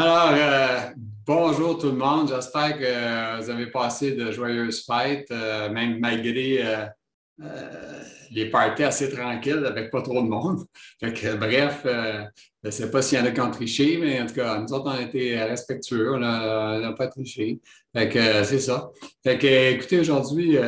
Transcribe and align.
Alors, 0.00 0.30
euh, 0.30 0.78
bonjour 1.26 1.76
tout 1.76 1.88
le 1.88 1.96
monde. 1.96 2.28
J'espère 2.28 2.78
que 2.78 3.42
vous 3.42 3.50
avez 3.50 3.66
passé 3.66 4.12
de 4.12 4.30
joyeuses 4.30 4.84
fêtes, 4.86 5.28
euh, 5.32 5.68
même 5.70 5.98
malgré 5.98 6.64
euh, 6.64 8.00
les 8.30 8.48
parties 8.48 8.84
assez 8.84 9.10
tranquilles 9.10 9.66
avec 9.66 9.90
pas 9.90 10.00
trop 10.00 10.22
de 10.22 10.28
monde. 10.28 10.66
bref, 11.02 11.80
je 11.82 12.28
ne 12.62 12.70
sais 12.70 12.92
pas 12.92 13.02
s'il 13.02 13.18
y 13.18 13.20
en 13.20 13.24
a 13.24 13.32
qui 13.32 13.40
ont 13.40 13.50
triché, 13.50 13.98
mais 13.98 14.22
en 14.22 14.26
tout 14.26 14.34
cas, 14.34 14.60
nous 14.60 14.72
autres, 14.72 14.86
on 14.86 14.96
a 14.96 15.02
été 15.02 15.36
respectueux, 15.42 16.14
on 16.14 16.18
n'a 16.20 16.92
pas 16.96 17.08
triché. 17.08 17.58
c'est 17.92 18.60
ça. 18.60 18.92
écoutez, 19.24 19.98
aujourd'hui, 19.98 20.58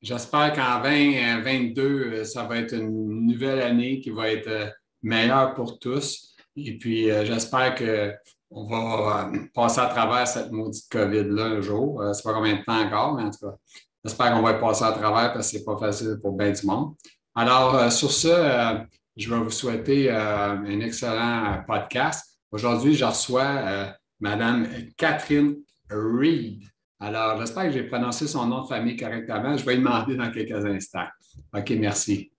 j'espère 0.00 0.54
qu'en 0.54 0.82
2022, 0.82 2.24
ça 2.24 2.44
va 2.44 2.56
être 2.56 2.72
une 2.72 3.26
nouvelle 3.26 3.60
année 3.60 4.00
qui 4.00 4.08
va 4.08 4.30
être 4.30 4.72
meilleure 5.02 5.52
pour 5.52 5.78
tous. 5.78 6.29
Et 6.56 6.78
puis, 6.78 7.10
euh, 7.10 7.24
j'espère 7.24 7.74
qu'on 7.74 8.66
va 8.66 9.30
euh, 9.32 9.38
passer 9.54 9.80
à 9.80 9.86
travers 9.86 10.26
cette 10.26 10.50
maudite 10.50 10.88
COVID-là 10.90 11.44
un 11.44 11.60
jour. 11.60 12.02
Euh, 12.02 12.12
c'est 12.12 12.22
pas 12.22 12.34
combien 12.34 12.56
de 12.56 12.62
temps 12.62 12.80
encore, 12.80 13.14
mais 13.14 13.24
en 13.24 13.30
tout 13.30 13.46
cas, 13.46 13.56
j'espère 14.04 14.32
qu'on 14.32 14.42
va 14.42 14.54
passer 14.54 14.84
à 14.84 14.92
travers 14.92 15.32
parce 15.32 15.50
que 15.50 15.58
c'est 15.58 15.64
pas 15.64 15.76
facile 15.78 16.18
pour 16.20 16.32
bien 16.32 16.50
du 16.50 16.66
monde. 16.66 16.94
Alors, 17.34 17.92
sur 17.92 18.10
ce, 18.10 18.82
je 19.16 19.30
vais 19.30 19.40
vous 19.40 19.50
souhaiter 19.50 20.10
un 20.10 20.80
excellent 20.80 21.62
podcast. 21.66 22.40
Aujourd'hui, 22.50 22.94
je 22.94 23.04
reçois 23.04 23.94
Mme 24.18 24.66
Catherine 24.96 25.54
Reed. 25.88 26.64
Alors, 26.98 27.38
j'espère 27.38 27.66
que 27.66 27.70
j'ai 27.70 27.84
prononcé 27.84 28.26
son 28.26 28.46
nom 28.46 28.62
de 28.62 28.66
famille 28.66 28.96
correctement. 28.96 29.56
Je 29.56 29.64
vais 29.64 29.76
lui 29.76 29.82
demander 29.82 30.16
dans 30.16 30.30
quelques 30.32 30.66
instants. 30.66 31.06
OK, 31.54 31.70
merci. 31.78 32.32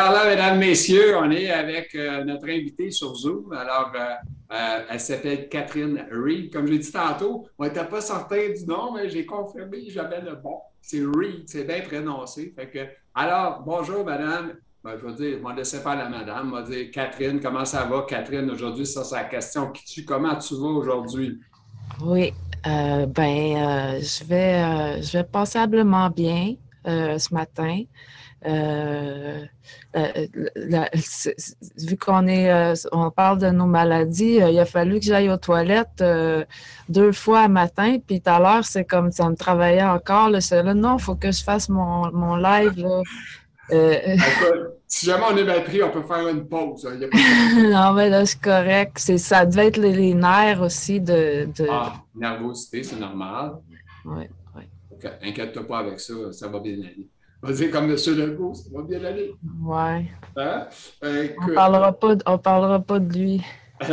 Alors 0.00 0.26
mesdames, 0.26 0.60
messieurs, 0.60 1.16
on 1.16 1.28
est 1.32 1.50
avec 1.50 1.92
euh, 1.96 2.22
notre 2.22 2.44
invitée 2.44 2.92
sur 2.92 3.16
Zoom. 3.16 3.52
Alors, 3.52 3.90
euh, 3.96 4.14
euh, 4.52 4.84
elle 4.88 5.00
s'appelle 5.00 5.48
Catherine 5.48 6.06
Reed. 6.12 6.52
Comme 6.52 6.68
j'ai 6.68 6.78
dit 6.78 6.92
tantôt, 6.92 7.48
on 7.58 7.64
n'était 7.64 7.84
pas 7.84 8.00
certain 8.00 8.48
du 8.56 8.64
nom, 8.64 8.92
mais 8.94 9.08
j'ai 9.08 9.26
confirmé, 9.26 9.90
j'avais 9.90 10.20
le 10.20 10.36
bon. 10.36 10.60
C'est 10.80 11.00
Reed, 11.00 11.48
c'est 11.48 11.64
bien 11.64 11.80
prononcé. 11.80 12.54
alors, 13.12 13.64
bonjour, 13.66 14.04
madame. 14.04 14.52
Ben, 14.84 14.92
je 15.02 15.04
vais 15.04 15.14
dire, 15.14 15.38
je 15.42 15.52
ne 15.52 15.56
laisser 15.56 15.82
pas 15.82 15.96
la 15.96 16.08
madame. 16.08 16.54
Je 16.54 16.70
vais 16.70 16.84
dire, 16.84 16.92
Catherine, 16.92 17.40
comment 17.40 17.64
ça 17.64 17.84
va, 17.84 18.06
Catherine? 18.08 18.48
Aujourd'hui, 18.52 18.86
ça, 18.86 19.02
c'est 19.02 19.16
la 19.16 19.24
question. 19.24 19.72
Qui 19.72 20.04
comment 20.04 20.36
tu 20.36 20.54
vas 20.54 20.68
aujourd'hui? 20.68 21.40
Oui, 22.04 22.32
ben, 22.64 23.98
je, 24.00 24.24
vais, 24.26 25.02
je 25.02 25.18
vais 25.18 25.24
passablement 25.24 26.08
bien 26.08 26.54
ce 26.84 27.34
matin. 27.34 27.82
Euh, 28.46 29.44
vu 31.76 31.96
qu'on 31.96 32.28
est, 32.28 32.52
euh, 32.52 32.74
on 32.92 33.10
parle 33.10 33.38
de 33.38 33.50
nos 33.50 33.66
maladies, 33.66 34.40
euh, 34.40 34.50
il 34.50 34.58
a 34.60 34.64
fallu 34.64 35.00
que 35.00 35.06
j'aille 35.06 35.28
aux 35.28 35.36
toilettes 35.36 36.04
deux 36.88 37.12
fois 37.12 37.40
à 37.40 37.48
matin, 37.48 37.98
puis 38.06 38.20
tout 38.20 38.30
à 38.30 38.38
l'heure, 38.38 38.64
c'est 38.64 38.84
comme 38.84 39.10
ça 39.10 39.28
me 39.28 39.34
travaillait 39.34 39.82
encore. 39.82 40.30
Là, 40.30 40.38
là 40.50 40.74
non, 40.74 40.98
il 40.98 41.02
faut 41.02 41.16
que 41.16 41.32
je 41.32 41.42
fasse 41.42 41.68
mon, 41.68 42.12
mon 42.12 42.36
live. 42.36 42.78
Là. 42.78 43.02
si 44.86 45.06
jamais 45.06 45.24
on 45.30 45.36
est 45.36 45.44
mal 45.44 45.64
pris, 45.64 45.82
on 45.82 45.90
peut 45.90 46.02
faire 46.02 46.28
une 46.28 46.46
pause. 46.46 46.86
Hein, 46.86 46.98
non, 47.70 47.92
mais 47.92 48.08
là, 48.08 48.24
c'est 48.24 48.40
correct. 48.40 48.98
ça 48.98 49.46
devait 49.46 49.66
être 49.66 49.78
les, 49.78 50.14
nerfs 50.14 50.62
aussi 50.62 51.00
de, 51.00 51.48
de... 51.56 51.66
Ah, 51.68 51.94
nervosité, 52.14 52.84
c'est 52.84 53.00
normal. 53.00 53.54
Oui, 54.04 54.24
oui. 54.56 54.62
Inquiète-toi 55.22 55.66
pas 55.66 55.78
avec 55.80 55.98
ça, 55.98 56.14
ça 56.32 56.46
va 56.48 56.60
bien 56.60 56.74
aller. 56.74 57.08
On 57.42 57.46
va 57.46 57.52
dire 57.52 57.70
comme 57.70 57.84
M. 57.84 57.96
Legault, 57.96 58.54
ça 58.54 58.68
va 58.72 58.82
bien 58.82 59.04
aller. 59.04 59.32
Oui. 59.62 60.08
Hein? 60.36 60.66
on 61.02 61.06
ne 61.06 61.54
parlera, 61.54 61.92
pas 61.92 62.16
de, 62.16 62.36
parlera 62.42 62.80
pas 62.80 62.98
de 62.98 63.12
lui. 63.12 63.42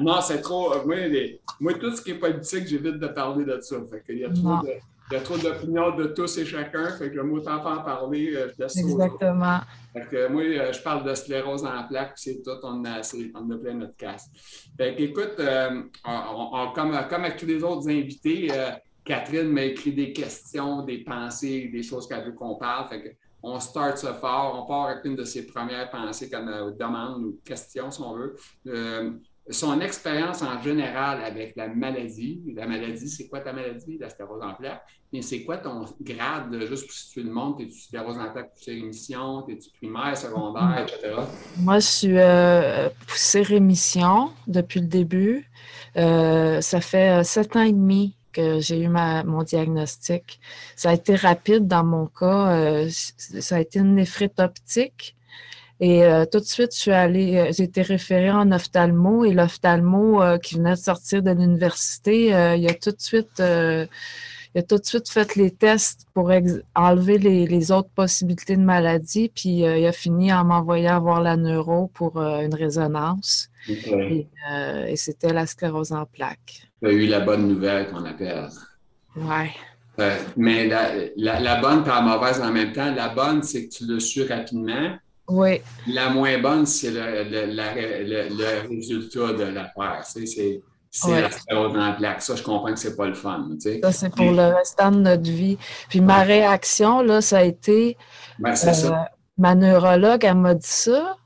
non, 0.00 0.20
c'est 0.20 0.42
trop. 0.42 0.84
Moi, 0.84 0.96
moi, 1.60 1.74
tout 1.74 1.96
ce 1.96 2.02
qui 2.02 2.10
est 2.10 2.18
politique, 2.18 2.66
j'évite 2.66 2.98
de 2.98 3.06
parler 3.06 3.46
de 3.46 3.58
ça. 3.60 3.76
Fait 3.90 4.02
il 4.10 4.18
y 4.18 4.24
a 4.24 4.30
trop 4.30 4.62
de. 4.66 4.72
Il 5.10 5.14
y 5.14 5.16
a 5.18 5.20
trop 5.20 5.36
d'opinions 5.36 5.94
de 5.94 6.06
tous 6.06 6.38
et 6.38 6.46
chacun, 6.46 6.88
fait 6.88 7.10
que 7.10 7.20
moi, 7.20 7.38
tant 7.44 7.60
pas 7.60 7.74
en 7.74 7.82
parler, 7.82 8.34
euh, 8.34 8.48
je 8.56 8.62
laisse 8.62 8.78
Exactement. 8.78 9.60
Fait 9.92 10.08
que 10.10 10.28
moi, 10.28 10.42
euh, 10.42 10.72
je 10.72 10.80
parle 10.80 11.04
de 11.04 11.14
sclérose 11.14 11.62
en 11.62 11.86
plaques, 11.86 12.14
puis 12.14 12.22
c'est 12.24 12.42
tout, 12.42 12.58
on 12.62 12.82
a, 12.86 12.94
assez, 12.94 13.30
on 13.34 13.50
a 13.50 13.58
plein 13.58 13.74
notre 13.74 13.96
casse. 13.96 14.30
Fait 14.78 14.96
que, 14.96 15.02
écoute, 15.02 15.34
euh, 15.40 15.82
comme, 16.74 16.98
comme 17.10 17.24
avec 17.24 17.36
tous 17.36 17.44
les 17.44 17.62
autres 17.62 17.86
invités, 17.90 18.48
Catherine 19.04 19.48
m'a 19.48 19.64
écrit 19.64 19.92
des 19.92 20.12
questions, 20.12 20.82
des 20.82 20.98
pensées, 20.98 21.68
des 21.72 21.82
choses 21.82 22.08
qu'elle 22.08 22.24
veut 22.24 22.32
qu'on 22.32 22.56
parle. 22.56 22.88
On 23.42 23.60
start 23.60 23.98
ça 23.98 24.14
fort, 24.14 24.58
on 24.62 24.66
part 24.66 24.86
avec 24.86 25.04
une 25.04 25.16
de 25.16 25.24
ses 25.24 25.46
premières 25.46 25.90
pensées 25.90 26.30
comme 26.30 26.48
euh, 26.48 26.70
demande 26.70 27.22
ou 27.22 27.38
question, 27.44 27.90
si 27.90 28.00
on 28.00 28.14
veut. 28.14 28.36
Euh, 28.66 29.10
son 29.50 29.78
expérience 29.82 30.40
en 30.40 30.58
général 30.62 31.22
avec 31.22 31.54
la 31.54 31.68
maladie. 31.68 32.42
La 32.56 32.66
maladie, 32.66 33.06
c'est 33.10 33.28
quoi 33.28 33.40
ta 33.40 33.52
maladie, 33.52 33.98
la 33.98 34.08
sclérose 34.08 34.42
en 34.42 34.54
plaques? 34.54 34.82
C'est 35.20 35.44
quoi 35.44 35.58
ton 35.58 35.84
grade, 36.00 36.58
juste 36.66 36.86
pour 36.86 36.94
situer 36.94 37.24
le 37.24 37.30
monde? 37.30 37.60
Es-tu 37.60 37.78
sclérose 37.78 38.16
en 38.16 38.32
plaques 38.32 38.54
poussée 38.54 38.72
rémission? 38.72 39.46
Es-tu 39.46 39.68
primaire, 39.76 40.16
secondaire, 40.16 40.86
etc.? 40.88 41.14
Moi, 41.58 41.78
je 41.78 41.86
suis 41.86 42.18
euh, 42.18 42.88
poussée 43.06 43.42
rémission 43.42 44.30
depuis 44.46 44.80
le 44.80 44.86
début. 44.86 45.46
ça 45.94 46.80
fait 46.80 47.22
sept 47.22 47.54
ans 47.54 47.62
et 47.62 47.72
demi 47.72 48.16
que 48.34 48.60
j'ai 48.60 48.80
eu 48.80 48.88
mon 48.88 49.42
diagnostic. 49.42 50.40
Ça 50.76 50.90
a 50.90 50.94
été 50.94 51.14
rapide 51.14 51.66
dans 51.66 51.84
mon 51.84 52.06
cas. 52.06 52.56
Euh, 52.56 52.88
ça 52.90 53.56
a 53.56 53.60
été 53.60 53.78
une 53.78 53.94
néphrite 53.94 54.38
optique. 54.40 55.16
Et 55.80 56.04
euh, 56.04 56.24
tout 56.24 56.38
de 56.40 56.44
suite, 56.44 56.74
je 56.74 56.80
suis 56.80 56.92
allée, 56.92 57.36
euh, 57.36 57.52
j'ai 57.52 57.64
été 57.64 57.82
référée 57.82 58.30
en 58.30 58.52
ophtalmo 58.52 59.24
et 59.24 59.32
l'ophtalmo 59.32 60.22
qui 60.42 60.56
venait 60.56 60.72
de 60.72 60.76
sortir 60.76 61.22
de 61.22 61.32
l'université, 61.32 62.26
il 62.28 62.68
a 62.68 62.74
tout 62.74 62.92
de 62.92 63.00
suite 63.00 63.42
il 64.56 64.60
a 64.60 64.62
tout 64.62 64.78
de 64.78 64.84
suite 64.84 65.08
fait 65.08 65.34
les 65.34 65.50
tests 65.50 66.06
pour 66.14 66.30
enlever 66.76 67.18
les, 67.18 67.72
autres 67.72 67.88
possibilités 67.88 68.56
de 68.56 68.62
maladie, 68.62 69.28
puis 69.34 69.62
il 69.62 69.86
a 69.86 69.90
fini 69.90 70.32
en 70.32 70.44
m'envoyant 70.44 71.00
voir 71.00 71.20
la 71.20 71.36
neuro 71.36 71.90
pour 71.92 72.20
une 72.20 72.54
résonance. 72.54 73.50
Et, 73.68 74.26
c'était 74.94 75.32
la 75.32 75.46
sclérose 75.46 75.90
en 75.90 76.06
plaques 76.06 76.68
tu 76.84 76.90
as 76.90 76.92
eu 76.92 77.06
la 77.06 77.20
bonne 77.20 77.48
nouvelle 77.48 77.90
qu'on 77.90 78.04
appelle. 78.04 78.48
Oui. 79.16 79.50
Euh, 80.00 80.16
mais 80.36 80.66
la, 80.66 81.60
bonne 81.60 81.82
et 81.84 81.88
la 81.88 82.00
mauvaise 82.00 82.40
en 82.40 82.50
même 82.50 82.72
temps. 82.72 82.92
La 82.94 83.08
bonne, 83.08 83.42
c'est 83.42 83.66
que 83.66 83.74
tu 83.74 83.86
l'as 83.86 84.00
su 84.00 84.24
rapidement. 84.24 84.96
Oui. 85.28 85.62
La 85.86 86.10
moins 86.10 86.38
bonne, 86.38 86.66
c'est 86.66 86.90
le, 86.90 88.68
résultat 88.68 89.32
de 89.32 89.44
l'affaire. 89.44 90.00
C'est 90.04 90.60
la 91.08 91.30
sclérose 91.30 91.78
en 91.78 91.94
plaque. 91.94 92.22
Ça, 92.22 92.34
je 92.36 92.42
comprends 92.42 92.72
que 92.72 92.78
c'est 92.78 92.96
pas 92.96 93.06
le 93.06 93.14
fun. 93.14 93.48
Ça, 93.58 93.92
c'est 93.92 94.14
pour 94.14 94.32
le 94.32 94.54
restant 94.54 94.90
de 94.90 94.98
notre 94.98 95.30
vie. 95.30 95.56
Puis 95.88 96.00
ma 96.00 96.22
réaction, 96.22 97.00
là, 97.00 97.20
ça 97.20 97.38
a 97.38 97.42
été. 97.44 97.96
Ben, 98.38 98.54
ça. 98.54 98.72
Euh, 98.72 99.04
ma 99.38 99.54
neurologue, 99.54 100.24
elle 100.24 100.34
m'a 100.34 100.54
dit 100.54 100.66
ça. 100.66 101.16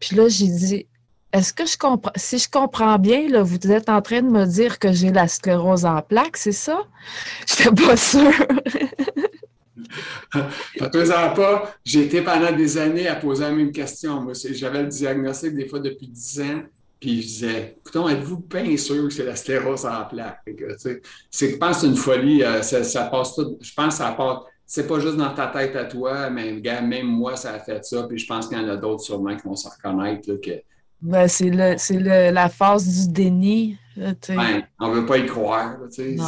Puis 0.00 0.16
là, 0.16 0.28
j'ai 0.28 0.48
dit 0.48 0.86
est-ce 1.32 1.52
que 1.52 1.66
je 1.66 1.76
comprends, 1.76 2.12
si 2.16 2.38
je 2.38 2.48
comprends 2.48 2.98
bien, 2.98 3.28
là, 3.28 3.42
vous 3.42 3.58
êtes 3.70 3.88
en 3.88 4.00
train 4.00 4.22
de 4.22 4.28
me 4.28 4.46
dire 4.46 4.78
que 4.78 4.92
j'ai 4.92 5.10
la 5.10 5.28
sclérose 5.28 5.84
en 5.84 6.00
plaques, 6.00 6.36
c'est 6.36 6.52
ça? 6.52 6.84
Je 7.46 7.68
n'étais 7.68 7.82
pas 7.82 7.96
sûre. 7.96 8.32
Faites-en 10.78 11.34
pas, 11.34 11.74
j'ai 11.84 12.04
été 12.06 12.22
pendant 12.22 12.52
des 12.52 12.78
années 12.78 13.08
à 13.08 13.16
poser 13.16 13.44
la 13.44 13.52
même 13.52 13.72
question. 13.72 14.26
j'avais 14.50 14.82
le 14.82 14.88
diagnostic 14.88 15.54
des 15.54 15.68
fois 15.68 15.80
depuis 15.80 16.08
10 16.08 16.40
ans, 16.40 16.62
puis 17.00 17.22
je 17.22 17.26
disais, 17.26 17.76
écoutez, 17.78 18.12
êtes-vous 18.12 18.38
bien 18.38 18.76
sûr 18.76 19.04
que 19.04 19.10
c'est 19.10 19.24
la 19.24 19.36
sclérose 19.36 19.84
en 19.84 20.04
plaques? 20.04 20.42
C'est, 20.78 21.02
je 21.50 21.56
pense 21.56 21.80
c'est 21.80 21.86
une 21.86 21.96
folie, 21.96 22.42
euh, 22.42 22.62
ça, 22.62 23.04
passe 23.04 23.34
tout, 23.34 23.58
je 23.60 23.74
pense 23.74 23.88
que 23.88 24.04
ça 24.04 24.12
passe, 24.12 24.38
c'est 24.64 24.86
pas 24.86 24.98
juste 24.98 25.16
dans 25.16 25.34
ta 25.34 25.48
tête 25.48 25.76
à 25.76 25.84
toi, 25.84 26.30
mais 26.30 26.60
même 26.62 27.06
moi, 27.06 27.36
ça 27.36 27.52
a 27.52 27.58
fait 27.58 27.84
ça, 27.84 28.04
puis 28.04 28.18
je 28.18 28.26
pense 28.26 28.48
qu'il 28.48 28.58
y 28.58 28.60
en 28.60 28.68
a 28.68 28.76
d'autres 28.76 29.02
sûrement 29.02 29.36
qui 29.36 29.46
vont 29.46 29.54
se 29.54 29.68
reconnaître, 29.68 30.26
que 30.40 30.62
ben, 31.02 31.28
c'est 31.28 31.50
le, 31.50 31.74
c'est 31.78 31.98
le, 31.98 32.30
la 32.30 32.48
phase 32.48 33.06
du 33.06 33.12
déni. 33.12 33.78
Ben, 33.96 34.62
on 34.80 34.88
ne 34.88 34.94
veut 34.94 35.06
pas 35.06 35.18
y 35.18 35.26
croire. 35.26 35.76
tu 35.90 36.26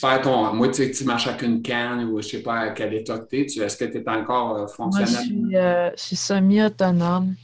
perds 0.00 0.20
ton. 0.22 0.54
Moi, 0.54 0.68
tu 0.68 1.04
marches 1.04 1.26
avec 1.26 1.42
une 1.42 1.62
canne 1.62 2.04
ou 2.04 2.20
je 2.20 2.26
ne 2.26 2.30
sais 2.30 2.42
pas 2.42 2.60
à 2.60 2.70
quel 2.70 2.94
état 2.94 3.18
tu 3.18 3.40
es. 3.40 3.44
Est-ce 3.44 3.76
que 3.76 3.84
tu 3.84 3.98
es 3.98 4.08
encore 4.08 4.56
euh, 4.56 4.66
fonctionnel? 4.66 5.32
Moi, 5.32 5.58
euh, 5.60 5.90
je 5.96 6.02
suis, 6.02 6.16
semi-autonome. 6.16 7.34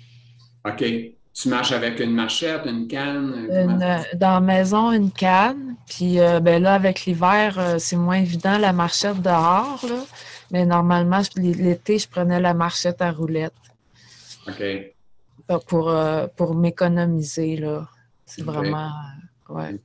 OK. 0.66 0.84
Tu 1.32 1.48
marches 1.48 1.72
avec 1.72 2.00
une 2.00 2.14
marchette, 2.14 2.62
une 2.66 2.86
canne? 2.86 3.48
Euh, 3.50 3.98
dans 4.14 4.34
la 4.34 4.40
maison, 4.40 4.92
une 4.92 5.10
canne. 5.10 5.76
Puis 5.88 6.16
ben 6.16 6.62
là, 6.62 6.74
avec 6.74 7.06
l'hiver, 7.06 7.76
c'est 7.78 7.96
moins 7.96 8.18
évident 8.18 8.58
la 8.58 8.72
marchette 8.72 9.22
dehors. 9.22 9.80
Là. 9.88 10.04
Mais 10.50 10.66
normalement, 10.66 11.22
l'été, 11.36 11.98
je 11.98 12.08
prenais 12.08 12.40
la 12.40 12.52
marchette 12.52 13.00
à 13.00 13.10
roulette. 13.10 13.54
OK 14.48 14.62
pour, 15.58 15.90
euh, 15.90 16.26
pour 16.36 16.54
m'économiser. 16.54 17.56
là. 17.56 17.88
C'est 18.26 18.42
vraiment. 18.42 18.90
Euh, 19.50 19.54
ouais. 19.54 19.80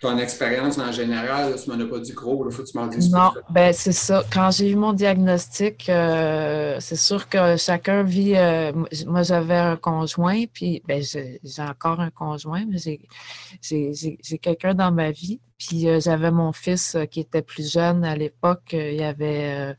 ton 0.00 0.18
expérience 0.18 0.78
en 0.78 0.90
général, 0.90 1.54
tu 1.62 1.70
m'en 1.70 1.78
as 1.78 1.86
pas 1.86 2.00
dit 2.00 2.12
gros, 2.12 2.44
il 2.48 2.52
faut 2.52 2.64
que 2.64 2.68
tu 2.68 2.76
m'en 2.76 2.88
dises. 2.88 3.10
Non, 3.12 3.30
ben 3.50 3.72
c'est 3.72 3.92
ça. 3.92 4.24
Quand 4.32 4.50
j'ai 4.50 4.70
eu 4.70 4.74
mon 4.74 4.92
diagnostic, 4.92 5.88
euh, 5.88 6.76
c'est 6.80 6.96
sûr 6.96 7.28
que 7.28 7.56
chacun 7.56 8.02
vit. 8.02 8.34
Euh, 8.34 8.72
moi, 9.06 9.22
j'avais 9.22 9.56
un 9.56 9.76
conjoint, 9.76 10.44
puis 10.52 10.82
ben, 10.88 11.00
j'ai 11.02 11.40
encore 11.62 12.00
un 12.00 12.10
conjoint, 12.10 12.64
mais 12.66 12.78
j'ai 12.78 14.38
quelqu'un 14.38 14.74
dans 14.74 14.90
ma 14.90 15.12
vie. 15.12 15.38
Puis 15.56 15.88
euh, 15.88 16.00
j'avais 16.00 16.32
mon 16.32 16.52
fils 16.52 16.96
qui 17.12 17.20
était 17.20 17.42
plus 17.42 17.70
jeune 17.70 18.04
à 18.04 18.16
l'époque, 18.16 18.72
il 18.72 19.02
avait 19.04 19.76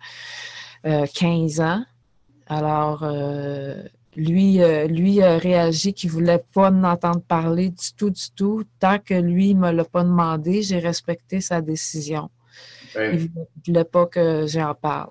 15 0.85 1.59
ans. 1.59 1.83
Alors, 2.47 3.03
lui, 4.15 4.62
euh, 4.62 4.88
lui 4.88 5.21
a 5.21 5.38
réagi 5.38 5.94
qu'il 5.94 6.10
ne 6.10 6.13
voulait 6.13 6.44
pas 6.54 6.69
en 6.69 6.83
entendre 6.83 7.21
parler 7.21 7.69
du 7.69 7.94
tout, 7.95 8.10
du 8.10 8.31
tout. 8.36 8.63
Tant 8.80 9.00
que 9.00 9.13
lui 9.13 9.54
ne 9.56 9.60
me 9.60 9.71
l'a 9.71 9.86
pas 9.86 10.04
demandé, 10.04 10.62
j'ai 10.62 10.80
respecté 10.80 11.42
sa 11.42 11.62
décision. 11.62 12.30
Il 12.95 13.01
ne 13.01 13.27
voulait 13.65 13.83
pas 13.83 14.06
que 14.06 14.45
j'en 14.48 14.75
parle. 14.75 15.10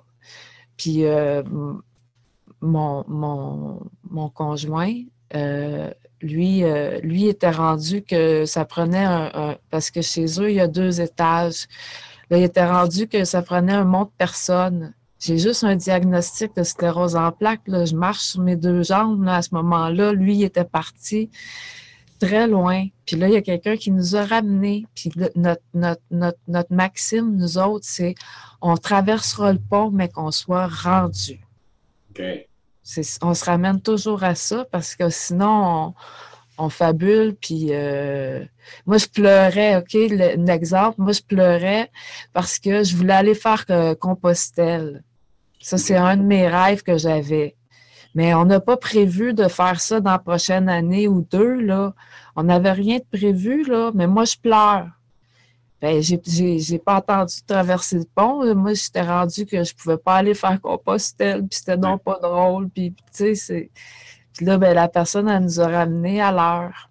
Puis 0.77 1.05
euh, 1.05 1.43
mon, 2.61 3.05
mon, 3.09 4.29
conjoint, 4.31 4.95
euh, 5.35 5.91
lui, 6.21 6.63
lui 7.03 7.27
était 7.27 7.51
rendu 7.51 8.03
que 8.03 8.45
ça 8.47 8.65
prenait 8.65 9.05
un, 9.05 9.57
Parce 9.71 9.91
que 9.91 10.01
chez 10.01 10.27
eux, 10.41 10.51
il 10.51 10.57
y 10.57 10.61
a 10.61 10.69
deux 10.69 11.01
étages. 11.01 11.67
Là, 12.31 12.39
il 12.39 12.45
était 12.45 12.65
rendu 12.65 13.09
que 13.09 13.25
ça 13.25 13.43
prenait 13.43 13.73
un 13.73 13.85
monte 13.85 14.13
personne 14.17 14.95
j'ai 15.23 15.39
juste 15.39 15.63
un 15.63 15.77
diagnostic 15.77 16.57
de 16.57 16.65
sclérose 16.65 17.15
en 17.15 17.31
plaques. 17.31 17.61
Je 17.69 17.95
marche 17.95 18.23
sur 18.23 18.41
mes 18.41 18.57
deux 18.57 18.83
jambes 18.83 19.25
à 19.29 19.41
ce 19.41 19.55
moment-là. 19.55 20.13
Lui, 20.13 20.35
il 20.35 20.43
était 20.43 20.65
parti 20.65 21.31
très 22.19 22.49
loin. 22.49 22.87
Puis 23.07 23.15
là, 23.15 23.29
il 23.29 23.35
y 23.35 23.37
a 23.37 23.43
quelqu'un 23.43 23.77
qui 23.77 23.93
nous 23.93 24.17
a 24.17 24.25
ramenés. 24.25 24.85
Puis 24.97 25.13
notre, 25.37 25.63
notre, 26.11 26.73
maxime, 26.75 27.37
nous 27.37 27.57
autres, 27.57 27.87
c'est 27.89 28.17
on 28.61 28.77
traversera 28.77 29.53
le 29.53 29.61
pont, 29.61 29.93
mais 29.93 30.09
qu'on 30.09 30.33
soit 30.33 30.67
rendu. 30.67 31.41
On 33.23 33.35
se 33.35 33.45
ramène 33.45 33.81
toujours 33.81 34.25
à 34.25 34.35
ça 34.35 34.67
parce 34.73 34.97
que 34.97 35.09
sinon, 35.09 35.95
on, 36.59 36.69
fabule. 36.69 37.37
Puis 37.41 37.69
euh, 37.71 38.45
moi, 38.87 38.99
je 38.99 39.07
pleurais, 39.07 39.77
OK, 39.77 39.95
un 39.95 40.47
exemple, 40.49 41.01
moi, 41.01 41.13
je 41.13 41.23
pleurais 41.23 41.93
parce 42.33 42.59
que 42.59 42.83
je 42.83 42.97
voulais 42.97 43.15
aller 43.15 43.37
faire 43.37 43.65
euh, 43.71 43.95
Compostelle. 43.95 45.05
Ça, 45.63 45.79
c'est 45.79 45.97
un 45.97 46.17
de 46.17 46.23
mes 46.23 46.49
rêves 46.49 46.83
que 46.83 46.99
j'avais. 46.99 47.55
Mais 48.15 48.35
on 48.35 48.45
n'a 48.45 48.61
pas 48.61 48.77
prévu 48.77 49.33
de 49.33 49.49
faire 49.49 49.81
ça 49.81 50.01
dans 50.01 50.11
la 50.11 50.19
prochaine 50.19 50.69
année 50.69 51.09
ou 51.09 51.27
deux. 51.31 51.61
Là. 51.61 51.95
On 52.37 52.43
n'avait 52.43 52.73
rien 52.73 52.99
de 52.99 53.19
prévu, 53.19 53.65
là, 53.65 53.91
mais 53.95 54.07
moi, 54.07 54.25
je 54.25 54.37
pleure. 54.37 54.89
Ben, 55.81 56.01
j'ai 56.01 56.79
pas 56.79 56.97
entendu 56.97 57.37
traverser 57.47 57.99
le 57.99 58.05
pont. 58.15 58.55
Moi, 58.55 58.75
j'étais 58.75 59.03
rendu 59.03 59.47
que 59.47 59.65
je 59.65 59.75
pouvais 59.75 59.97
pas 59.97 60.17
aller 60.17 60.35
faire 60.35 60.61
Compostelle, 60.61 61.41
puis 61.41 61.59
c'était 61.59 61.77
non 61.77 61.99
pas 61.99 62.19
drôle. 62.23 62.69
Puis, 62.69 62.95
tu 63.17 63.35
sais, 63.35 63.71
là, 64.41 64.59
ben, 64.59 64.75
la 64.75 64.89
personne, 64.89 65.29
elle 65.29 65.43
nous 65.43 65.61
a 65.61 65.67
ramenés 65.67 66.21
à 66.21 66.31
l'heure. 66.31 66.91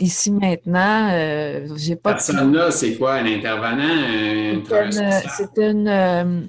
Ici, 0.00 0.30
maintenant, 0.30 1.10
euh, 1.12 1.68
j'ai 1.76 1.96
pas... 1.96 2.12
Personne-là, 2.12 2.70
c'est 2.70 2.96
quoi, 2.96 3.14
un 3.14 3.26
intervenant? 3.26 4.62
C'était 5.36 5.70
une... 5.70 6.48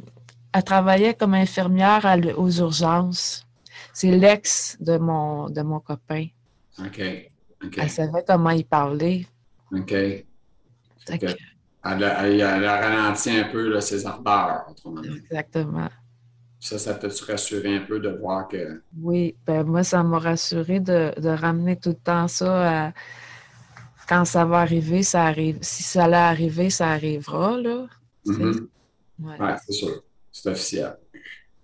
Elle 0.57 0.63
travaillait 0.63 1.13
comme 1.13 1.35
infirmière 1.35 2.03
aux 2.35 2.49
urgences. 2.49 3.45
C'est 3.93 4.09
l'ex 4.09 4.75
de 4.79 4.97
mon, 4.97 5.51
de 5.51 5.61
mon 5.61 5.79
copain. 5.79 6.25
OK. 6.79 6.99
Elle 6.99 7.89
savait 7.91 8.23
comment 8.27 8.49
il 8.49 8.65
parlait. 8.65 9.27
OK. 9.71 9.91
elle, 9.91 10.25
a, 11.83 12.81
ralenti 12.81 13.29
un 13.37 13.43
peu 13.43 13.69
là, 13.69 13.81
ses 13.81 14.07
ardeurs, 14.07 14.73
Exactement. 15.15 15.89
Ça, 16.59 16.79
ça 16.79 16.95
t'a-tu 16.95 17.23
rassuré 17.25 17.75
un 17.75 17.81
peu 17.81 17.99
de 17.99 18.09
voir 18.09 18.47
que. 18.47 18.81
Oui, 18.99 19.35
ben 19.45 19.63
moi, 19.63 19.83
ça 19.83 20.01
m'a 20.01 20.17
rassuré 20.17 20.79
de, 20.79 21.13
ramener 21.23 21.75
tout 21.75 21.89
le 21.89 21.95
temps 21.97 22.27
ça 22.27 22.91
quand 24.09 24.25
ça 24.25 24.43
va 24.43 24.61
arriver, 24.61 25.03
ça 25.03 25.25
arrive. 25.25 25.59
Si 25.61 25.83
ça 25.83 26.05
allait 26.05 26.15
arriver, 26.15 26.71
ça 26.71 26.87
arrivera, 26.87 27.57
là. 27.57 27.85
Mm-hmm. 28.25 29.59
c'est 29.67 29.73
sûr. 29.73 30.01
C'est 30.37 30.49
officiel. 30.49 30.95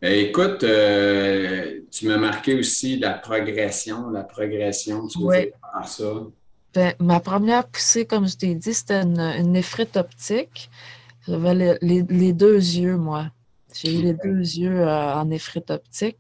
Ben, 0.02 0.14
écoute, 0.14 0.64
euh, 0.64 1.82
tu 1.92 2.08
m'as 2.08 2.18
marqué 2.18 2.56
aussi 2.56 2.98
la 2.98 3.14
progression, 3.14 4.10
la 4.10 4.24
progression, 4.24 5.08
tu 5.08 5.20
oui. 5.22 5.52
ça. 5.86 6.04
Ben, 6.74 6.94
ma 7.00 7.20
première 7.20 7.68
poussée, 7.68 8.06
comme 8.06 8.28
je 8.28 8.36
t'ai 8.36 8.56
dit, 8.56 8.74
c'était 8.74 9.04
une, 9.04 9.20
une 9.20 9.52
néphrite 9.52 9.96
optique. 9.96 10.72
J'avais 11.28 11.78
les, 11.82 12.34
deux 12.34 12.56
yeux, 12.56 12.98
moi. 12.98 13.28
J'ai 13.76 13.94
eu 13.94 14.02
les 14.02 14.14
deux 14.14 14.40
yeux 14.40 14.82
euh, 14.82 15.14
en 15.14 15.26
néphrite 15.26 15.70
optique. 15.70 16.18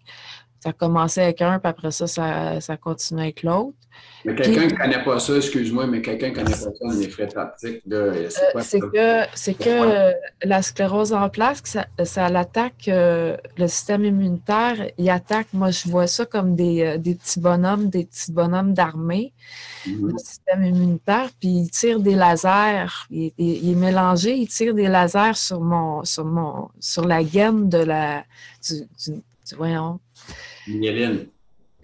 Ça 0.63 0.71
commençait 0.71 1.23
avec 1.23 1.41
un, 1.41 1.59
puis 1.59 1.69
après 1.69 1.91
ça, 1.91 2.07
ça, 2.07 2.61
ça 2.61 2.77
continuait 2.77 3.23
avec 3.23 3.43
l'autre. 3.43 3.75
Mais 4.23 4.33
quelqu'un 4.33 4.67
qui 4.67 4.73
ne 4.75 4.79
connaît 4.79 5.03
pas 5.03 5.19
ça, 5.19 5.35
excuse-moi, 5.35 5.87
mais 5.87 6.01
quelqu'un 6.01 6.31
qui 6.31 6.39
ne 6.39 6.45
connaît 6.45 6.51
pas 6.51 6.71
ça, 6.71 6.97
les 6.97 7.09
frais 7.09 7.27
optiques, 7.35 7.81
c'est 8.29 8.51
quoi 8.53 8.61
C'est 8.61 8.79
que, 8.79 9.25
c'est 9.33 9.53
que 9.53 10.13
la 10.47 10.61
sclérose 10.61 11.11
en 11.11 11.27
place, 11.27 11.61
ça, 11.65 11.85
ça 12.05 12.27
attaque 12.27 12.87
euh, 12.87 13.35
le 13.57 13.67
système 13.67 14.05
immunitaire. 14.05 14.87
Il 14.97 15.09
attaque, 15.09 15.47
moi, 15.51 15.71
je 15.71 15.89
vois 15.89 16.07
ça 16.07 16.25
comme 16.25 16.55
des, 16.55 16.83
euh, 16.83 16.97
des 16.97 17.15
petits 17.15 17.41
bonhommes, 17.41 17.89
des 17.89 18.05
petits 18.05 18.31
bonhommes 18.31 18.73
d'armée, 18.73 19.33
mm-hmm. 19.85 20.11
le 20.13 20.17
système 20.17 20.63
immunitaire, 20.63 21.29
puis 21.41 21.49
il 21.49 21.69
tire 21.69 21.99
des 21.99 22.15
lasers. 22.15 23.07
Il, 23.09 23.33
est 23.37 23.75
mélangé, 23.75 24.37
il 24.37 24.47
tire 24.47 24.73
des 24.73 24.87
lasers 24.87 25.35
sur 25.35 25.59
mon, 25.59 26.05
sur 26.05 26.23
mon, 26.23 26.69
sur 26.79 27.05
la 27.05 27.21
gaine 27.25 27.67
de 27.67 27.79
la, 27.79 28.23
du, 28.65 28.87
du 29.05 29.21
voyons, 29.55 29.99
Myéline. 30.67 31.27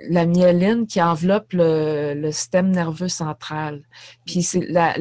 La 0.09 0.25
myéline 0.25 0.87
qui 0.87 1.01
enveloppe 1.01 1.51
le, 1.51 2.31
système 2.31 2.71
nerveux 2.71 3.09
central. 3.09 3.83
Puis 4.25 4.43
c'est 4.43 4.65
la, 4.69 4.93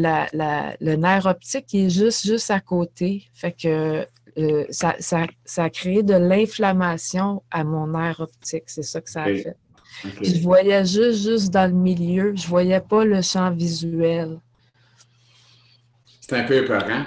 le 0.81 0.97
nerf 0.97 1.27
optique 1.27 1.67
qui 1.67 1.87
est 1.87 1.91
juste, 1.91 2.27
juste 2.27 2.51
à 2.51 2.59
côté. 2.59 3.25
Fait 3.33 3.53
que 3.53 4.05
euh, 4.39 4.65
ça, 4.71 4.95
a 5.57 5.71
créé 5.71 6.03
de 6.03 6.15
l'inflammation 6.15 7.43
à 7.51 7.65
mon 7.65 7.89
nerf 7.89 8.21
optique. 8.21 8.65
C'est 8.67 8.83
ça 8.83 9.01
que 9.01 9.11
ça 9.11 9.23
a 9.23 9.27
fait. 9.27 9.57
je 10.23 10.41
voyais 10.43 10.85
juste, 10.85 11.23
juste 11.23 11.51
dans 11.51 11.71
le 11.71 11.77
milieu. 11.77 12.35
Je 12.35 12.47
voyais 12.47 12.81
pas 12.81 13.05
le 13.05 13.23
champ 13.23 13.53
visuel. 13.53 14.39
C'est 16.21 16.37
un 16.37 16.45
peu 16.45 16.57
épeurant. 16.57 17.05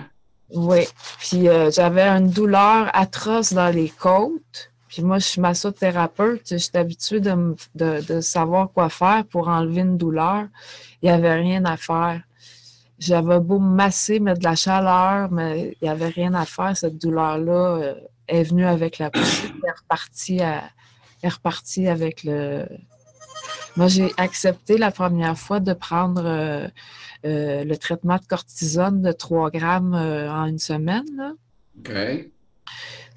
Oui. 0.54 0.88
Puis 1.20 1.48
euh, 1.48 1.72
j'avais 1.72 2.08
une 2.08 2.30
douleur 2.30 2.90
atroce 2.94 3.54
dans 3.54 3.74
les 3.74 3.90
côtes. 3.90 4.71
Puis 4.92 5.04
moi, 5.04 5.20
je 5.20 5.26
suis 5.26 5.40
massothérapeute, 5.40 6.42
je 6.50 6.78
habituée 6.78 7.22
de, 7.22 7.56
de, 7.76 8.20
savoir 8.20 8.70
quoi 8.74 8.90
faire 8.90 9.24
pour 9.24 9.48
enlever 9.48 9.82
une 9.82 9.98
douleur. 9.98 10.48
Il 11.02 11.06
n'y 11.06 11.12
avait 11.12 11.36
rien 11.36 11.64
à 11.64 11.78
faire. 11.78 12.22
J'avais 13.00 13.40
beau 13.40 13.58
masser, 13.58 14.20
mettre 14.20 14.40
de 14.40 14.44
la 14.44 14.56
chaleur, 14.56 15.32
mais 15.32 15.78
il 15.82 15.86
n'y 15.86 15.90
avait 15.90 16.10
rien 16.10 16.34
à 16.34 16.46
faire. 16.46 16.76
Cette 16.76 16.98
douleur-là 16.98 17.78
euh, 17.78 17.96
est 18.28 18.44
venue 18.44 18.66
avec 18.66 18.98
la 18.98 19.10
poussée, 19.10 19.48
elle 19.64 19.70
est 19.70 19.80
repartie, 19.80 20.40
est 20.40 21.30
repartie 21.30 21.88
avec 21.88 22.26
le... 22.26 22.66
Moi, 23.78 23.88
j'ai 23.88 24.12
accepté 24.18 24.78
la 24.78 24.92
première 24.92 25.38
fois 25.38 25.62
de 25.62 25.72
prendre 25.72 26.26
euh, 26.26 26.68
euh, 27.26 27.64
le 27.64 27.78
traitement 27.78 28.18
de 28.18 28.26
cortisone 28.26 29.02
de 29.02 29.14
3 29.14 29.52
grammes 29.52 29.94
en 29.94 30.48
une 30.48 30.60
semaine. 30.60 31.36
OK 31.80 31.92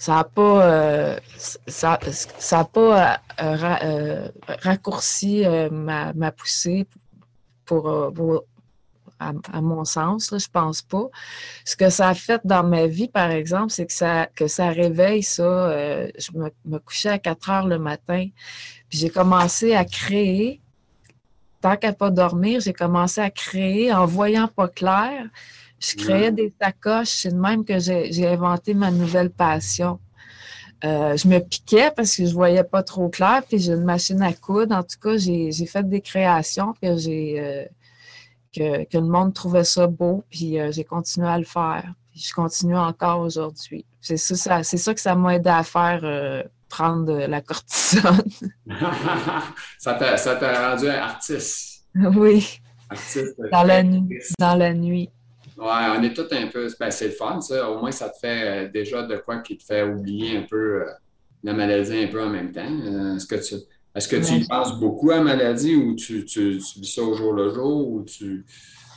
ça 0.05 0.17
n'a 0.17 0.25
pas, 0.25 0.67
euh, 0.67 1.19
ça, 1.39 1.99
ça 2.39 2.65
pas 2.65 3.19
euh, 3.41 3.57
euh, 3.83 4.29
raccourci 4.63 5.45
ma, 5.71 6.13
poussée 6.31 6.87
pour, 7.65 8.45
à, 9.19 9.61
mon 9.63 9.87
sens, 9.87 10.31
là, 10.31 10.37
je 10.37 10.49
pense 10.49 10.83
pas. 10.83 11.07
Ce 11.65 11.75
que 11.75 11.89
ça 11.89 12.11
a 12.11 12.15
fait 12.15 12.43
dans 12.45 12.63
ma 12.63 12.87
vie, 12.87 13.09
par 13.09 13.31
exemple, 13.31 13.71
c'est 13.71 13.87
que 13.87 13.95
ça, 13.95 14.27
que 14.27 14.47
ça 14.47 14.69
réveille 14.69 15.23
ça. 15.23 15.71
je 16.19 16.33
me, 16.35 16.51
me, 16.67 16.79
couchais 16.79 17.09
à 17.09 17.19
4 17.19 17.51
heures 17.51 17.67
le 17.67 17.79
matin, 17.79 18.29
puis 18.91 18.99
j'ai 18.99 19.09
commencé 19.09 19.75
à 19.75 19.87
créer. 19.87 20.61
Tant 21.63 21.79
qu'à 21.79 21.95
pas 21.95 22.11
dormir, 22.11 22.61
j'ai 22.61 22.75
commencé 22.75 23.23
à 23.23 23.31
créer 23.31 23.91
en 23.91 24.05
voyant 24.05 24.49
pas 24.49 24.69
clair. 24.69 25.25
Je 25.87 25.97
créais 25.97 26.33
des 26.33 26.53
sacoches, 26.61 27.09
c'est 27.09 27.31
de 27.31 27.39
même 27.39 27.65
que 27.65 27.79
j'ai 27.79 28.27
inventé 28.27 28.75
ma 28.75 28.91
nouvelle 28.91 29.31
passion. 29.31 29.99
Euh, 30.85 31.17
je 31.17 31.29
me 31.29 31.39
piquais 31.39 31.91
parce 31.95 32.17
que 32.17 32.27
je 32.27 32.35
voyais 32.35 32.65
pas 32.65 32.83
trop 32.83 33.09
clair, 33.09 33.43
puis 33.49 33.59
j'ai 33.59 33.73
une 33.73 33.85
machine 33.85 34.21
à 34.23 34.33
coudre. 34.33 34.75
En 34.75 34.83
tout 34.83 34.99
cas, 35.03 35.17
j'ai 35.17 35.67
fait 35.67 35.89
des 35.89 36.01
créations 36.01 36.75
que 36.81 36.97
j'ai 36.97 37.41
euh, 37.41 37.65
que, 38.55 38.97
le 38.97 39.07
monde 39.07 39.33
trouvait 39.33 39.65
ça 39.65 39.87
beau, 39.87 40.25
puis 40.31 40.59
euh, 40.59 40.71
j'ai 40.73 40.85
continué 40.85 41.27
à 41.29 41.39
le 41.39 41.45
faire. 41.45 41.85
Puis 42.13 42.27
je 42.29 42.35
continue 42.35 42.77
encore 42.77 43.21
aujourd'hui. 43.21 43.85
C'est 44.01 44.17
ça, 44.17 44.63
c'est 44.63 44.77
ça 44.77 44.95
que 44.95 45.01
ça 45.01 45.15
m'a 45.15 45.37
aidé 45.37 45.51
à 45.51 45.63
faire 45.63 46.45
prendre 46.69 47.19
la 47.27 47.41
cortisone. 47.41 48.23
ça 49.79 49.95
t'a 49.95 50.71
rendu 50.71 50.89
artiste. 50.89 51.87
Oui. 51.95 52.61
Artiste. 52.91 53.35
Dans 53.51 53.63
la 53.63 53.83
nuit. 53.83 54.19
Dans 54.39 54.55
la 54.55 54.75
nuit. 54.75 55.11
Ouais, 55.57 55.87
on 55.97 56.03
est 56.03 56.13
tous 56.13 56.33
un 56.35 56.49
peu. 56.49 56.69
Ben, 56.81 56.91
c'est 56.91 57.09
le 57.09 57.13
fun, 57.13 57.41
ça. 57.41 57.71
Au 57.71 57.79
moins, 57.79 57.93
ça 57.93 58.09
te 58.09 58.19
fait 58.19 58.67
euh, 58.67 58.69
déjà 58.69 59.03
de 59.03 59.17
quoi 59.17 59.39
qui 59.39 59.57
te 59.57 59.65
fait 59.65 59.85
oublier 59.85 60.39
un 60.39 60.43
peu 60.43 60.83
euh, 60.83 60.87
la 61.45 61.53
maladie 61.53 62.05
un 62.05 62.09
peu 62.09 62.23
en 62.23 62.29
même 62.29 62.51
temps. 62.51 62.63
Euh, 62.63 63.17
est-ce 63.17 63.27
que 63.27 63.37
tu, 63.37 63.55
est-ce 63.95 64.09
que 64.09 64.17
tu 64.17 64.35
y 64.35 64.47
penses 64.47 64.79
beaucoup 64.81 65.13
à 65.13 65.17
la 65.17 65.23
maladie 65.23 65.77
ou 65.77 65.95
tu, 65.95 66.25
tu, 66.25 66.59
tu 66.59 66.81
vis 66.81 66.93
ça 66.93 67.03
au 67.03 67.15
jour 67.15 67.33
le 67.33 67.55
jour 67.55 67.89
ou 67.89 68.03
tu. 68.03 68.45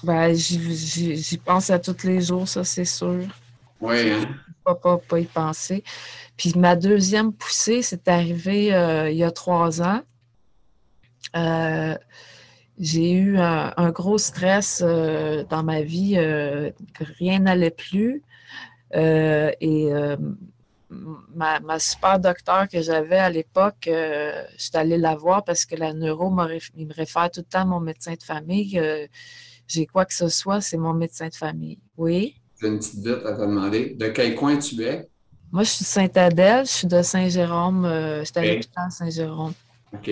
Ben, 0.03 0.33
j'y 0.33 1.37
pense 1.43 1.69
à 1.69 1.79
tous 1.79 2.03
les 2.03 2.21
jours, 2.21 2.47
ça, 2.47 2.63
c'est 2.63 2.85
sûr. 2.85 3.19
Oui, 3.79 4.09
hein? 4.09 4.27
Pas, 4.63 4.75
pas, 4.75 4.97
pas 4.97 5.19
y 5.19 5.25
penser. 5.25 5.83
Puis 6.35 6.53
ma 6.55 6.75
deuxième 6.75 7.33
poussée, 7.33 7.81
c'est 7.81 8.07
arrivé 8.07 8.67
il 9.11 9.17
y 9.17 9.23
a 9.23 9.31
trois 9.31 9.81
ans. 9.81 10.01
Euh, 12.77 12.83
j'ai 12.83 13.11
eu 13.11 13.37
un, 13.37 13.91
gros 13.91 14.17
stress 14.17 14.81
euh, 14.85 15.43
dans 15.49 15.63
ma 15.63 15.81
vie, 15.81 16.15
euh, 16.17 16.71
rien 16.99 17.39
n'allait 17.39 17.71
plus. 17.71 18.23
Euh, 18.95 19.51
et 19.59 19.89
ma, 20.89 21.79
super 21.79 22.19
docteur 22.19 22.67
que 22.69 22.81
j'avais 22.81 23.17
à 23.17 23.29
l'époque, 23.29 23.83
je 23.85 24.45
suis 24.57 24.77
allée 24.77 24.97
la 24.97 25.15
voir 25.15 25.43
parce 25.43 25.65
que 25.65 25.75
la 25.75 25.93
neuro 25.93 26.33
il 26.77 26.87
me 26.87 26.93
réfère 26.93 27.29
tout 27.29 27.41
le 27.41 27.45
temps 27.45 27.61
à 27.61 27.65
mon 27.65 27.79
médecin 27.79 28.13
de 28.13 28.23
famille. 28.23 28.79
j'ai 29.67 29.85
quoi 29.85 30.05
que 30.05 30.13
ce 30.13 30.29
soit, 30.29 30.61
c'est 30.61 30.77
mon 30.77 30.93
médecin 30.93 31.27
de 31.27 31.35
famille. 31.35 31.79
Oui? 31.97 32.35
J'ai 32.59 32.67
une 32.69 32.79
petite 32.79 33.03
bête 33.03 33.25
à 33.25 33.33
te 33.33 33.41
demander. 33.41 33.95
De 33.95 34.07
quel 34.07 34.33
coin 34.33 34.57
tu 34.57 34.81
es? 34.81 35.07
Moi, 35.51 35.63
je 35.63 35.69
suis 35.69 35.83
de 35.83 35.89
Sainte-Adèle, 35.89 36.65
je 36.65 36.71
suis 36.71 36.87
de 36.87 37.01
Saint-Jérôme. 37.01 37.85
je 37.85 38.23
suis 38.23 38.37
à 38.37 38.45
l'hôpital 38.45 38.91
Saint-Jérôme. 38.91 39.53
OK. 39.93 40.09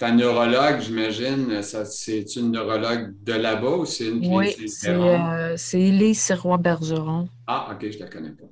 Ta 0.00 0.12
neurologue, 0.12 0.80
j'imagine, 0.80 1.60
c'est 1.62 2.34
une 2.34 2.52
neurologue 2.52 3.12
de 3.22 3.34
là-bas 3.34 3.76
ou 3.76 3.84
c'est 3.84 4.06
une 4.06 4.20
clinique 4.20 4.56
Oui, 4.58 4.68
c'est 4.70 4.94
euh, 4.94 5.54
Élise 5.74 6.20
Sirois-Bergeron. 6.22 7.28
Ah, 7.46 7.68
OK, 7.70 7.86
je 7.90 7.98
ne 7.98 8.04
la 8.04 8.08
connais 8.08 8.30
pas. 8.30 8.46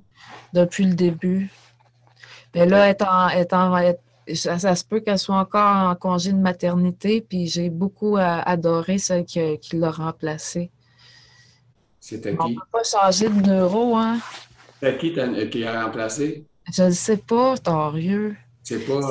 Depuis 0.53 0.85
le 0.85 0.93
début. 0.93 1.49
Mais 2.53 2.67
là, 2.67 2.87
étant, 2.91 3.29
étant, 3.29 3.75
ça, 4.35 4.75
se 4.75 4.83
peut 4.85 4.99
qu'elle 4.99 5.17
soit 5.17 5.37
encore 5.37 5.89
en 5.89 5.95
congé 5.95 6.33
de 6.33 6.37
maternité, 6.37 7.19
puis 7.27 7.47
j'ai 7.47 7.71
beaucoup 7.71 8.17
adoré 8.19 8.99
celle 8.99 9.25
qui, 9.25 9.57
l'a 9.73 9.89
remplacée. 9.89 10.69
C'était 11.99 12.33
qui? 12.33 12.37
On 12.41 12.49
ne 12.49 12.53
peut 12.53 12.61
pas 12.71 12.83
changer 12.83 13.27
de 13.27 13.41
neuro, 13.41 13.97
hein? 13.97 14.19
C'était 14.83 14.97
qui 14.99 15.49
qui 15.49 15.65
a 15.65 15.83
remplacé? 15.83 16.45
Je 16.71 16.83
ne 16.83 16.91
sais 16.91 17.17
pas, 17.17 17.57
Torieux. 17.57 18.35
C'est 18.61 18.85
pas... 18.85 19.01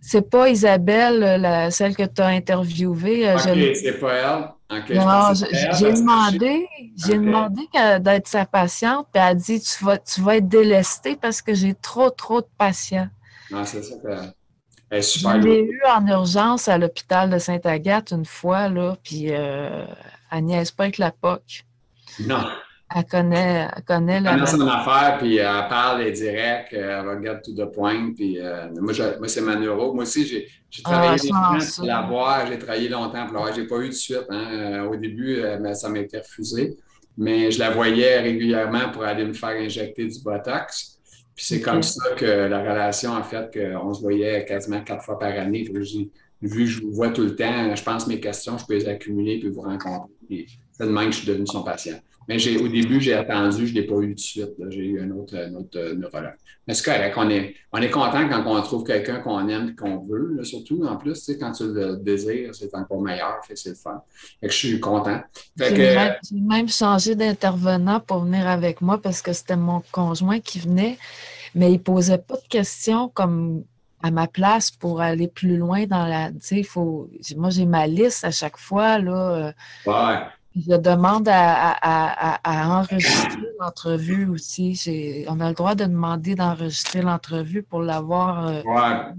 Euh, 0.00 0.06
c'est 0.06 0.30
pas 0.30 0.48
Isabelle, 0.48 1.40
la, 1.40 1.70
celle 1.70 1.96
que 1.96 2.04
tu 2.04 2.20
as 2.20 2.26
interviewée. 2.26 3.28
Euh, 3.28 3.38
c'est 3.74 4.00
pas 4.00 4.52
elle. 4.70 4.96
non, 4.96 5.32
j'ai 5.34 5.92
demandé, 5.92 6.68
j'ai 6.96 7.18
demandé 7.18 7.62
d'être 8.00 8.28
sa 8.28 8.46
patiente, 8.46 9.08
puis 9.12 9.22
elle 9.22 9.28
a 9.28 9.34
dit 9.34 9.60
tu 9.60 9.84
vas, 9.84 9.98
tu 9.98 10.20
vas 10.20 10.36
être 10.36 10.48
délestée 10.48 11.16
parce 11.16 11.42
que 11.42 11.54
j'ai 11.54 11.74
trop, 11.74 12.10
trop 12.10 12.40
de 12.40 12.48
patients. 12.56 13.08
Non, 13.50 13.64
c'est 13.64 13.82
ça 13.82 13.96
Elle 14.90 14.98
est 14.98 15.02
super 15.02 15.42
Je 15.42 15.46
l'ai 15.46 15.60
eu 15.60 15.80
en 15.88 16.06
urgence 16.06 16.68
à 16.68 16.78
l'hôpital 16.78 17.28
de 17.30 17.38
Sainte-Agathe 17.38 18.12
une 18.12 18.24
fois, 18.24 18.68
là, 18.68 18.96
puis 19.02 19.26
euh, 19.30 19.84
elle 20.30 20.44
niaise 20.44 20.70
pas 20.70 20.84
avec 20.84 20.98
la 20.98 21.10
POC. 21.10 21.64
Non. 22.20 22.46
Elle 22.92 23.04
connaît, 23.04 23.68
elle 23.76 23.84
connaît 23.84 24.20
la. 24.20 24.32
Elle 24.32 24.40
connaît 24.40 24.50
son 24.50 24.66
affaire, 24.66 25.18
puis 25.18 25.36
elle 25.36 25.68
parle, 25.68 26.00
elle 26.00 26.08
est 26.08 26.12
directe, 26.12 26.72
elle 26.72 27.08
regarde 27.08 27.40
tout 27.44 27.54
de 27.54 27.64
point. 27.64 28.12
Puis 28.14 28.40
euh, 28.40 28.68
moi, 28.80 28.92
moi 29.18 29.28
c'est 29.28 29.42
ma 29.42 29.54
neuro. 29.54 29.94
Moi 29.94 30.02
aussi, 30.02 30.26
j'ai 30.26 30.48
ah, 30.84 30.90
travaillé 30.90 31.28
longtemps 31.30 31.58
pour 31.76 31.84
la 31.84 32.02
voir, 32.02 32.46
j'ai 32.48 32.58
travaillé 32.58 32.88
longtemps 32.88 33.26
pour 33.26 33.34
la 33.34 33.40
voir. 33.42 33.54
Je 33.54 33.60
n'ai 33.60 33.66
pas 33.68 33.78
eu 33.78 33.88
de 33.88 33.94
suite. 33.94 34.26
Hein. 34.28 34.46
Euh, 34.52 34.88
au 34.88 34.96
début, 34.96 35.36
euh, 35.36 35.72
ça 35.74 35.88
m'a 35.88 36.00
été 36.00 36.18
refusé. 36.18 36.76
Mais 37.16 37.52
je 37.52 37.60
la 37.60 37.70
voyais 37.70 38.18
régulièrement 38.20 38.90
pour 38.92 39.04
aller 39.04 39.24
me 39.24 39.34
faire 39.34 39.50
injecter 39.50 40.06
du 40.06 40.20
Botox. 40.24 40.98
Puis 41.36 41.44
c'est 41.44 41.60
comme 41.60 41.82
ça 41.82 42.10
que 42.16 42.24
la 42.24 42.60
relation, 42.60 43.12
en 43.12 43.22
fait, 43.22 43.50
qu'on 43.52 43.94
se 43.94 44.00
voyait 44.00 44.44
quasiment 44.44 44.80
quatre 44.80 45.04
fois 45.04 45.18
par 45.18 45.30
année. 45.30 45.62
vu 45.62 46.64
que 46.64 46.66
je 46.66 46.80
vous 46.80 46.92
vois 46.92 47.10
tout 47.10 47.22
le 47.22 47.36
temps, 47.36 47.74
je 47.74 47.82
pense 47.82 48.08
mes 48.08 48.18
questions, 48.18 48.58
je 48.58 48.66
peux 48.66 48.74
les 48.74 48.88
accumuler 48.88 49.38
puis 49.38 49.48
vous 49.48 49.60
rencontrer. 49.60 50.46
C'est 50.72 50.86
de 50.86 50.90
même 50.90 51.06
que 51.06 51.12
je 51.12 51.18
suis 51.18 51.28
devenu 51.28 51.46
son 51.46 51.62
patient. 51.62 52.00
Mais 52.28 52.56
au 52.58 52.68
début, 52.68 53.00
j'ai 53.00 53.14
attendu, 53.14 53.66
je 53.66 53.74
ne 53.74 53.80
l'ai 53.80 53.86
pas 53.86 53.96
eu 53.96 54.08
tout 54.08 54.14
de 54.14 54.20
suite. 54.20 54.54
J'ai 54.68 54.84
eu 54.84 55.00
un 55.00 55.10
autre, 55.10 55.36
un 55.36 55.54
autre 55.54 55.76
euh, 55.76 55.94
neurologue. 55.94 56.36
Mais 56.66 56.74
c'est 56.74 56.84
correct, 56.84 57.14
on 57.16 57.28
est, 57.28 57.54
on 57.72 57.78
est 57.78 57.90
content 57.90 58.28
quand 58.28 58.44
on 58.46 58.62
trouve 58.62 58.84
quelqu'un 58.84 59.18
qu'on 59.20 59.48
aime 59.48 59.74
qu'on 59.74 60.06
veut, 60.06 60.38
surtout 60.44 60.84
en 60.84 60.96
plus, 60.96 61.30
quand 61.40 61.50
tu 61.52 61.64
le 61.72 61.96
désires, 61.96 62.54
c'est 62.54 62.72
encore 62.74 63.00
meilleur, 63.00 63.40
c'est 63.52 63.70
le 63.70 63.74
fun. 63.74 64.02
Fait 64.40 64.46
que 64.46 64.52
je 64.52 64.58
suis 64.58 64.80
content. 64.80 65.20
J'ai 65.58 66.12
même 66.32 66.68
changé 66.68 67.16
d'intervenant 67.16 67.98
pour 67.98 68.20
venir 68.20 68.46
avec 68.46 68.80
moi 68.80 69.00
parce 69.02 69.22
que 69.22 69.32
c'était 69.32 69.56
mon 69.56 69.82
conjoint 69.90 70.38
qui 70.38 70.60
venait, 70.60 70.98
mais 71.54 71.70
il 71.70 71.78
ne 71.78 71.78
posait 71.78 72.18
pas 72.18 72.36
de 72.36 72.48
questions 72.48 73.08
comme 73.08 73.64
à 74.02 74.10
ma 74.10 74.26
place 74.26 74.70
pour 74.70 75.00
aller 75.00 75.28
plus 75.28 75.56
loin 75.56 75.86
dans 75.86 76.06
la. 76.06 76.30
Faut, 76.64 77.10
moi, 77.36 77.50
j'ai 77.50 77.66
ma 77.66 77.86
liste 77.86 78.24
à 78.24 78.30
chaque 78.30 78.56
fois. 78.56 78.98
Là, 78.98 79.52
euh, 79.86 79.90
ouais. 79.90 80.20
Je 80.56 80.76
demande 80.76 81.28
à, 81.30 82.40
enregistrer 82.44 83.38
l'entrevue 83.60 84.28
aussi. 84.28 85.24
On 85.28 85.38
a 85.40 85.48
le 85.48 85.54
droit 85.54 85.76
de 85.76 85.84
demander 85.84 86.34
d'enregistrer 86.34 87.02
l'entrevue 87.02 87.62
pour 87.62 87.82
l'avoir. 87.82 88.48
Euh, 88.48 88.62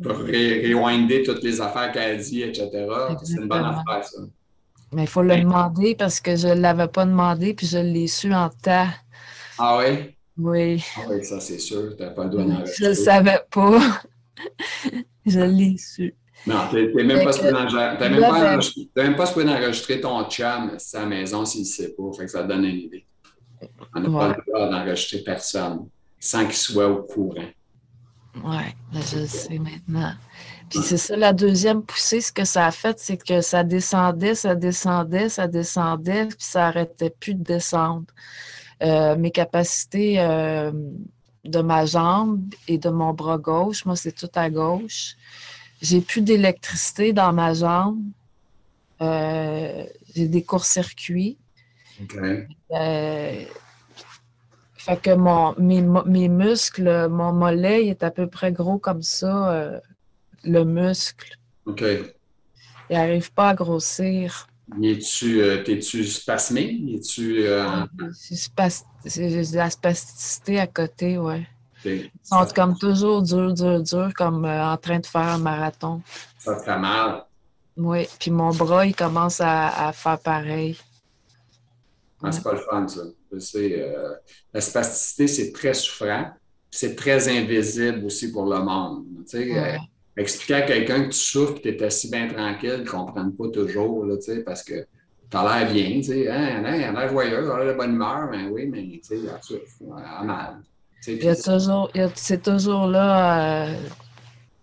pour 0.03 0.17
rewinder 0.17 1.23
toutes 1.23 1.41
les 1.43 1.61
affaires 1.61 1.91
qu'elle 1.93 2.15
a 2.15 2.21
dit, 2.21 2.41
etc. 2.41 2.69
C'est 3.23 3.37
une 3.37 3.47
bonne 3.47 3.63
affaire, 3.63 4.03
ça. 4.03 4.19
Mais 4.93 5.03
il 5.03 5.07
faut 5.07 5.21
le 5.21 5.37
demander 5.37 5.95
parce 5.95 6.19
que 6.19 6.35
je 6.35 6.49
ne 6.49 6.55
l'avais 6.55 6.89
pas 6.89 7.05
demandé 7.05 7.53
puis 7.53 7.65
je 7.65 7.77
l'ai 7.77 8.07
su 8.07 8.33
en 8.33 8.49
temps. 8.49 8.89
Ah 9.57 9.79
oui? 9.79 10.15
Oui. 10.37 10.83
Ah 10.97 11.01
oui, 11.09 11.23
ça 11.23 11.39
c'est 11.39 11.59
sûr. 11.59 11.95
Tu 11.95 12.03
n'as 12.03 12.09
pas 12.09 12.25
le 12.25 12.29
droit 12.29 12.43
d'enregistrer. 12.43 12.75
Je 12.77 12.83
ne 12.83 12.89
le 12.89 12.95
savais 12.95 13.39
pas. 13.49 13.79
je 15.25 15.39
l'ai 15.39 15.77
su. 15.77 16.13
Non, 16.47 16.55
tu 16.69 16.75
n'es 16.75 17.03
même, 17.03 17.23
pas 17.23 17.33
supposé 19.25 19.45
d'enregistrer 19.45 20.01
ton 20.01 20.27
chum 20.27 20.75
à 20.93 20.99
la 20.99 21.05
maison 21.05 21.45
s'il 21.45 21.61
ne 21.61 21.65
sait 21.65 21.89
pas. 21.89 22.03
Fait 22.17 22.25
que 22.25 22.31
ça 22.31 22.43
donne 22.43 22.65
une 22.65 22.77
idée. 22.77 23.05
On 23.95 23.99
n'a 23.99 24.09
pas 24.09 24.29
le 24.29 24.51
droit 24.51 24.69
d'enregistrer 24.69 25.19
personne 25.19 25.87
sans 26.19 26.45
qu'il 26.45 26.55
soit 26.55 26.87
au 26.87 27.03
courant. 27.03 27.45
Oui, 28.35 28.63
ben, 28.93 29.01
je 29.01 29.19
le 29.19 29.27
sais 29.27 29.59
maintenant. 29.59 30.13
Puis 30.69 30.79
c'est 30.79 30.97
ça, 30.97 31.17
la 31.17 31.33
deuxième 31.33 31.83
poussée, 31.83 32.21
ce 32.21 32.31
que 32.31 32.45
ça 32.45 32.67
a 32.67 32.71
fait, 32.71 32.97
c'est 32.97 33.17
que 33.17 33.41
ça 33.41 33.63
descendait, 33.63 34.35
ça 34.35 34.55
descendait, 34.55 35.27
ça 35.27 35.47
descendait, 35.47 36.27
puis 36.27 36.37
ça 36.39 36.61
n'arrêtait 36.61 37.09
plus 37.09 37.35
de 37.35 37.43
descendre. 37.43 38.05
Euh, 38.81 39.17
mes 39.17 39.31
capacités 39.31 40.19
euh, 40.19 40.71
de 41.43 41.61
ma 41.61 41.85
jambe 41.85 42.41
et 42.67 42.77
de 42.77 42.89
mon 42.89 43.13
bras 43.13 43.37
gauche, 43.37 43.85
moi, 43.85 43.97
c'est 43.97 44.13
tout 44.13 44.31
à 44.33 44.49
gauche. 44.49 45.17
J'ai 45.81 46.01
plus 46.01 46.21
d'électricité 46.21 47.11
dans 47.11 47.33
ma 47.33 47.53
jambe. 47.53 48.01
Euh, 49.01 49.85
j'ai 50.15 50.27
des 50.27 50.43
courts-circuits. 50.43 51.37
OK. 52.01 52.17
Euh, 52.71 53.45
fait 54.75 55.01
que 55.01 55.13
mon, 55.15 55.55
mes, 55.57 56.29
muscles, 56.29 57.07
mon 57.09 57.33
mollet, 57.33 57.85
il 57.85 57.89
est 57.89 58.03
à 58.03 58.11
peu 58.11 58.27
près 58.27 58.51
gros 58.51 58.77
comme 58.77 59.01
ça, 59.01 59.53
euh, 59.53 59.79
le 60.43 60.63
muscle. 60.63 61.37
OK. 61.65 61.83
Il 62.89 62.97
n'arrive 62.97 63.31
pas 63.33 63.49
à 63.49 63.55
grossir. 63.55 64.47
Es-tu 64.81 65.41
es 65.41 66.03
spasmé? 66.03 66.79
Es-tu. 66.93 67.43
J'ai 69.05 69.29
de 69.29 69.55
la 69.55 69.69
spasticité 69.69 70.59
à 70.59 70.67
côté, 70.67 71.17
oui. 71.17 71.45
Ils 71.85 72.09
sont 72.23 72.45
comme 72.55 72.77
toujours 72.77 73.21
dur, 73.21 73.53
dur, 73.53 73.81
dur, 73.81 74.09
comme 74.15 74.45
euh, 74.45 74.73
en 74.73 74.77
train 74.77 74.99
de 74.99 75.05
faire 75.05 75.21
un 75.21 75.37
marathon. 75.37 76.01
Ça 76.37 76.55
te 76.55 76.63
fait 76.63 76.77
mal. 76.77 77.23
Oui, 77.77 78.07
puis 78.19 78.31
mon 78.31 78.51
bras, 78.51 78.85
il 78.85 78.95
commence 78.95 79.41
à, 79.41 79.91
faire 79.93 80.19
pareil. 80.19 80.77
Ah, 82.23 82.31
c'est 82.31 82.43
pas 82.43 82.53
le 82.53 82.59
fun, 82.59 82.87
ça. 82.87 83.01
Euh, 83.55 84.13
la 84.53 84.61
spasticité, 84.61 85.27
c'est 85.27 85.51
très 85.51 85.73
souffrant. 85.73 86.31
C'est 86.69 86.95
très 86.95 87.27
invisible 87.27 88.05
aussi 88.05 88.31
pour 88.31 88.45
le 88.45 88.59
monde. 88.59 89.05
Tu 89.27 89.37
sais, 89.37 89.57
euh, 89.57 89.77
expliquer 90.15 90.53
à 90.55 90.61
quelqu'un 90.61 91.03
que 91.03 91.09
tu 91.09 91.17
souffres, 91.17 91.55
que 91.55 91.61
tu 91.61 91.69
es 91.69 91.83
assis 91.83 92.09
bien 92.09 92.27
tranquille, 92.27 92.75
ils 92.77 92.83
ne 92.83 92.89
comprennent 92.89 93.35
pas 93.35 93.49
toujours, 93.49 94.05
là, 94.05 94.17
tu 94.17 94.23
sais, 94.23 94.43
parce 94.43 94.63
que 94.63 94.85
tu 95.29 95.37
as 95.37 95.43
l'air 95.43 95.71
bien, 95.71 95.95
tu 95.95 96.03
sais, 96.03 96.29
hein, 96.29 96.63
hein, 96.65 96.81
a 96.81 96.91
l'air 96.91 97.09
joyeux, 97.09 97.51
a 97.51 97.63
l'air 97.63 97.73
de 97.73 97.77
bonne 97.77 97.93
humeur, 97.93 98.29
mais 98.29 98.43
ben 98.43 98.51
oui, 98.51 98.67
mais 98.67 98.83
tu 98.83 98.99
sais, 99.03 99.19
il 101.07 101.35
souffre, 101.35 101.49
a 101.49 101.87
mal. 101.95 102.11
C'est 102.15 102.43
toujours, 102.43 102.87
là, 102.87 103.67
euh, 103.67 103.75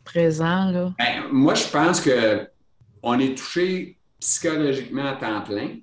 présent. 0.05 0.71
Là. 0.71 0.93
Ben, 0.99 1.25
moi, 1.31 1.55
je 1.55 1.67
pense 1.69 2.01
qu'on 2.01 3.19
est 3.19 3.37
touché 3.37 3.99
psychologiquement 4.21 5.07
à 5.07 5.13
temps 5.15 5.43
plein, 5.43 5.77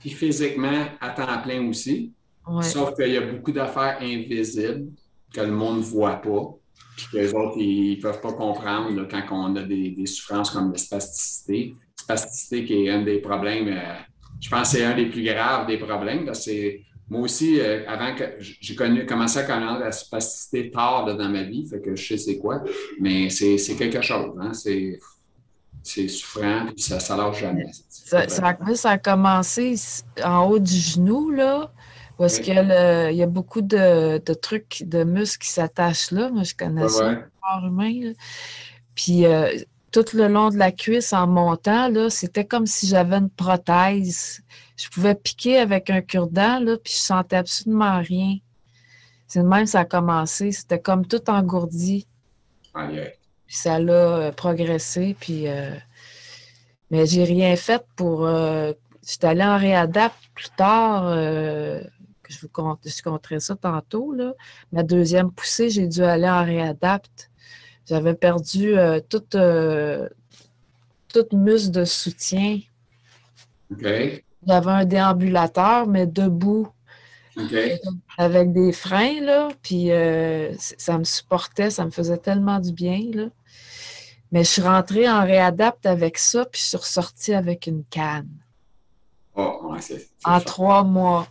puis 0.00 0.10
physiquement 0.10 0.86
à 1.00 1.10
temps 1.10 1.42
plein 1.42 1.66
aussi. 1.68 2.12
Sauf 2.62 2.94
qu'il 2.94 3.12
y 3.12 3.16
a 3.16 3.22
beaucoup 3.22 3.50
d'affaires 3.50 3.98
invisibles 4.00 4.92
que 5.34 5.40
le 5.40 5.50
monde 5.50 5.78
ne 5.78 5.82
voit 5.82 6.16
pas, 6.16 6.54
puis 6.96 7.06
que 7.12 7.16
les 7.16 7.34
autres, 7.34 7.58
ils 7.58 7.96
ne 7.96 8.02
peuvent 8.02 8.20
pas 8.20 8.32
comprendre 8.32 9.06
quand 9.10 9.24
on 9.32 9.56
a 9.56 9.62
des, 9.62 10.06
souffrances 10.06 10.50
comme 10.50 10.72
la 10.72 10.78
spasticité. 10.78 11.74
Spasticité 11.96 12.64
qui 12.64 12.86
est 12.86 12.90
un 12.90 13.02
des 13.02 13.18
problèmes. 13.18 13.68
Euh, 13.68 13.94
je 14.40 14.48
pense 14.48 14.70
que 14.70 14.78
c'est 14.78 14.84
un 14.84 14.94
des 14.94 15.06
plus 15.06 15.24
graves 15.24 15.66
des 15.66 15.78
problèmes. 15.78 16.30
Moi 17.08 17.20
aussi, 17.20 17.60
euh, 17.60 17.84
avant 17.86 18.14
que 18.14 18.24
j'ai 18.38 18.74
connu, 18.74 19.06
commencé 19.06 19.38
à 19.38 19.44
connaître 19.44 19.78
la 19.78 19.92
spasticité 19.92 20.70
tard 20.70 21.04
dans 21.04 21.28
ma 21.28 21.44
vie, 21.44 21.66
fait 21.66 21.80
que 21.80 21.94
je 21.94 22.04
sais 22.04 22.18
c'est 22.18 22.38
quoi, 22.38 22.64
mais 23.00 23.30
c'est 23.30 23.76
quelque 23.76 24.00
chose. 24.00 24.34
Hein? 24.40 24.52
C'est 24.52 26.08
souffrant, 26.08 26.66
puis 26.66 26.82
ça 26.82 26.96
ne 26.96 27.20
lâche 27.22 27.40
jamais. 27.40 27.66
Ça, 27.88 28.28
ça, 28.28 28.90
a 28.90 28.98
commencé 28.98 29.76
en 30.24 30.46
haut 30.46 30.58
du 30.58 30.74
genou, 30.74 31.30
là, 31.30 31.70
parce 32.18 32.40
qu'il 32.40 32.54
y, 32.54 33.22
a 33.22 33.26
beaucoup 33.26 33.62
de, 33.62 34.18
trucs, 34.34 34.82
de 34.84 35.04
muscles 35.04 35.44
qui 35.44 35.52
s'attachent 35.52 36.10
là. 36.10 36.30
Moi, 36.30 36.42
je 36.42 36.54
connais 36.54 36.88
ça, 36.88 37.12
le 37.12 37.24
corps 37.40 37.66
humain. 37.66 38.12
Puis 38.96 39.26
euh, 39.26 39.54
tout 40.04 40.16
le 40.16 40.28
long 40.28 40.50
de 40.50 40.56
la 40.56 40.72
cuisse 40.72 41.12
en 41.12 41.26
montant, 41.26 41.90
c'était 42.10 42.44
comme 42.44 42.66
si 42.66 42.86
j'avais 42.86 43.16
une 43.16 43.30
prothèse. 43.30 44.42
Je 44.76 44.88
pouvais 44.88 45.14
piquer 45.14 45.58
avec 45.58 45.90
un 45.90 46.02
cure-dent, 46.02 46.60
puis 46.82 46.92
je 46.92 46.98
sentais 46.98 47.36
absolument 47.36 48.00
rien. 48.00 48.36
C'est 49.26 49.40
de 49.40 49.46
même 49.46 49.66
ça 49.66 49.80
a 49.80 49.84
commencé. 49.84 50.52
C'était 50.52 50.80
comme 50.80 51.06
tout 51.06 51.30
engourdi. 51.30 52.06
Puis 52.74 53.56
ça 53.56 53.78
l'a 53.78 53.92
euh, 53.92 54.32
progressé, 54.32 55.16
puis... 55.18 55.48
Euh, 55.48 55.74
mais 56.90 57.06
j'ai 57.06 57.24
rien 57.24 57.56
fait 57.56 57.84
pour... 57.96 58.28
J'étais 59.08 59.26
allée 59.26 59.44
en 59.44 59.58
réadapt 59.58 60.16
plus 60.34 60.50
tard 60.56 61.12
je 62.28 62.40
vous 62.40 62.48
compterai 62.48 63.40
ça 63.40 63.56
tantôt. 63.56 64.12
Là. 64.12 64.34
Ma 64.72 64.82
deuxième 64.82 65.30
poussée, 65.30 65.70
j'ai 65.70 65.86
dû 65.86 66.02
aller 66.02 66.28
en 66.28 66.44
réadapte. 66.44 67.30
J'avais 67.88 68.14
perdu 68.14 68.76
euh, 68.76 69.00
toute, 69.08 69.34
euh, 69.34 70.08
toute 71.12 71.32
muscle 71.32 71.70
de 71.70 71.84
soutien. 71.84 72.60
J'avais 74.46 74.70
un 74.70 74.84
déambulateur, 74.84 75.86
mais 75.86 76.06
debout. 76.06 76.68
Avec 78.18 78.52
des 78.52 78.72
freins, 78.72 79.20
là, 79.20 79.48
puis 79.62 79.92
euh, 79.92 80.54
ça 80.56 80.96
me 80.98 81.04
supportait, 81.04 81.70
ça 81.70 81.84
me 81.84 81.90
faisait 81.90 82.16
tellement 82.16 82.58
du 82.60 82.72
bien, 82.72 83.02
là. 83.12 83.26
Mais 84.32 84.42
je 84.42 84.50
suis 84.50 84.62
rentrée 84.62 85.08
en 85.08 85.22
réadapte 85.22 85.86
avec 85.86 86.18
ça, 86.18 86.46
puis 86.46 86.60
je 86.60 86.66
suis 86.66 86.76
ressortie 86.76 87.34
avec 87.34 87.66
une 87.66 87.84
canne. 87.84 88.28
Oh, 89.34 89.74
en 90.24 90.40
trois 90.40 90.82
mois. 90.82 91.28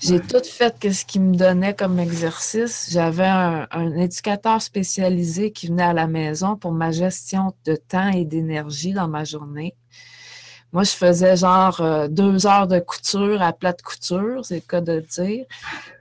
J'ai 0.00 0.20
tout 0.20 0.42
fait 0.44 0.92
ce 0.92 1.04
qu'il 1.04 1.22
me 1.22 1.34
donnait 1.36 1.74
comme 1.74 1.98
exercice. 1.98 2.88
J'avais 2.92 3.26
un, 3.26 3.96
éducateur 3.96 4.62
spécialisé 4.62 5.50
qui 5.50 5.66
venait 5.66 5.82
à 5.82 5.92
la 5.92 6.06
maison 6.06 6.56
pour 6.56 6.72
ma 6.72 6.92
gestion 6.92 7.52
de 7.64 7.74
temps 7.74 8.10
et 8.10 8.24
d'énergie 8.24 8.92
dans 8.92 9.08
ma 9.08 9.24
journée. 9.24 9.74
Moi, 10.72 10.84
je 10.84 10.92
faisais 10.92 11.36
genre 11.36 11.80
euh, 11.80 12.08
deux 12.08 12.46
heures 12.46 12.68
de 12.68 12.78
couture 12.78 13.42
à 13.42 13.52
plate 13.52 13.82
couture, 13.82 14.44
c'est 14.44 14.56
le 14.56 14.60
cas 14.60 14.82
de 14.82 15.00
dire. 15.00 15.46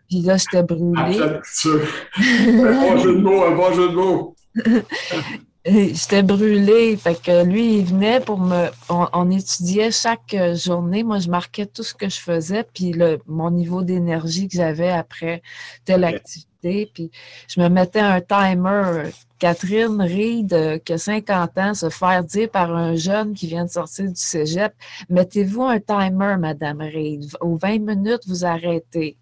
Puis 0.10 0.22
là, 0.22 0.38
j'étais 0.38 0.62
brûlée. 0.62 1.20
À 1.20 1.28
plate 1.28 1.42
couture. 1.42 1.88
un 2.18 2.74
bon 2.74 2.98
jeu 2.98 3.16
de 3.16 3.22
mots, 3.22 3.44
un 3.46 3.56
bon 3.56 3.74
jeu 3.74 3.90
de 3.90 3.96
mots. 3.96 4.36
J'étais 5.94 6.24
brûlée. 6.24 6.96
Fait 6.96 7.22
que 7.22 7.44
lui, 7.44 7.80
il 7.80 7.86
venait 7.86 8.22
pour 8.22 8.40
me. 8.40 8.68
On, 8.90 9.30
étudiait 9.30 9.92
chaque 9.92 10.36
journée. 10.54 11.04
Moi, 11.04 11.20
je 11.20 11.30
marquais 11.30 11.66
tout 11.66 11.84
ce 11.84 11.94
que 11.94 12.08
je 12.08 12.20
faisais, 12.20 12.64
puis 12.74 12.94
le, 12.94 13.20
mon 13.28 13.52
niveau 13.52 13.82
d'énergie 13.82 14.48
que 14.48 14.56
j'avais 14.56 14.90
après 14.90 15.42
telle 15.84 16.06
activité. 16.06 16.90
Puis 16.94 17.12
je 17.50 17.60
me 17.60 17.68
mettais 17.68 18.00
un 18.00 18.22
timer. 18.22 19.12
Catherine 19.40 20.02
Reed, 20.02 20.82
qui 20.84 20.94
a 20.94 20.98
50 20.98 21.58
ans, 21.60 21.74
se 21.76 21.90
faire 21.90 22.24
dire 22.24 22.50
par 22.50 22.76
un 22.76 22.96
jeune 22.96 23.34
qui 23.36 23.46
vient 23.46 23.66
de 23.66 23.70
sortir 23.70 24.06
du 24.06 24.16
cégep 24.16 24.74
Mettez-vous 25.10 25.64
un 25.64 25.80
timer, 25.80 26.38
Madame 26.40 26.82
Reed. 26.82 27.26
Aux 27.42 27.58
20 27.58 27.80
minutes, 27.80 28.22
vous 28.28 28.46
arrêtez. 28.46 29.18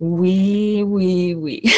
Oui, 0.00 0.82
oui, 0.84 1.34
oui. 1.34 1.62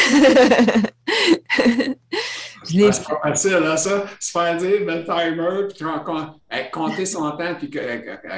C'est 2.70 3.04
pas 3.04 3.20
facile, 3.22 3.62
hein, 3.64 3.76
ça. 3.76 4.04
Se 4.18 4.30
faire 4.30 4.56
dire 4.56 4.80
le 4.86 5.04
timer, 5.04 5.68
puis 5.68 6.70
compter 6.72 7.06
son 7.06 7.30
temps, 7.32 7.54
puis 7.58 7.70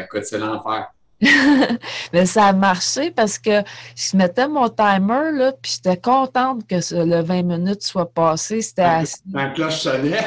écoute, 0.00 0.24
c'est 0.24 0.38
l'enfer. 0.38 0.88
Mais 2.12 2.26
ça 2.26 2.46
a 2.46 2.52
marché 2.52 3.10
parce 3.12 3.38
que 3.38 3.62
je 3.94 4.16
mettais 4.16 4.48
mon 4.48 4.68
timer, 4.68 5.30
là, 5.32 5.52
puis 5.52 5.72
j'étais 5.76 5.96
contente 5.96 6.66
que 6.66 6.74
le 6.74 7.22
20 7.22 7.42
minutes 7.42 7.82
soit 7.82 8.12
passé. 8.12 8.60
C'était 8.60 8.82
assez. 8.82 9.18
La 9.32 9.50
cloche 9.50 9.80
sonnait. 9.80 10.24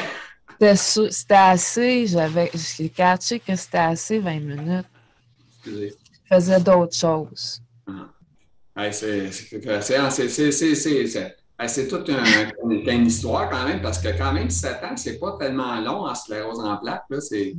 C'était 0.74 1.34
assez. 1.34 2.06
J'avais, 2.06 2.50
j'ai 2.54 2.88
catché 2.88 3.40
que 3.40 3.54
c'était 3.56 3.78
assez 3.78 4.18
20 4.18 4.40
minutes. 4.40 4.86
Excusez. 5.58 5.94
Je 6.30 6.34
faisais 6.34 6.60
d'autres 6.60 6.96
choses. 6.96 7.60
Ah. 8.74 8.90
c'est, 8.92 9.30
c'est, 9.32 9.58
ben, 9.58 9.82
c'est 9.82 11.36
toute 11.88 12.10
une, 12.10 13.06
histoire 13.06 13.48
quand 13.48 13.64
même, 13.64 13.80
parce 13.80 13.98
que 13.98 14.08
quand 14.16 14.32
même, 14.32 14.50
7 14.50 14.72
ans, 14.84 14.96
c'est 14.96 15.18
pas 15.18 15.36
tellement 15.38 15.80
long 15.80 16.06
en 16.06 16.14
sclérose 16.14 16.60
en 16.60 16.76
plaques. 16.76 17.04
C'est 17.20 17.54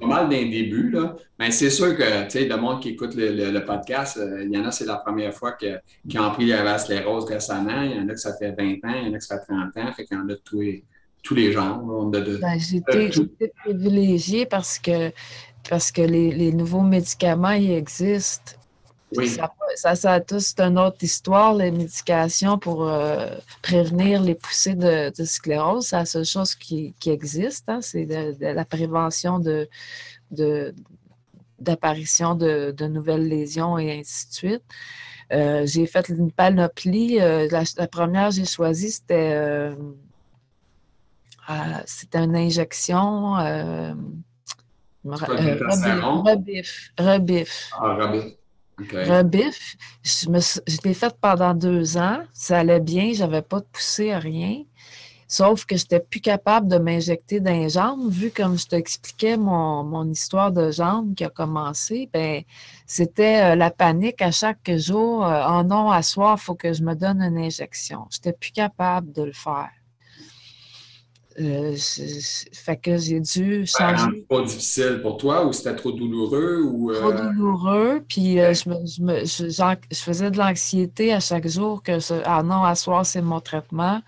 pas 0.00 0.06
mal 0.06 0.28
d'un 0.28 0.48
début. 0.48 0.90
Là. 0.90 1.16
Mais 1.38 1.50
c'est 1.50 1.70
sûr 1.70 1.96
que 1.96 2.02
le 2.02 2.56
monde 2.56 2.80
qui 2.80 2.90
écoute 2.90 3.14
le, 3.16 3.58
podcast, 3.64 4.18
euh, 4.18 4.44
il 4.44 4.52
y 4.52 4.58
en 4.58 4.64
a, 4.64 4.70
c'est 4.70 4.86
la 4.86 4.96
première 4.96 5.34
fois 5.34 5.52
que, 5.52 5.78
qui 6.08 6.18
ont 6.18 6.30
pris 6.30 6.46
la 6.46 6.78
sclérose 6.78 7.24
récemment. 7.24 7.82
Il 7.82 7.96
y 7.96 8.00
en 8.00 8.08
a 8.08 8.12
que 8.12 8.20
ça 8.20 8.36
fait 8.36 8.52
20 8.52 8.64
ans, 8.84 8.94
il 9.02 9.08
y 9.08 9.10
en 9.10 9.14
a 9.14 9.18
que 9.18 9.24
ça 9.24 9.38
fait 9.40 9.52
30 9.52 9.76
ans. 9.76 9.92
Fait 9.94 10.04
qu'il 10.04 10.16
y 10.16 10.20
en 10.20 10.24
a 10.24 10.28
de 10.28 10.40
tous 10.44 10.60
les, 10.60 10.84
tous 11.22 11.34
les 11.34 11.52
genres. 11.52 11.82
Ben, 12.06 12.58
j'ai 12.58 12.76
été 12.76 13.52
privilégiée 13.64 14.46
parce 14.46 14.78
que, 14.78 15.10
parce 15.68 15.90
que 15.90 16.02
les, 16.02 16.30
les 16.30 16.52
nouveaux 16.52 16.82
médicaments, 16.82 17.50
ils 17.50 17.72
existent. 17.72 18.52
Oui. 19.16 19.28
Ça, 19.28 19.94
ça, 19.94 20.20
c'est 20.38 20.60
une 20.60 20.78
autre 20.78 21.02
histoire, 21.02 21.54
les 21.54 21.70
médications 21.70 22.58
pour 22.58 22.88
euh, 22.88 23.34
prévenir 23.62 24.22
les 24.22 24.34
poussées 24.34 24.74
de, 24.74 25.12
sclérose. 25.24 25.86
C'est 25.88 25.96
la 25.96 26.04
seule 26.04 26.24
chose 26.24 26.54
qui, 26.54 26.94
existe, 27.06 27.68
hein, 27.68 27.80
c'est 27.80 28.04
de, 28.06 28.36
la 28.40 28.64
prévention 28.64 29.40
de, 29.40 29.68
d'apparition 31.58 32.34
de, 32.34 32.86
nouvelles 32.86 33.26
lésions 33.26 33.78
et 33.78 33.98
ainsi 33.98 34.28
de 34.28 34.32
suite. 34.32 34.62
Euh, 35.32 35.64
j'ai 35.64 35.86
fait 35.86 36.08
une 36.08 36.30
panoplie. 36.30 37.20
Euh, 37.20 37.48
la, 37.50 37.88
première 37.88 38.28
que 38.28 38.36
j'ai 38.36 38.44
choisie, 38.44 38.90
c'était, 38.90 39.72
c'était 41.84 42.18
une 42.18 42.36
injection. 42.36 43.34
rebif. 45.04 46.92
Rebif. 46.98 47.70
Ah, 47.72 47.94
rebif. 47.94 48.39
Rebif, 48.92 49.76
je, 50.02 50.28
l'ai 50.84 50.94
fait 50.94 51.14
pendant 51.20 51.54
deux 51.54 51.96
ans. 51.96 52.22
Ça 52.32 52.58
allait 52.58 52.80
bien, 52.80 53.12
j'avais 53.12 53.42
pas 53.42 53.60
de 53.60 53.66
poussée, 53.72 54.14
rien. 54.16 54.64
Sauf 55.28 55.64
que 55.64 55.76
je 55.76 55.84
n'étais 55.84 56.00
plus 56.00 56.20
capable 56.20 56.66
de 56.66 56.76
m'injecter 56.78 57.38
dans 57.38 57.52
les 57.52 57.68
jambes, 57.68 58.10
vu 58.10 58.32
comme 58.32 58.58
je 58.58 58.66
t'expliquais 58.66 59.36
mon, 59.36 59.84
mon 59.84 60.10
histoire 60.10 60.50
de 60.50 60.72
jambes 60.72 61.14
qui 61.14 61.24
a 61.24 61.30
commencé, 61.30 62.10
ben 62.12 62.42
c'était 62.84 63.52
euh, 63.52 63.54
la 63.54 63.70
panique 63.70 64.22
à 64.22 64.32
chaque 64.32 64.68
jour. 64.76 65.24
Euh, 65.24 65.44
oh 65.48 65.62
non, 65.62 65.88
à 65.92 66.02
soir, 66.02 66.36
il 66.36 66.42
faut 66.42 66.56
que 66.56 66.72
je 66.72 66.82
me 66.82 66.94
donne 66.94 67.22
une 67.22 67.38
injection. 67.38 68.08
Je 68.10 68.18
n'étais 68.18 68.32
plus 68.32 68.50
capable 68.50 69.12
de 69.12 69.22
le 69.22 69.32
faire. 69.32 69.70
Euh, 71.38 71.76
fait 72.52 72.76
que 72.76 72.96
j'ai 72.96 73.20
dû 73.20 73.64
changer. 73.64 74.04
C'était 74.04 74.26
trop 74.28 74.42
difficile 74.42 74.98
pour 75.00 75.16
toi 75.16 75.46
ou 75.46 75.52
c'était 75.52 75.76
trop 75.76 75.92
douloureux? 75.92 76.62
Ou, 76.62 76.90
euh? 76.90 77.00
Trop 77.00 77.12
douloureux. 77.12 78.04
Puis 78.08 78.40
euh, 78.40 78.52
je, 78.52 78.68
me, 78.68 79.24
je, 79.24 79.96
faisais 79.96 80.30
de 80.30 80.38
l'anxiété 80.38 81.12
à 81.12 81.20
chaque 81.20 81.46
jour 81.46 81.82
que 81.82 81.98
ah 82.24 82.42
non, 82.42 82.64
à 82.64 82.74
soir, 82.74 83.06
c'est 83.06 83.22
mon 83.22 83.40
traitement. 83.40 84.02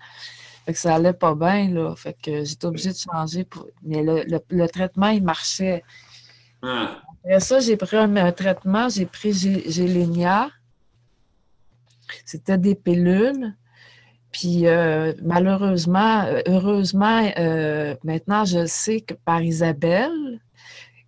Fait 0.65 0.73
que 0.73 0.79
ça 0.79 0.95
allait 0.95 1.13
pas 1.13 1.33
bien, 1.33 1.69
là. 1.69 1.95
Fait 1.95 2.15
que 2.21 2.43
j'étais 2.43 2.65
obligée 2.65 2.91
de 2.91 2.97
changer. 2.97 3.45
Pour... 3.45 3.67
Mais 3.83 4.03
le, 4.03 4.23
le, 4.49 4.67
traitement, 4.67 5.07
il 5.07 5.23
marchait. 5.23 5.83
Ah. 6.61 7.01
Après 7.23 7.39
ça, 7.39 7.59
j'ai 7.61 7.77
pris 7.77 7.97
un, 7.97 8.31
traitement, 8.33 8.89
j'ai 8.89 9.05
pris 9.05 9.33
Gélénia. 9.33 10.49
C'était 12.25 12.57
des 12.57 12.75
pilules. 12.75 13.55
Puis 14.33 14.65
euh, 14.65 15.13
malheureusement, 15.21 16.23
euh, 16.23 16.41
heureusement, 16.47 17.31
euh, 17.37 17.95
maintenant, 18.03 18.45
je 18.45 18.65
sais 18.65 19.01
que 19.01 19.13
par 19.13 19.43
Isabelle, 19.43 20.41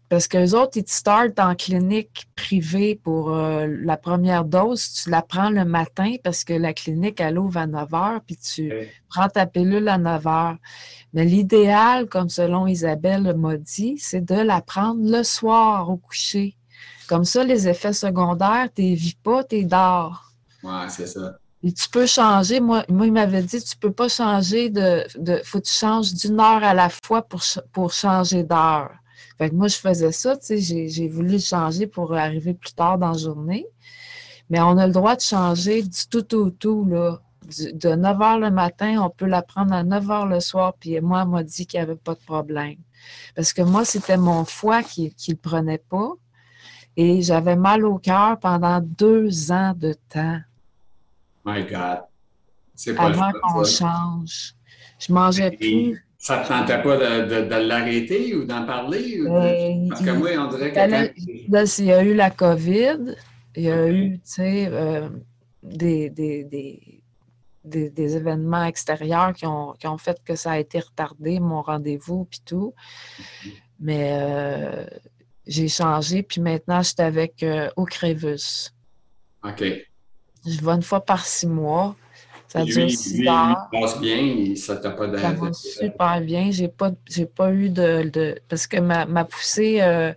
parce 0.09 0.27
que 0.27 0.37
les 0.37 0.53
autres, 0.53 0.77
ils 0.77 0.83
te 0.83 0.91
startent 0.91 1.39
en 1.39 1.55
clinique 1.55 2.27
privée 2.35 2.93
pour 3.03 3.31
la 3.31 3.97
première 3.97 4.45
dose. 4.45 4.93
Tu 4.93 5.09
la 5.09 5.23
prends 5.23 5.49
le 5.49 5.65
matin 5.65 6.13
parce 6.23 6.43
que 6.43 6.53
la 6.53 6.73
clinique, 6.73 7.19
elle 7.19 7.39
ouvre 7.39 7.57
à 7.57 7.65
9 7.65 7.89
h, 7.89 8.19
puis 8.23 8.37
tu 8.37 8.71
prends 9.09 9.27
ta 9.27 9.47
pilule 9.47 9.89
à 9.89 9.97
9 9.97 10.23
h. 10.23 10.57
Mais 11.13 11.25
l'idéal, 11.25 12.05
comme 12.05 12.29
selon 12.29 12.67
Isabelle 12.67 13.33
m'a 13.35 13.57
dit, 13.57 13.97
c'est 13.97 14.23
de 14.23 14.35
la 14.35 14.61
prendre 14.61 15.01
le 15.01 15.23
soir 15.23 15.89
au 15.89 15.97
coucher. 15.97 16.55
Comme 17.09 17.25
ça, 17.25 17.43
les 17.43 17.67
effets 17.67 17.91
secondaires, 17.91 18.69
tu 18.75 18.83
ne 18.83 18.95
vis 18.95 19.15
pas, 19.15 19.43
tu 19.43 19.65
dors. 19.65 20.31
Oui, 20.63 20.71
c'est 20.87 21.07
ça 21.07 21.39
tu 21.73 21.89
peux 21.89 22.05
changer. 22.05 22.59
Moi, 22.59 22.85
moi 22.89 23.07
il 23.07 23.13
m'avait 23.13 23.41
dit, 23.41 23.61
tu 23.61 23.75
peux 23.77 23.91
pas 23.91 24.09
changer 24.09 24.69
de. 24.69 25.03
de 25.17 25.41
faut 25.43 25.59
que 25.59 25.65
tu 25.65 25.73
changes 25.73 26.13
d'une 26.13 26.39
heure 26.39 26.63
à 26.63 26.73
la 26.73 26.89
fois 26.89 27.21
pour, 27.23 27.41
pour 27.71 27.91
changer 27.91 28.43
d'heure. 28.43 28.91
Fait 29.37 29.49
que 29.49 29.55
moi, 29.55 29.67
je 29.67 29.75
faisais 29.75 30.11
ça, 30.11 30.37
tu 30.37 30.61
sais, 30.61 30.87
j'ai 30.87 31.07
voulu 31.09 31.39
changer 31.39 31.87
pour 31.87 32.13
arriver 32.13 32.53
plus 32.53 32.73
tard 32.73 32.97
dans 32.97 33.11
la 33.11 33.17
journée. 33.17 33.67
Mais 34.49 34.61
on 34.61 34.77
a 34.77 34.87
le 34.87 34.93
droit 34.93 35.15
de 35.15 35.21
changer 35.21 35.81
du 35.83 36.07
tout 36.09 36.35
au 36.35 36.49
tout, 36.51 36.85
là. 36.85 37.19
de 37.73 37.95
9 37.95 38.17
h 38.17 38.39
le 38.39 38.51
matin, 38.51 39.01
on 39.01 39.09
peut 39.09 39.25
la 39.25 39.41
prendre 39.41 39.73
à 39.73 39.83
9 39.83 40.05
h 40.05 40.29
le 40.29 40.39
soir, 40.39 40.73
puis 40.79 40.99
moi, 41.01 41.23
elle 41.23 41.29
m'a 41.29 41.43
dit 41.43 41.65
qu'il 41.65 41.79
n'y 41.79 41.83
avait 41.83 41.95
pas 41.95 42.13
de 42.13 42.19
problème. 42.25 42.77
Parce 43.35 43.53
que 43.53 43.61
moi, 43.61 43.83
c'était 43.85 44.17
mon 44.17 44.45
foie 44.45 44.83
qui 44.83 45.13
ne 45.27 45.33
le 45.33 45.37
prenait 45.37 45.83
pas. 45.89 46.13
Et 46.97 47.21
j'avais 47.21 47.57
mal 47.57 47.85
au 47.85 47.97
cœur 47.97 48.39
pendant 48.39 48.79
deux 48.79 49.51
ans 49.51 49.73
de 49.75 49.95
temps. 50.09 50.39
My 51.45 51.63
God. 51.63 51.99
C'est 52.73 52.95
pas 52.95 53.05
Avant 53.05 53.31
qu'on 53.31 53.63
change. 53.63 54.53
Je 54.99 55.13
mangeais 55.13 55.51
plus. 55.51 56.05
Ça 56.17 56.39
ne 56.39 56.43
te 56.43 56.47
tentait 56.47 56.81
pas 56.81 56.97
de, 56.97 57.67
l'arrêter 57.67 58.35
ou 58.35 58.45
d'en 58.45 58.65
parler? 58.65 59.19
Euh, 59.19 59.89
parce 59.89 60.01
que 60.01 60.09
moi, 60.11 60.29
on 60.39 60.47
dirait 60.47 60.71
que. 60.71 61.51
Là, 61.51 61.75
il 61.77 61.85
y 61.85 61.91
a 61.91 62.03
eu 62.03 62.15
la 62.15 62.31
COVID, 62.31 63.15
il 63.55 63.63
y 63.63 63.69
a 63.69 63.87
eu, 63.87 64.13
tu 64.13 64.21
sais, 64.23 64.67
euh, 64.71 65.09
des, 65.61 66.09
des, 66.09 66.43
des, 67.63 68.15
événements 68.15 68.63
extérieurs 68.63 69.33
qui 69.33 69.45
ont, 69.45 69.73
qui 69.73 69.87
ont, 69.87 69.97
fait 69.97 70.19
que 70.23 70.35
ça 70.35 70.53
a 70.53 70.59
été 70.59 70.79
retardé, 70.79 71.39
mon 71.39 71.61
rendez-vous, 71.61 72.25
puis 72.25 72.41
tout. 72.43 72.73
Mais 73.79 74.11
euh, 74.13 74.85
j'ai 75.45 75.67
changé, 75.67 76.23
puis 76.23 76.41
maintenant, 76.41 76.81
je 76.81 76.89
suis 76.89 77.01
avec 77.01 77.43
euh, 77.43 77.69
Ocrevus. 77.75 78.71
OK. 79.43 79.63
Je 80.45 80.63
vais 80.63 80.71
une 80.71 80.81
fois 80.81 81.03
par 81.03 81.25
six 81.25 81.47
mois. 81.47 81.95
Ça 82.47 82.63
dure 82.63 82.89
six 82.89 83.27
heures. 83.27 83.67
passe 83.71 83.99
bien, 83.99 84.55
ça 84.55 84.77
t'a 84.77 84.91
pas 84.91 85.17
Ça 85.17 85.31
va 85.31 85.51
super 85.51 86.21
bien. 86.21 86.51
J'ai 86.51 86.67
pas, 86.67 86.91
pas 87.35 87.51
eu 87.51 87.69
de, 87.69 88.39
Parce 88.47 88.67
que 88.67 88.79
ma, 88.79 89.05
ma 89.05 89.25
poussée, 89.25 89.81
euh, 89.81 90.13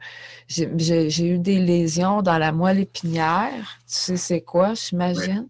j'ai 0.47 1.27
eu 1.27 1.38
des 1.38 1.59
lésions 1.59 2.23
dans 2.23 2.38
la 2.38 2.53
moelle 2.53 2.81
épinière. 2.81 3.79
Tu 3.87 3.95
sais 3.95 4.17
c'est 4.17 4.41
quoi, 4.41 4.75
j'imagine? 4.75 5.49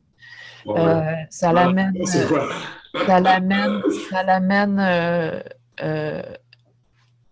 Euh, 0.66 1.02
ça 1.30 1.52
l'amène. 1.52 1.94
ça 2.06 3.20
l'amène. 3.20 3.82
Ça 4.10 4.22
l'amène 4.22 5.42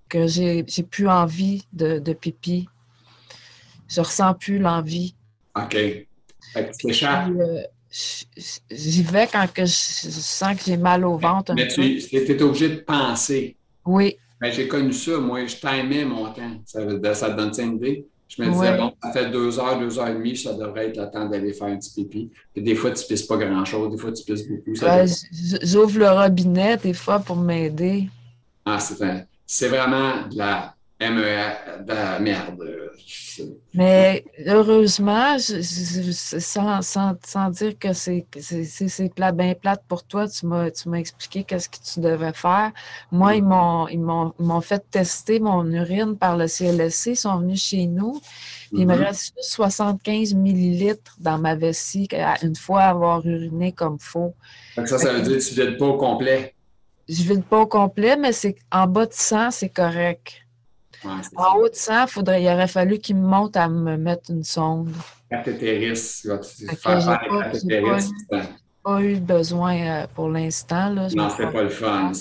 que 0.09 0.27
j'ai 0.27 0.65
plus 0.91 1.09
envie 1.09 1.67
de, 1.73 1.99
de, 1.99 2.13
pipi. 2.13 2.69
Je 3.89 4.01
ressens 4.01 4.35
plus 4.35 4.59
l'envie. 4.59 5.15
OK. 5.55 5.77
Euh, 6.57 7.63
j'y 8.71 9.03
vais 9.03 9.29
quand 9.31 9.47
que 9.53 9.65
je, 9.65 9.71
sens 9.71 10.57
que 10.57 10.65
j'ai 10.67 10.77
mal 10.77 11.05
au 11.05 11.17
ventre. 11.17 11.55
Mais 11.55 11.69
tu 11.69 11.83
étais 11.83 12.43
obligé 12.43 12.69
de 12.69 12.77
penser. 12.77 13.57
Oui. 13.85 14.17
Ben, 14.41 14.53
j'ai 14.53 14.69
connu 14.69 14.93
ça, 14.93 15.19
moi, 15.19 15.47
je 15.47 15.57
t'aimais 15.57 16.05
mon 16.05 16.27
temps. 16.27 16.61
Ça, 16.67 17.15
ça 17.15 17.31
te 17.31 17.37
donne 17.37 17.53
une 17.59 17.77
idée? 17.77 18.07
Je 18.29 18.43
me 18.43 18.51
disais, 18.51 18.77
bon, 18.77 18.93
ça 19.03 19.13
fait 19.13 19.31
deux 19.31 19.59
heures, 19.59 19.79
deux 19.79 19.99
heures 19.99 20.09
et 20.09 20.15
demie, 20.15 20.37
ça 20.37 20.53
devrait 20.53 20.89
être 20.89 20.97
le 20.97 21.11
temps 21.11 21.27
d'aller 21.27 21.53
faire 21.53 21.69
un 21.69 21.77
petit 21.77 21.95
pipi. 21.95 22.31
Puis 22.53 22.63
des 22.63 22.75
fois, 22.75 22.91
tu 22.91 23.03
ne 23.03 23.09
pisses 23.09 23.23
pas 23.23 23.37
grand-chose, 23.37 23.93
des 23.93 23.99
fois, 23.99 24.13
tu 24.13 24.25
pisses 24.25 24.49
beaucoup. 24.49 24.75
J'ouvre 25.63 25.99
le 25.99 26.11
robinet 26.11 26.77
des 26.77 26.93
fois 26.93 27.21
pour 27.21 27.37
m'aider. 27.37 28.09
Ah, 28.65 28.79
c'est 29.47 29.69
vraiment 29.69 30.27
de 30.27 30.37
la 30.37 30.76
MER, 30.99 31.85
de 31.85 31.93
la 31.93 32.19
merde. 32.19 32.65
Mais 33.75 34.25
heureusement, 34.47 35.37
sans, 35.39 36.81
sans, 36.81 37.51
dire 37.51 37.79
que 37.79 37.93
c'est 37.93 38.25
plat, 39.15 39.33
bien 39.33 39.55
plate 39.55 39.83
pour 39.87 40.05
toi, 40.05 40.27
tu 40.27 40.47
m'as 40.47 40.71
expliqué 40.95 41.45
qu'est-ce 41.45 41.69
que 41.69 41.77
tu 41.77 42.01
devais 42.01 42.33
faire. 42.33 42.73
Moi, 43.13 43.35
ils 43.35 43.45
m'ont 43.45 44.61
fait 44.63 44.83
tester 44.91 45.39
mon 45.39 45.71
urine 45.71 46.17
par 46.17 46.39
le 46.39 46.47
CLSC. 46.47 47.09
Ils 47.09 47.17
sont 47.17 47.41
venus 47.41 47.63
chez 47.63 47.87
nous. 47.87 48.19
Il 48.73 48.87
me 48.87 48.95
mm-hmm. 48.95 48.99
reste 48.99 49.35
juste 49.37 49.51
75 49.51 50.35
millilitres 50.35 51.15
dans 51.21 51.39
ma 51.39 51.55
vessie 51.55 52.09
une 52.43 52.57
fois 52.57 52.85
avoir 52.85 53.25
uriné 53.27 53.73
comme 53.73 53.99
faux. 53.99 54.35
Ça, 54.87 54.99
ça 54.99 55.13
veut 55.13 55.21
dire 55.21 55.37
que 55.37 55.55
tu 55.55 55.61
ne 55.61 55.77
pas 55.77 55.87
au 55.87 55.99
complet 55.99 56.55
je 57.09 57.23
vide 57.23 57.45
pas 57.45 57.61
au 57.61 57.67
complet, 57.67 58.17
mais 58.17 58.33
c'est 58.33 58.57
en 58.73 58.89
bas 58.89 59.07
de 59.07 59.13
100, 59.13 59.53
c'est 59.53 59.69
correct. 59.69 60.46
En 61.37 61.57
haut 61.57 61.69
de 61.69 61.75
100, 61.75 62.07
faudrait, 62.07 62.43
il 62.43 62.49
aurait 62.49 62.69
fallu 62.69 62.99
qu'il 62.99 63.17
me 63.17 63.27
monte 63.27 63.57
à 63.57 63.69
me 63.69 63.97
mettre 63.97 64.31
une 64.31 64.45
sonde. 64.45 64.93
Cathétéris, 65.31 66.21
tu 66.23 66.29
vas 66.29 66.41
faire 66.43 67.03
faire 67.03 68.49
pas 68.83 69.03
eu 69.03 69.17
besoin 69.17 69.77
euh, 69.77 70.07
pour 70.15 70.29
l'instant. 70.29 70.91
Non, 70.91 71.29
c'est 71.29 71.51
pas 71.51 71.65
le 71.65 71.69
fun. 71.69 72.13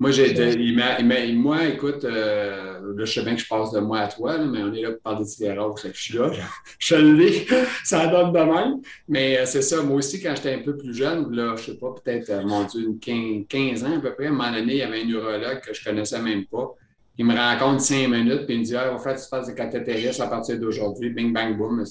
Moi, 0.00 0.12
j'ai 0.12 1.34
moi, 1.34 1.66
écoute, 1.66 2.04
euh, 2.04 2.80
là, 2.96 3.04
je 3.04 3.12
sais 3.12 3.22
bien 3.22 3.34
que 3.34 3.42
je 3.42 3.46
passe 3.46 3.70
de 3.70 3.80
moi 3.80 3.98
à 3.98 4.08
toi, 4.08 4.38
mais 4.38 4.62
on 4.62 4.72
est 4.72 4.80
là 4.80 4.92
pour 4.92 5.02
parler 5.02 5.24
de 5.24 5.28
sclérose. 5.28 5.82
Je 5.92 6.00
suis 6.02 6.16
là, 6.16 6.30
je 6.78 6.94
le 6.94 7.12
lis, 7.12 7.46
ça 7.84 8.06
donne 8.06 8.32
de 8.32 8.38
même. 8.38 8.80
Mais 9.08 9.38
euh, 9.38 9.44
c'est 9.44 9.60
ça, 9.60 9.82
moi 9.82 9.96
aussi, 9.96 10.22
quand 10.22 10.34
j'étais 10.34 10.54
un 10.54 10.60
peu 10.60 10.74
plus 10.74 10.94
jeune, 10.94 11.30
là, 11.36 11.54
je 11.58 11.64
sais 11.64 11.76
pas, 11.76 11.92
peut-être, 12.02 12.30
euh, 12.30 12.42
mon 12.46 12.64
Dieu, 12.64 12.96
15, 12.98 13.44
15, 13.46 13.84
ans 13.84 13.98
à 13.98 14.00
peu 14.00 14.14
près, 14.14 14.24
à 14.24 14.28
un 14.30 14.32
moment 14.32 14.50
donné, 14.50 14.72
il 14.72 14.78
y 14.78 14.82
avait 14.82 15.02
un 15.02 15.04
neurologue 15.04 15.60
que 15.60 15.74
je 15.74 15.84
connaissais 15.84 16.22
même 16.22 16.46
pas. 16.46 16.74
Il 17.18 17.26
me 17.26 17.34
rencontre 17.34 17.82
cinq 17.82 18.08
minutes, 18.08 18.46
puis 18.46 18.54
il 18.54 18.60
me 18.60 18.64
dit 18.64 18.76
Ah, 18.76 18.94
en 18.94 18.98
fait, 18.98 19.16
tu 19.16 19.28
fasses 19.28 19.46
des 19.46 19.54
cathétéristes 19.54 20.20
à 20.20 20.26
partir 20.26 20.58
d'aujourd'hui, 20.58 21.10
bing, 21.10 21.32
bang, 21.32 21.56
boom. 21.56 21.84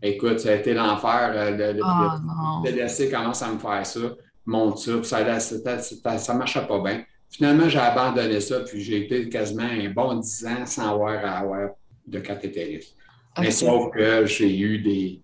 Écoute, 0.00 0.38
ça 0.38 0.50
a 0.50 0.54
été 0.54 0.74
l'enfer 0.74 1.56
de, 1.56 1.72
de, 1.72 1.80
oh, 1.82 2.62
de, 2.64 3.10
commence 3.10 3.42
à 3.42 3.52
me 3.52 3.58
faire 3.58 3.84
ça, 3.84 4.00
monte 4.46 4.78
ça, 4.78 4.92
puis 4.98 5.06
ça, 5.06 5.40
ça, 5.40 5.78
ça, 5.80 6.18
ça 6.18 6.34
marchait 6.34 6.66
pas 6.66 6.80
bien. 6.80 7.02
Finalement, 7.30 7.68
j'ai 7.68 7.78
abandonné 7.78 8.40
ça, 8.40 8.60
puis 8.60 8.80
j'ai 8.80 9.04
été 9.04 9.28
quasiment 9.28 9.64
un 9.64 9.90
bon 9.90 10.14
dix 10.14 10.46
ans 10.46 10.64
sans 10.64 10.92
avoir 10.92 11.24
à 11.24 11.38
avoir 11.38 11.70
de 12.06 12.20
cathétérisme. 12.20 12.94
Mais 13.40 13.50
sauf 13.50 13.92
que 13.92 14.24
j'ai 14.26 14.58
eu 14.58 14.78
des, 14.78 15.20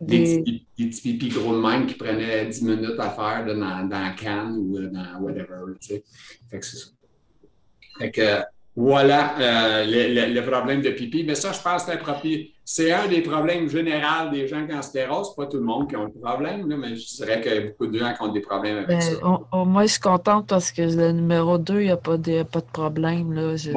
des, 0.00 0.42
petits, 0.76 1.02
pipis 1.02 1.28
gros 1.28 1.54
de 1.54 1.60
même 1.60 1.86
qui 1.86 1.94
prenaient 1.94 2.46
dix 2.46 2.62
minutes 2.62 2.98
à 2.98 3.10
faire 3.10 3.44
dans, 3.46 3.88
dans 3.88 4.00
la 4.00 4.10
canne 4.10 4.56
ou 4.56 4.78
dans 4.78 5.20
whatever, 5.20 5.74
tu 5.80 5.88
sais. 5.88 6.04
Fait 6.50 6.60
que 6.60 6.66
c'est 6.66 6.76
ça. 6.76 6.86
Fait 7.98 8.10
que 8.10 8.42
voilà 8.78 9.34
euh, 9.40 9.84
le, 9.86 10.32
le, 10.32 10.46
problème 10.48 10.80
de 10.80 10.90
pipi. 10.90 11.24
Mais 11.24 11.34
ça, 11.34 11.50
je 11.50 11.60
pense 11.60 11.84
que 11.84 11.90
c'est 12.64 12.92
un 12.92 13.08
des 13.08 13.22
problèmes 13.22 13.68
généraux 13.68 14.30
des 14.30 14.46
gens 14.46 14.64
qui 14.68 14.72
ont 14.72 14.82
sclérose. 14.82 15.34
Pas 15.34 15.46
tout 15.46 15.56
le 15.56 15.64
monde 15.64 15.88
qui 15.88 15.96
a 15.96 15.98
un 15.98 16.10
problème, 16.10 16.64
mais 16.78 16.94
je 16.94 17.16
dirais 17.16 17.40
que 17.40 17.70
beaucoup 17.70 17.88
de 17.88 17.98
gens 17.98 18.14
qui 18.14 18.22
ont 18.22 18.28
des 18.28 18.40
problèmes 18.40 18.76
avec 18.76 18.88
ben, 18.88 19.00
ça. 19.00 19.16
Au, 19.50 19.64
moins, 19.64 19.82
je 19.82 19.92
suis 19.92 20.00
contente 20.00 20.46
parce 20.46 20.70
que 20.70 20.82
le 20.82 21.10
numéro 21.10 21.58
2, 21.58 21.80
il 21.80 21.86
n'y 21.86 21.90
a, 21.90 21.96
pas 21.96 22.16
de, 22.16 22.44
pas 22.44 22.60
de 22.60 22.70
problème. 22.72 23.32
Là. 23.32 23.56
Je, 23.56 23.72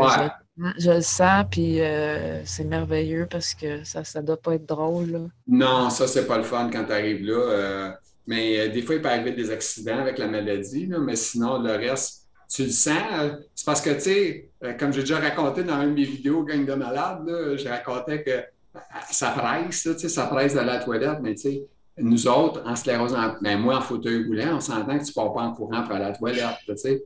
le 0.91 1.01
sens, 1.01 1.45
puis 1.49 1.81
euh, 1.81 2.45
c'est 2.45 2.65
merveilleux 2.65 3.27
parce 3.27 3.55
que 3.55 3.83
ça 3.83 4.03
ne 4.21 4.27
doit 4.27 4.37
pas 4.37 4.53
être 4.53 4.67
drôle. 4.67 5.29
Non, 5.47 5.89
ça, 5.89 6.05
c'est 6.05 6.27
pas 6.27 6.37
le 6.37 6.43
fun 6.43 6.69
quand 6.71 6.83
tu 6.85 6.91
arrives 6.91 7.25
là. 7.25 7.39
Euh, 7.39 7.91
mais 8.27 8.69
des 8.69 8.83
fois, 8.83 8.93
il 8.93 9.01
peut 9.01 9.09
arriver 9.09 9.31
des 9.31 9.49
accidents 9.49 9.97
avec 9.97 10.19
la 10.19 10.27
maladie, 10.27 10.87
mais 10.87 11.15
sinon, 11.15 11.59
le 11.59 11.71
reste, 11.71 12.20
tu 12.51 12.65
le 12.65 12.71
sens. 12.71 12.97
Euh, 13.13 13.29
c'est 13.55 13.65
parce 13.65 13.81
que, 13.81 13.91
tu 13.91 14.01
sais, 14.01 14.49
euh, 14.63 14.73
comme 14.73 14.91
j'ai 14.91 15.01
déjà 15.01 15.19
raconté 15.19 15.63
dans 15.63 15.81
une 15.81 15.91
de 15.91 15.95
mes 15.95 16.03
vidéos, 16.03 16.43
Gang 16.43 16.65
de 16.65 16.73
malades, 16.73 17.25
je 17.27 17.67
racontais 17.67 18.23
que 18.23 18.31
euh, 18.31 18.79
ça 19.09 19.29
presse, 19.29 19.87
sais, 19.97 20.09
ça 20.09 20.25
presse 20.27 20.55
à 20.57 20.63
la 20.63 20.79
toilette, 20.79 21.19
mais 21.21 21.33
tu 21.35 21.41
sais, 21.41 21.63
nous 21.97 22.27
autres, 22.27 22.61
en 22.65 22.75
sclérose, 22.75 23.15
ben 23.41 23.59
moi, 23.59 23.77
en 23.77 23.81
fauteuil 23.81 24.25
roulant, 24.25 24.55
on 24.55 24.59
s'entend 24.59 24.97
que 24.97 25.03
tu 25.03 25.11
ne 25.11 25.13
pars 25.13 25.33
pas 25.33 25.41
en 25.41 25.53
courant 25.53 25.83
pour 25.83 25.93
aller 25.93 26.05
à 26.05 26.09
la 26.09 26.13
toilette, 26.13 26.57
tu 26.67 26.77
sais. 26.77 27.03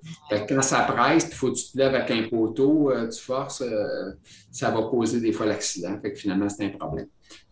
quand 0.47 0.61
ça 0.61 0.81
presse, 0.81 1.27
il 1.29 1.35
faut 1.35 1.51
que 1.51 1.57
tu 1.57 1.71
te 1.71 1.77
lèves 1.77 1.95
avec 1.95 2.11
un 2.11 2.29
poteau, 2.29 2.91
tu 3.11 3.19
forces, 3.19 3.63
ça 4.51 4.69
va 4.69 4.81
causer 4.83 5.19
des 5.19 5.33
fois 5.33 5.47
l'accident. 5.47 5.99
Fait 6.01 6.13
que 6.13 6.19
finalement, 6.19 6.47
c'est 6.49 6.65
un 6.65 6.69
problème. 6.69 7.07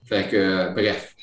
Fait 0.05 0.29
que, 0.29 0.73
bref. 0.73 1.15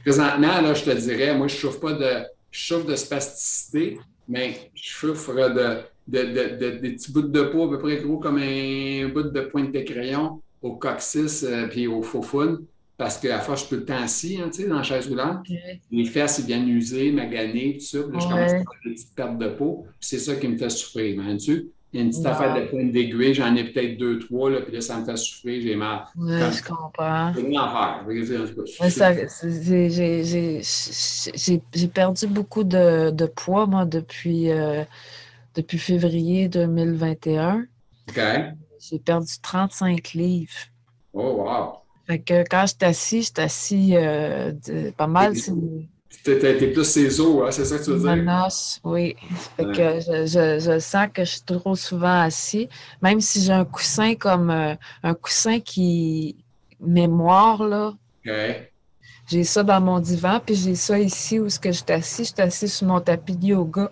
Présentement, 0.00 0.60
là, 0.62 0.74
je 0.74 0.84
te 0.84 0.90
dirais, 0.90 1.36
moi, 1.36 1.48
je 1.48 1.56
souffre 1.56 1.80
pas 1.80 1.92
de, 1.92 2.24
je 2.50 2.74
de 2.74 2.96
spasticité, 2.96 3.98
mais 4.26 4.70
je 4.74 4.90
souffre 4.90 5.34
de, 5.34 5.82
de, 6.08 6.78
des 6.80 6.90
petits 6.90 7.12
bouts 7.12 7.22
de 7.22 7.42
peau 7.42 7.64
à 7.64 7.70
peu 7.70 7.78
près 7.78 7.98
gros 7.98 8.18
comme 8.18 8.38
un 8.38 9.08
bout 9.08 9.22
de 9.22 9.40
pointe 9.42 9.72
de 9.72 9.80
crayon 9.80 10.40
au 10.60 10.76
coccyx 10.76 11.44
euh, 11.44 11.66
puis 11.68 11.86
au 11.86 12.02
faux 12.02 12.22
fun 12.22 12.58
parce 13.02 13.18
qu'à 13.18 13.40
force, 13.40 13.64
je 13.64 13.68
peux 13.68 13.76
le 13.76 13.84
temps 13.84 14.00
assis, 14.00 14.38
hein, 14.40 14.48
tu 14.52 14.62
sais, 14.62 14.68
dans 14.68 14.76
la 14.76 14.82
chaise 14.84 15.08
roulante. 15.08 15.44
Les 15.90 16.04
fesses, 16.04 16.38
ils 16.38 16.46
viennent 16.46 16.68
user, 16.68 17.10
maganer, 17.10 17.76
tout 17.78 17.84
ça. 17.84 17.98
Puis 17.98 18.12
là, 18.12 18.20
je 18.20 18.26
commence 18.28 18.52
à 18.52 18.54
avoir 18.54 18.76
des 18.84 18.90
petites 18.92 19.14
pertes 19.16 19.38
de 19.38 19.48
peau. 19.48 19.86
c'est 19.98 20.18
ça 20.18 20.36
qui 20.36 20.46
me 20.46 20.56
fait 20.56 20.70
souffrir, 20.70 21.20
tu 21.38 21.68
Il 21.92 21.98
y 21.98 22.00
a 22.00 22.04
une 22.04 22.10
petite 22.10 22.26
affaire 22.26 22.54
de 22.54 22.66
pointe 22.66 22.92
d'aiguille, 22.92 23.34
j'en 23.34 23.56
ai 23.56 23.64
peut-être 23.64 23.98
deux, 23.98 24.20
trois, 24.20 24.50
là, 24.50 24.60
puis 24.60 24.72
là, 24.72 24.80
ça 24.80 25.00
me 25.00 25.04
fait 25.04 25.16
souffrir, 25.16 25.60
j'ai 25.62 25.74
mal. 25.74 26.04
Oui, 26.16 26.32
je 26.52 26.62
comprends. 26.62 27.32
J'ai 31.34 31.88
perdu 31.88 32.26
beaucoup 32.28 32.62
de, 32.62 33.10
de, 33.10 33.26
poids, 33.26 33.66
moi, 33.66 33.84
depuis 33.84 34.52
euh, 34.52 34.84
depuis 35.54 35.78
février 35.78 36.48
2021. 36.48 37.66
OK. 38.08 38.20
J'ai 38.78 38.98
perdu 38.98 39.32
35 39.40 40.12
livres. 40.14 40.52
Oh, 41.12 41.44
wow! 41.44 41.82
Fait 42.06 42.18
que 42.18 42.44
quand 42.48 42.62
je 42.62 42.74
suis 42.74 42.84
assis, 42.84 43.22
je 43.22 43.26
suis 43.26 43.34
assis 43.36 43.96
euh, 43.96 44.52
pas 44.96 45.06
mal. 45.06 45.34
T'es 46.24 46.72
plus 46.72 46.84
ses 46.84 47.20
os, 47.20 47.42
hein, 47.42 47.50
c'est 47.50 47.64
ça 47.64 47.78
que 47.78 47.84
tu 47.84 47.90
veux 47.90 47.98
dire? 47.98 48.16
Monos, 48.16 48.80
oui. 48.84 49.16
Fait 49.56 49.64
que 49.64 50.00
je, 50.00 50.58
je, 50.60 50.78
sens 50.78 51.08
que 51.12 51.24
je 51.24 51.30
suis 51.30 51.42
trop 51.42 51.74
souvent 51.74 52.20
assis. 52.20 52.68
Même 53.00 53.20
si 53.20 53.42
j'ai 53.42 53.52
un 53.52 53.64
coussin 53.64 54.14
comme 54.14 54.50
euh, 54.50 54.74
un 55.02 55.14
coussin 55.14 55.60
qui 55.60 56.36
mémoire, 56.80 57.64
là. 57.64 57.94
J'ai 59.28 59.44
ça 59.44 59.62
dans 59.62 59.80
mon 59.80 60.00
divan, 60.00 60.40
puis 60.44 60.54
j'ai 60.54 60.74
ça 60.74 60.98
ici 60.98 61.38
où 61.38 61.48
ce 61.48 61.58
que 61.58 61.70
je 61.72 61.78
suis 61.78 61.92
assis. 61.92 62.24
Je 62.24 62.32
suis 62.32 62.42
assis 62.42 62.68
sur 62.68 62.88
mon 62.88 63.00
tapis 63.00 63.36
de 63.36 63.46
yoga. 63.46 63.90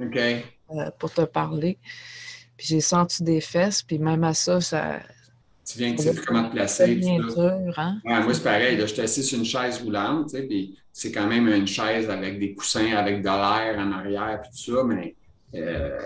OK. 0.00 0.18
Euh, 0.76 0.90
pour 0.98 1.12
te 1.12 1.22
parler. 1.22 1.78
Puis 2.56 2.66
j'ai 2.68 2.80
senti 2.80 3.22
des 3.22 3.40
fesses, 3.40 3.82
puis 3.82 3.98
même 3.98 4.24
à 4.24 4.34
ça, 4.34 4.60
ça, 4.60 5.00
tu 5.64 5.78
viens, 5.78 5.94
tu 5.94 6.02
sais 6.02 6.14
plus 6.14 6.24
comment 6.24 6.48
te 6.48 6.52
placer. 6.52 6.94
bien 6.96 7.18
dur, 7.18 7.72
hein? 7.76 8.00
moi, 8.04 8.34
c'est 8.34 8.42
pareil. 8.42 8.78
je 8.80 8.86
suis 8.86 9.00
assis 9.00 9.22
sur 9.22 9.38
une 9.38 9.44
chaise 9.44 9.80
roulante, 9.82 10.30
tu 10.30 10.36
sais, 10.36 10.42
puis 10.42 10.76
c'est 10.92 11.12
quand 11.12 11.26
même 11.26 11.48
une 11.48 11.66
chaise 11.66 12.10
avec 12.10 12.38
des 12.38 12.52
coussins, 12.52 12.92
avec 12.96 13.22
de 13.22 13.26
l'air 13.26 13.78
en 13.78 13.92
arrière, 13.92 14.40
puis 14.42 14.50
tout 14.50 14.74
ça, 14.74 14.84
mais 14.84 15.14
euh, 15.54 15.98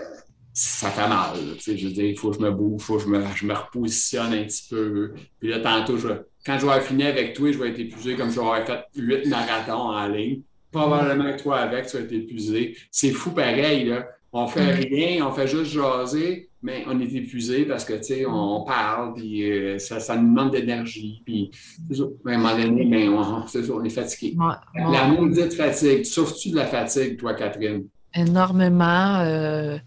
ça 0.53 0.89
fait 0.89 1.07
mal. 1.07 1.37
Tu 1.55 1.61
sais, 1.61 1.77
je 1.77 1.87
veux 1.87 1.93
dire, 1.93 2.05
il 2.05 2.17
faut 2.17 2.29
que 2.29 2.37
je 2.37 2.41
me 2.41 2.51
bouge, 2.51 2.81
il 2.81 2.83
faut 2.83 2.97
que 2.97 3.03
je 3.03 3.07
me, 3.07 3.23
je 3.35 3.45
me, 3.45 3.53
repositionne 3.53 4.33
un 4.33 4.43
petit 4.43 4.67
peu. 4.69 5.13
Puis 5.39 5.49
là, 5.49 5.59
tantôt, 5.59 5.97
je, 5.97 6.09
quand 6.45 6.59
je 6.59 6.65
vais 6.65 6.81
finir 6.81 7.07
avec 7.07 7.33
toi, 7.33 7.51
je 7.51 7.57
vais 7.57 7.69
être 7.69 7.79
épuisé 7.79 8.15
comme 8.15 8.29
je 8.29 8.35
vais 8.35 8.41
avoir 8.41 8.65
fait 8.65 8.83
huit 8.95 9.27
marathons 9.27 9.73
en 9.73 10.07
ligne. 10.07 10.41
Probablement 10.71 11.35
que 11.35 11.41
toi, 11.41 11.59
avec, 11.59 11.87
tu 11.87 11.97
vas 11.97 12.03
être 12.03 12.11
épuisé. 12.11 12.77
C'est 12.91 13.11
fou 13.11 13.31
pareil, 13.31 13.85
là. 13.85 14.07
On 14.39 14.45
fait 14.45 14.71
rien, 14.71 15.25
on 15.25 15.31
fait 15.31 15.47
juste 15.47 15.71
jaser, 15.71 16.51
mais 16.61 16.83
on 16.85 16.99
est 16.99 17.11
épuisé 17.11 17.65
parce 17.65 17.83
que, 17.83 17.93
tu 17.93 18.03
sais, 18.03 18.25
on, 18.27 18.63
parle, 18.65 19.15
puis 19.15 19.49
euh, 19.49 19.79
ça, 19.79 19.99
ça, 19.99 20.15
nous 20.15 20.29
demande 20.29 20.51
d'énergie, 20.51 21.23
puis 21.25 21.49
à 21.89 22.29
un 22.29 22.37
moment 22.37 22.55
donné, 22.55 22.85
mais 22.85 23.09
on, 23.09 23.47
c'est 23.47 23.67
on 23.71 23.83
est 23.83 23.89
fatigué. 23.89 24.37
La 24.75 25.07
maudite 25.07 25.55
fatigue. 25.55 26.05
Souffres-tu 26.05 26.51
de 26.51 26.55
la 26.55 26.67
fatigue, 26.67 27.17
toi, 27.17 27.33
Catherine? 27.33 27.85
Énormément. 28.13 29.21
Euh, 29.21 29.79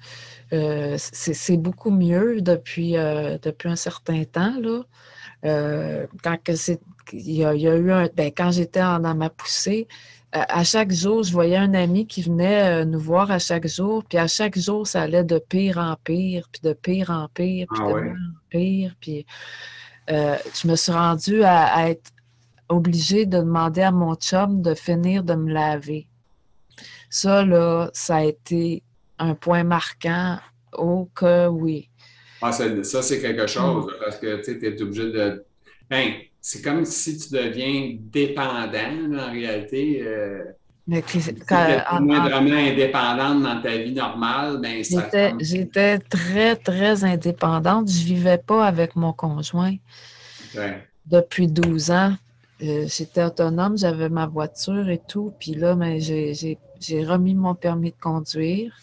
euh, 0.53 0.97
c'est 0.99 1.57
beaucoup 1.57 1.93
mieux 1.93 2.41
depuis, 2.41 2.95
depuis 2.95 3.69
un 3.69 3.77
certain 3.77 4.25
temps, 4.25 4.55
là. 4.61 6.07
quand 6.25 6.39
il 7.13 7.33
y, 7.33 7.45
a, 7.45 7.55
eu 7.55 7.93
un, 7.93 8.09
ben, 8.13 8.33
quand 8.37 8.51
j'étais 8.51 8.81
dans 8.81 9.15
ma 9.15 9.31
poussée, 9.31 9.87
à 10.33 10.63
chaque 10.63 10.93
jour, 10.93 11.25
je 11.25 11.33
voyais 11.33 11.57
un 11.57 11.75
ami 11.75 12.07
qui 12.07 12.23
venait 12.23 12.83
euh, 12.83 12.85
nous 12.85 13.01
voir 13.01 13.31
à 13.33 13.41
chaque 13.41 13.67
jour, 13.67 14.05
puis 14.05 14.17
à 14.17 14.29
chaque 14.29 14.57
jour, 14.57 14.87
ça 14.87 15.03
allait 15.03 15.25
de 15.25 15.39
pire 15.39 15.79
en 15.79 15.97
pire, 16.05 16.49
puis 16.53 16.61
de 16.63 16.73
pire 16.73 17.11
en 17.11 17.29
pire, 17.29 17.67
puis 17.69 17.83
ah 17.83 17.89
de 17.89 18.01
pire 18.01 18.13
en 18.13 18.49
pire. 18.49 18.95
Puis 19.01 19.27
euh, 20.11 20.37
je 20.55 20.69
me 20.69 20.77
suis 20.77 20.93
rendue 20.93 21.43
à, 21.43 21.91
être 21.91 22.11
obligée 22.69 23.27
de 23.27 23.39
demander 23.39 23.83
à 23.83 23.91
mon 23.91 24.15
chum 24.15 24.63
de 24.63 24.75
finir 24.75 25.25
de 25.25 25.35
me 25.35 25.53
laver. 25.53 26.07
Ça, 27.09 27.45
là, 27.45 27.91
ça 27.93 28.17
a 28.17 28.25
été 28.25 28.85
un 29.19 29.35
point 29.35 29.65
marquant. 29.65 30.39
Oh 30.73 31.09
que 31.13 31.49
oui. 31.49 31.89
Ah, 32.41 32.53
ça, 32.53 33.03
c'est 33.03 33.21
quelque 33.21 33.49
chose, 33.49 33.87
mm. 33.87 33.97
parce 34.01 34.17
que 34.19 34.45
tu 34.45 34.65
es 34.65 34.81
obligé 34.81 35.11
de. 35.11 35.45
Ben, 35.91 36.13
c'est 36.41 36.63
comme 36.63 36.85
si 36.85 37.19
tu 37.19 37.35
deviens 37.35 37.97
dépendant, 37.99 39.19
en 39.19 39.31
réalité. 39.31 40.03
Euh, 40.03 40.45
mais 40.91 41.03
vraiment 41.03 42.57
indépendante 42.57 43.43
dans 43.43 43.63
ta 43.63 43.77
vie 43.77 43.93
normale, 43.93 44.59
ben, 44.61 44.83
J'étais 45.39 45.99
très, 45.99 46.57
très 46.57 47.05
indépendante. 47.05 47.89
Je 47.89 48.01
ne 48.01 48.05
vivais 48.07 48.39
pas 48.39 48.67
avec 48.67 48.97
mon 48.97 49.13
conjoint. 49.13 49.77
Depuis 51.07 51.47
12 51.47 51.91
ans, 51.93 52.15
euh, 52.63 52.87
j'étais 52.89 53.23
autonome, 53.23 53.79
j'avais 53.79 54.09
ma 54.09 54.27
voiture 54.27 54.89
et 54.89 55.01
tout. 55.07 55.33
Puis 55.39 55.55
là, 55.55 55.75
ben, 55.75 56.01
j'ai 56.01 57.05
remis 57.05 57.35
mon 57.35 57.55
permis 57.55 57.91
de 57.91 58.01
conduire 58.01 58.77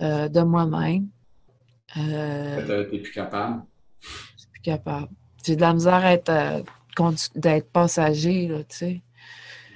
euh, 0.00 0.28
de 0.28 0.40
moi-même. 0.40 1.06
Euh, 1.96 2.86
tu 2.88 2.96
n'es 2.96 3.02
plus 3.02 3.12
capable? 3.12 3.62
Je 4.00 4.08
suis 4.38 4.48
plus 4.52 4.62
capable. 4.62 5.08
J'ai 5.44 5.56
de 5.56 5.60
la 5.60 5.74
misère 5.74 6.04
à 6.04 6.12
être 6.12 6.64
d'être 7.34 7.70
passager, 7.70 8.48
là, 8.48 8.58
tu 8.68 8.76
sais. 8.76 9.02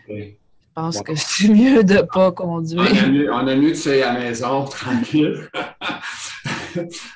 Je 0.09 0.75
pense 0.75 1.03
que 1.03 1.15
c'est 1.15 1.49
mieux 1.49 1.83
de 1.83 1.95
ne 1.95 2.03
pas 2.03 2.33
conduire. 2.33 2.81
On 3.33 3.47
a 3.47 3.57
mieux, 3.57 3.71
de 3.71 3.75
faire 3.75 4.09
à 4.09 4.15
la 4.15 4.21
maison, 4.21 4.65
tranquille. 4.67 5.49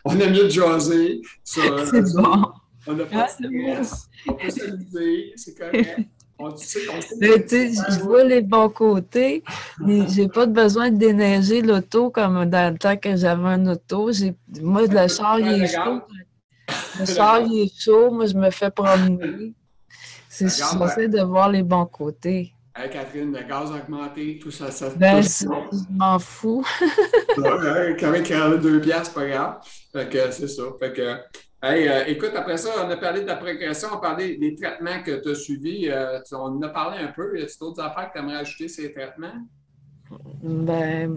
on 0.05 0.21
a 0.21 0.27
mieux 0.27 0.45
de 0.45 0.49
jaser. 0.51 1.21
C'est 1.45 2.14
bon. 2.14 2.53
On 2.87 2.93
n'a 2.93 3.05
pas 3.05 3.29
de 3.40 3.47
stress. 3.47 4.09
On 4.29 4.33
peut 4.35 4.51
s'amuser, 4.51 5.33
c'est 5.37 5.57
correct. 5.57 6.01
On, 6.38 6.51
tu 6.57 6.67
sais, 6.67 6.81
je 6.81 8.01
vois 8.01 8.25
les 8.25 8.43
bons 8.43 8.69
côtés. 8.69 9.43
J'ai 10.09 10.29
pas 10.29 10.47
besoin 10.47 10.90
de 10.90 10.99
déneiger 10.99 11.62
l'auto 11.62 12.11
comme 12.11 12.45
dans 12.45 12.73
le 12.73 12.79
temps 12.79 12.97
que 12.97 13.17
j'avais 13.17 13.49
un 13.49 13.67
auto. 13.67 14.11
Moi, 14.61 14.83
le 14.87 15.09
char, 15.09 15.38
il 15.40 15.62
est 15.62 15.75
chaud. 15.75 16.01
Le 17.01 17.07
char, 17.07 17.40
il 17.40 17.62
est 17.62 17.81
chaud. 17.81 18.11
Moi, 18.11 18.27
je 18.27 18.35
me 18.35 18.51
fais 18.51 18.71
promener. 18.71 19.55
C'est 20.35 20.49
censé 20.49 21.07
de 21.07 21.20
voir 21.20 21.49
les 21.49 21.62
bons 21.62 21.87
côtés. 21.87 22.53
Hey, 22.75 22.90
Catherine, 22.90 23.33
le 23.33 23.44
gaz 23.44 23.70
augmenté, 23.70 24.40
tout 24.42 24.51
ça, 24.51 24.68
ça. 24.73 24.90
Ben, 24.97 25.23
je 25.23 25.47
m'en 25.90 26.18
fous. 26.18 26.66
quand 27.37 28.11
même, 28.11 28.23
qu'il 28.25 28.37
y 28.37 28.40
a 28.40 28.57
deux 28.57 28.81
piastres, 28.81 29.14
pas 29.14 29.29
grave. 29.29 29.59
Fait 29.92 30.09
que 30.09 30.33
c'est 30.33 30.49
ça. 30.49 30.64
Fait 30.81 30.92
que, 30.92 31.20
hey, 31.62 31.87
euh, 31.87 32.05
écoute, 32.09 32.33
après 32.35 32.57
ça, 32.57 32.70
on 32.85 32.90
a 32.90 32.97
parlé 32.97 33.20
de 33.20 33.29
la 33.29 33.37
progression, 33.37 33.90
on 33.92 33.99
a 33.99 34.01
parlé 34.01 34.37
des 34.37 34.57
traitements 34.57 35.01
que 35.05 35.23
tu 35.23 35.31
as 35.31 35.35
suivis. 35.37 35.88
Euh, 35.88 36.18
on 36.33 36.37
en 36.37 36.62
a 36.62 36.68
parlé 36.68 36.99
un 36.99 37.12
peu. 37.12 37.38
Y 37.38 37.42
a-t-il 37.44 37.59
d'autres 37.61 37.81
affaires 37.81 38.09
que 38.09 38.18
tu 38.18 38.25
aimerais 38.25 38.38
ajouter 38.38 38.66
ces 38.66 38.92
traitements? 38.92 39.38
Ben. 40.42 41.16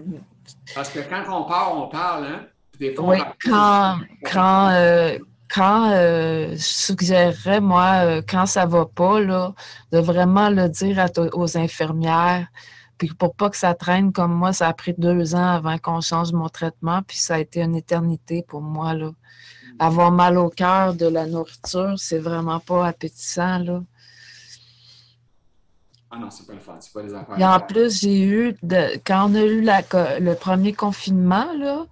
Parce 0.76 0.90
que 0.90 1.00
quand 1.00 1.24
on 1.28 1.44
parle, 1.44 1.76
on 1.76 1.88
parle, 1.88 2.24
hein? 2.24 2.46
Des 2.78 2.94
fois, 2.94 3.08
oui, 3.08 3.18
quand, 3.44 3.98
quand, 4.32 4.68
euh, 4.70 5.18
quand 5.48 5.90
euh, 5.92 6.52
je 6.52 6.56
suggérerais, 6.56 7.60
moi, 7.60 8.04
euh, 8.04 8.22
quand 8.26 8.46
ça 8.46 8.66
va 8.66 8.86
pas, 8.86 9.20
là, 9.20 9.54
de 9.92 9.98
vraiment 9.98 10.50
le 10.50 10.68
dire 10.68 11.04
aux 11.32 11.56
infirmières, 11.56 12.46
puis 12.98 13.10
pour 13.14 13.34
pas 13.34 13.48
que 13.48 13.56
ça 13.56 13.74
traîne 13.74 14.12
comme 14.12 14.34
moi, 14.34 14.52
ça 14.52 14.68
a 14.68 14.72
pris 14.72 14.94
deux 14.96 15.34
ans 15.34 15.46
avant 15.46 15.78
qu'on 15.78 16.00
change 16.00 16.32
mon 16.32 16.48
traitement, 16.48 17.02
puis 17.06 17.16
ça 17.16 17.36
a 17.36 17.38
été 17.38 17.62
une 17.62 17.76
éternité 17.76 18.44
pour 18.46 18.60
moi, 18.60 18.94
là. 18.94 19.10
Avoir 19.80 20.10
mal 20.10 20.38
au 20.38 20.50
cœur 20.50 20.94
de 20.94 21.06
la 21.06 21.26
nourriture, 21.26 21.94
c'est 21.98 22.18
vraiment 22.18 22.58
pas 22.58 22.86
appétissant, 22.86 23.58
là. 23.58 23.82
Ah 26.10 26.16
non, 26.18 26.30
c'est 26.30 26.46
pas 26.46 26.54
le 26.54 26.58
fun, 26.58 26.76
c'est 26.80 26.92
pas 26.92 27.02
les 27.02 27.14
affaires. 27.14 27.38
Et 27.38 27.44
en 27.44 27.60
plus, 27.60 28.00
j'ai 28.00 28.22
eu, 28.22 28.56
quand 29.06 29.30
on 29.30 29.34
a 29.34 29.42
eu 29.42 29.62
le 29.62 30.34
premier 30.34 30.72
confinement, 30.72 31.52
là, 31.52 31.80
euh, 31.82 31.84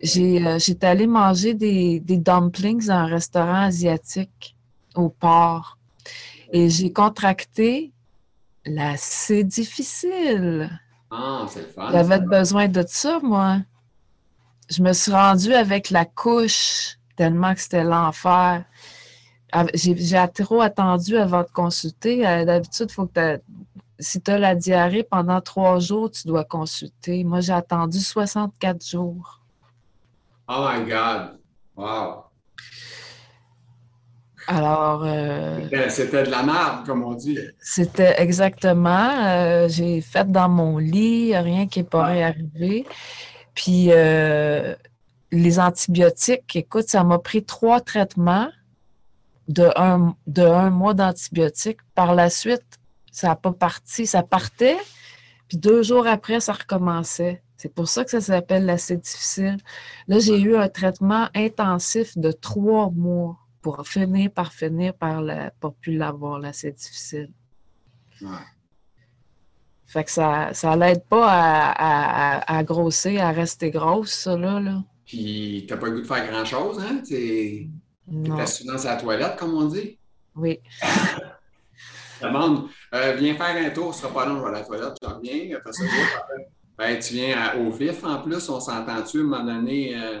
j'étais 0.00 0.86
allée 0.86 1.06
manger 1.06 1.54
des, 1.54 2.00
des, 2.00 2.18
dumplings 2.18 2.86
dans 2.86 2.92
un 2.92 3.06
restaurant 3.06 3.62
asiatique 3.62 4.56
au 4.94 5.08
port. 5.08 5.78
Et 6.52 6.70
j'ai 6.70 6.92
contracté 6.92 7.92
la 8.64 8.96
c'est 8.96 9.44
difficile. 9.44 10.70
Ah, 11.10 11.46
c'est 11.48 11.72
fun. 11.72 11.90
J'avais 11.92 12.20
besoin 12.20 12.68
de 12.68 12.84
ça, 12.86 13.20
moi. 13.22 13.58
Je 14.70 14.82
me 14.82 14.92
suis 14.92 15.12
rendue 15.12 15.54
avec 15.54 15.90
la 15.90 16.04
couche 16.04 16.98
tellement 17.16 17.54
que 17.54 17.60
c'était 17.60 17.84
l'enfer. 17.84 18.64
J'ai 19.74 20.28
trop 20.34 20.60
attendu 20.60 21.16
avant 21.16 21.42
de 21.42 21.48
consulter. 21.52 22.26
Euh, 22.26 22.44
d'habitude, 22.44 22.86
il 22.90 22.92
faut 22.92 23.06
que 23.06 23.40
si 23.98 24.20
tu 24.20 24.30
as 24.30 24.38
la 24.38 24.54
diarrhée 24.54 25.02
pendant 25.02 25.40
trois 25.40 25.78
jours, 25.80 26.10
tu 26.10 26.28
dois 26.28 26.44
consulter. 26.44 27.24
Moi, 27.24 27.40
j'ai 27.40 27.54
attendu 27.54 27.98
64 27.98 28.86
jours. 28.86 29.37
Oh 30.48 30.66
my 30.66 30.88
God! 30.88 31.38
Wow! 31.76 32.24
Alors. 34.46 35.02
Euh, 35.04 35.68
c'était 35.90 36.22
de 36.22 36.30
la 36.30 36.42
merde, 36.42 36.86
comme 36.86 37.04
on 37.04 37.12
dit. 37.12 37.38
C'était 37.60 38.14
exactement. 38.16 39.10
Euh, 39.26 39.68
j'ai 39.68 40.00
fait 40.00 40.30
dans 40.32 40.48
mon 40.48 40.78
lit, 40.78 41.36
rien 41.36 41.66
qui 41.66 41.80
n'est 41.80 41.84
pas 41.84 42.06
arrivé. 42.06 42.86
Puis 43.54 43.88
euh, 43.90 44.74
les 45.30 45.60
antibiotiques, 45.60 46.56
écoute, 46.56 46.88
ça 46.88 47.04
m'a 47.04 47.18
pris 47.18 47.44
trois 47.44 47.82
traitements 47.82 48.48
de 49.48 49.70
un, 49.76 50.16
de 50.26 50.42
un 50.42 50.70
mois 50.70 50.94
d'antibiotiques. 50.94 51.80
Par 51.94 52.14
la 52.14 52.30
suite, 52.30 52.78
ça 53.12 53.28
n'a 53.28 53.36
pas 53.36 53.52
parti. 53.52 54.06
Ça 54.06 54.22
partait, 54.22 54.78
puis 55.48 55.58
deux 55.58 55.82
jours 55.82 56.06
après, 56.06 56.40
ça 56.40 56.52
recommençait. 56.52 57.42
C'est 57.56 57.74
pour 57.74 57.88
ça 57.88 58.04
que 58.04 58.10
ça 58.10 58.20
s'appelle 58.20 58.66
l'acide 58.66 59.00
difficile. 59.00 59.56
Là, 60.06 60.18
j'ai 60.18 60.40
eu 60.40 60.56
un 60.56 60.68
traitement 60.68 61.28
intensif 61.34 62.16
de 62.16 62.30
trois 62.30 62.90
mois 62.90 63.36
pour 63.62 63.86
finir 63.86 64.30
par 64.30 64.52
finir 64.52 64.94
par 64.94 65.22
pour 65.58 65.74
plus 65.74 65.96
l'avoir, 65.96 66.38
l'acide 66.38 66.74
difficile. 66.74 67.30
Ouais. 68.20 68.28
Fait 69.86 70.04
que 70.04 70.10
ça, 70.10 70.52
ça 70.52 70.76
l'aide 70.76 71.04
pas 71.04 71.74
à, 71.76 72.62
grossir, 72.62 73.24
à 73.24 73.32
rester 73.32 73.70
grosse, 73.70 74.12
ça, 74.12 74.36
là. 74.36 74.60
là. 74.60 74.84
Puis, 75.06 75.64
t'as 75.66 75.78
pas 75.78 75.86
le 75.86 75.92
goût 75.92 76.00
de 76.02 76.06
faire 76.06 76.30
grand-chose, 76.30 76.78
hein? 76.78 77.02
T'es 77.08 77.68
assis 78.38 78.66
dans 78.66 78.74
la 78.74 78.96
toilette, 78.96 79.36
comme 79.36 79.54
on 79.54 79.64
dit? 79.64 79.98
Oui. 80.36 80.60
demande 82.20 82.68
euh, 82.94 83.12
Viens 83.18 83.34
faire 83.34 83.56
un 83.56 83.70
tour, 83.70 83.94
ce 83.94 84.02
sera 84.02 84.12
pas 84.12 84.26
long, 84.26 84.38
je 84.38 84.42
vais 84.42 84.48
à 84.48 84.52
la 84.52 84.60
toilette, 84.62 84.94
je 85.02 85.08
reviens. 85.08 85.58
Fais 85.64 85.72
ça, 85.72 85.84
ben, 86.78 86.98
tu 86.98 87.14
viens 87.14 87.54
au 87.56 87.70
vif 87.70 88.04
en 88.04 88.22
plus, 88.22 88.48
on 88.48 88.60
s'entend-tu 88.60 89.18
à 89.18 89.20
un 89.20 89.24
moment 89.24 89.44
donné. 89.44 89.94
Euh, 89.96 90.20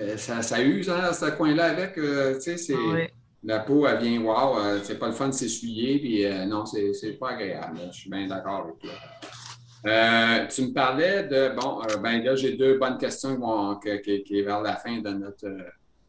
euh, 0.00 0.16
ça, 0.16 0.42
ça, 0.42 0.60
use, 0.60 0.90
hein, 0.90 1.12
ce 1.12 1.26
coin-là 1.30 1.66
avec. 1.66 1.94
tu 1.94 2.40
sais, 2.40 2.56
c'est. 2.56 2.74
Ah 2.74 3.06
la 3.46 3.58
peau, 3.58 3.86
elle 3.86 3.98
vient, 3.98 4.22
wow, 4.22 4.56
c'est 4.82 4.98
pas 4.98 5.08
le 5.08 5.12
fun 5.12 5.28
de 5.28 5.34
s'essuyer, 5.34 5.98
puis 5.98 6.24
non, 6.48 6.64
c'est 6.64 7.18
pas 7.20 7.32
agréable. 7.32 7.78
Je 7.92 7.98
suis 7.98 8.08
bien 8.08 8.26
d'accord 8.26 8.64
avec 8.64 8.78
toi. 8.78 10.46
tu 10.46 10.62
me 10.62 10.72
parlais 10.72 11.24
de, 11.24 11.54
bon, 11.54 11.82
ben 12.02 12.24
là, 12.24 12.36
j'ai 12.36 12.56
deux 12.56 12.78
bonnes 12.78 12.96
questions 12.96 13.78
qui, 13.80 14.00
qui, 14.00 14.22
qui, 14.22 14.40
vers 14.40 14.62
la 14.62 14.76
fin 14.76 14.96
de 14.96 15.10
notre, 15.10 15.46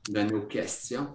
de 0.10 0.22
nos 0.22 0.42
questions. 0.42 1.08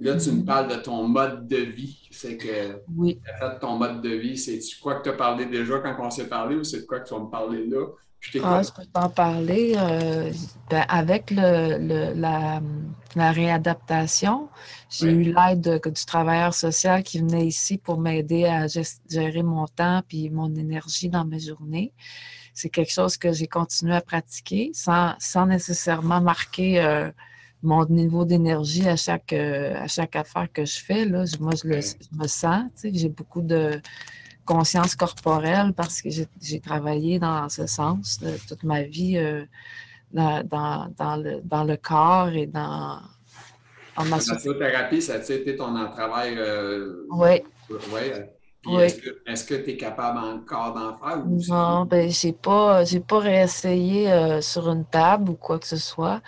Là, 0.00 0.16
tu 0.16 0.32
me 0.32 0.44
parles 0.44 0.68
de 0.68 0.76
ton 0.76 1.06
mode 1.06 1.46
de 1.46 1.56
vie. 1.56 2.08
C'est 2.10 2.36
que 2.36 2.80
oui. 2.96 3.20
fait, 3.38 3.58
ton 3.60 3.76
mode 3.76 4.00
de 4.02 4.10
vie, 4.10 4.38
c'est 4.38 4.60
quoi 4.82 4.96
que 4.96 5.04
tu 5.04 5.08
as 5.10 5.14
parlé 5.14 5.46
déjà 5.46 5.78
quand 5.80 5.96
on 5.98 6.10
s'est 6.10 6.28
parlé 6.28 6.56
ou 6.56 6.64
c'est 6.64 6.80
de 6.80 6.86
quoi 6.86 7.00
que 7.00 7.08
tu 7.08 7.14
vas 7.14 7.20
me 7.20 7.30
parler 7.30 7.66
là? 7.66 7.86
Je, 8.20 8.38
ah, 8.44 8.60
je 8.62 8.70
peux 8.70 8.86
t'en 8.92 9.08
parler. 9.08 9.74
Euh, 9.76 10.30
ben, 10.68 10.84
avec 10.88 11.30
le, 11.30 12.12
la, 12.14 12.60
la, 13.16 13.32
réadaptation, 13.32 14.50
j'ai 14.90 15.10
eu 15.10 15.32
l'aide 15.32 15.80
du 15.82 16.04
travailleur 16.04 16.52
social 16.52 17.02
qui 17.02 17.18
venait 17.18 17.46
ici 17.46 17.78
pour 17.78 17.98
m'aider 17.98 18.44
à 18.44 18.66
gérer 18.66 19.42
mon 19.42 19.66
temps 19.66 20.02
et 20.10 20.28
mon 20.28 20.54
énergie 20.54 21.08
dans 21.08 21.24
mes 21.24 21.40
journées. 21.40 21.94
C'est 22.52 22.68
quelque 22.68 22.92
chose 22.92 23.16
que 23.16 23.32
j'ai 23.32 23.46
continué 23.46 23.94
à 23.94 24.02
pratiquer 24.02 24.70
sans, 24.74 25.14
sans 25.18 25.46
nécessairement 25.46 26.20
marquer 26.20 26.82
euh, 26.82 27.10
mon 27.62 27.84
niveau 27.86 28.24
d'énergie 28.24 28.88
à 28.88 28.96
chaque, 28.96 29.32
euh, 29.32 29.74
à 29.76 29.86
chaque 29.86 30.16
affaire 30.16 30.48
que 30.52 30.64
je 30.64 30.80
fais. 30.80 31.04
Là, 31.04 31.24
moi, 31.40 31.52
je, 31.62 31.68
le, 31.68 31.76
me 32.18 32.26
sens. 32.26 32.70
J'ai 32.82 33.08
beaucoup 33.08 33.42
de 33.42 33.80
conscience 34.44 34.96
corporelle 34.96 35.72
parce 35.74 36.00
que 36.02 36.08
j'ai 36.40 36.60
travaillé 36.60 37.18
dans 37.18 37.48
ce 37.48 37.66
sens 37.66 38.20
toute 38.48 38.64
ma 38.64 38.82
vie 38.82 39.16
euh, 39.16 39.44
dans, 40.12 40.42
dans, 40.44 40.92
dans, 40.96 41.16
le, 41.16 41.40
dans 41.44 41.64
le 41.64 41.76
corps 41.76 42.30
et 42.30 42.46
dans, 42.46 42.98
en 43.96 44.04
ma 44.06 44.18
thérapie, 44.18 45.02
ça 45.02 45.14
a 45.14 45.18
été 45.18 45.54
ton 45.56 45.72
travail? 45.90 46.34
Euh, 46.38 47.06
oui. 47.10 47.42
Oui. 47.92 48.82
Est-ce 49.26 49.44
que 49.44 49.54
tu 49.54 49.70
es 49.70 49.76
capable 49.76 50.18
encore 50.18 50.74
d'en 50.74 50.98
faire? 50.98 51.24
Ou 51.26 51.40
non, 51.48 51.84
ben, 51.86 52.10
j'ai 52.10 52.32
pas, 52.32 52.82
pas 53.06 53.18
réessayé 53.18 54.40
sur 54.42 54.68
une 54.70 54.84
table 54.84 55.30
ou 55.30 55.34
quoi 55.34 55.58
que 55.58 55.66
ce 55.66 55.76
soit 55.78 56.20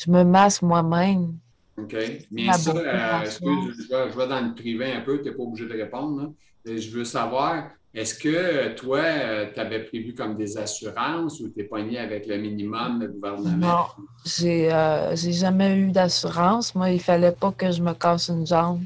je 0.00 0.10
me 0.10 0.24
masse 0.24 0.62
moi-même. 0.62 1.34
OK. 1.76 1.96
Mais 2.30 2.52
ça, 2.52 2.72
euh, 2.74 3.22
est-ce 3.22 3.40
que 3.40 3.46
je, 3.46 4.16
vais, 4.16 4.28
dans 4.28 4.40
le 4.40 4.54
privé 4.54 4.92
un 4.92 5.00
peu, 5.00 5.20
tu 5.20 5.28
n'es 5.28 5.34
pas 5.34 5.42
obligé 5.42 5.66
de 5.66 5.74
répondre. 5.74 6.32
Je 6.64 6.90
veux 6.90 7.04
savoir, 7.04 7.70
est-ce 7.92 8.14
que 8.14 8.74
toi, 8.74 8.98
euh, 8.98 9.50
tu 9.52 9.60
avais 9.60 9.84
prévu 9.84 10.14
comme 10.14 10.36
des 10.36 10.56
assurances 10.56 11.40
ou 11.40 11.50
tu 11.50 11.60
es 11.60 11.64
pogné 11.64 11.98
avec 11.98 12.26
le 12.26 12.38
minimum 12.38 13.00
de 13.00 13.08
gouvernement? 13.08 13.68
Non, 13.68 14.04
j'ai 14.24 14.72
euh, 14.72 15.14
jamais 15.16 15.76
eu 15.76 15.90
d'assurance. 15.90 16.74
Moi, 16.74 16.90
il 16.90 16.96
ne 16.96 17.00
fallait 17.00 17.32
pas 17.32 17.52
que 17.52 17.70
je 17.70 17.82
me 17.82 17.92
casse 17.92 18.28
une 18.28 18.46
jambe. 18.46 18.82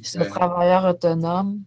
Je 0.00 0.08
suis 0.08 0.18
un 0.18 0.24
travailleur 0.24 0.84
autonome. 0.84 1.60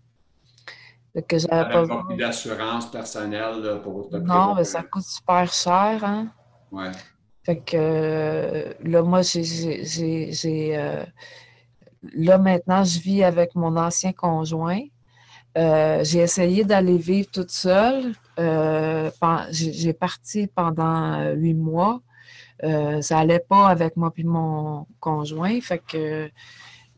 Que 1.30 1.38
j'avais 1.38 1.72
pas, 1.72 1.88
pas 1.88 2.08
d'assurance 2.18 2.92
personnelle 2.92 3.80
pour 3.82 4.10
te 4.10 4.18
Non, 4.18 4.54
mais 4.54 4.66
ça 4.66 4.84
coûte 4.84 5.06
super 5.06 5.50
cher. 5.52 6.04
Hein? 6.04 6.28
Ouais. 6.70 6.92
Fait 7.46 7.58
que 7.58 7.78
euh, 7.78 8.74
là, 8.84 9.04
moi, 9.04 9.22
j'ai. 9.22 10.78
Euh, 10.78 11.06
là, 12.16 12.38
maintenant, 12.40 12.84
je 12.84 13.00
vis 13.00 13.24
avec 13.24 13.54
mon 13.54 13.78
ancien 13.78 14.14
conjoint. 14.14 14.82
Euh, 15.56 16.04
j'ai 16.04 16.20
essayé 16.20 16.64
d'aller 16.66 16.98
vivre 16.98 17.30
toute 17.32 17.52
seule. 17.52 18.14
j'ai 19.52 19.94
parti 19.94 20.48
pendant 20.48 21.32
huit 21.34 21.54
mois. 21.54 22.02
ça 23.02 23.20
allait 23.20 23.40
pas 23.48 23.68
avec 23.68 23.96
moi 23.96 24.12
puis 24.12 24.24
mon 24.24 24.88
conjoint. 25.00 25.62
Fait 25.62 25.80
que 25.88 26.32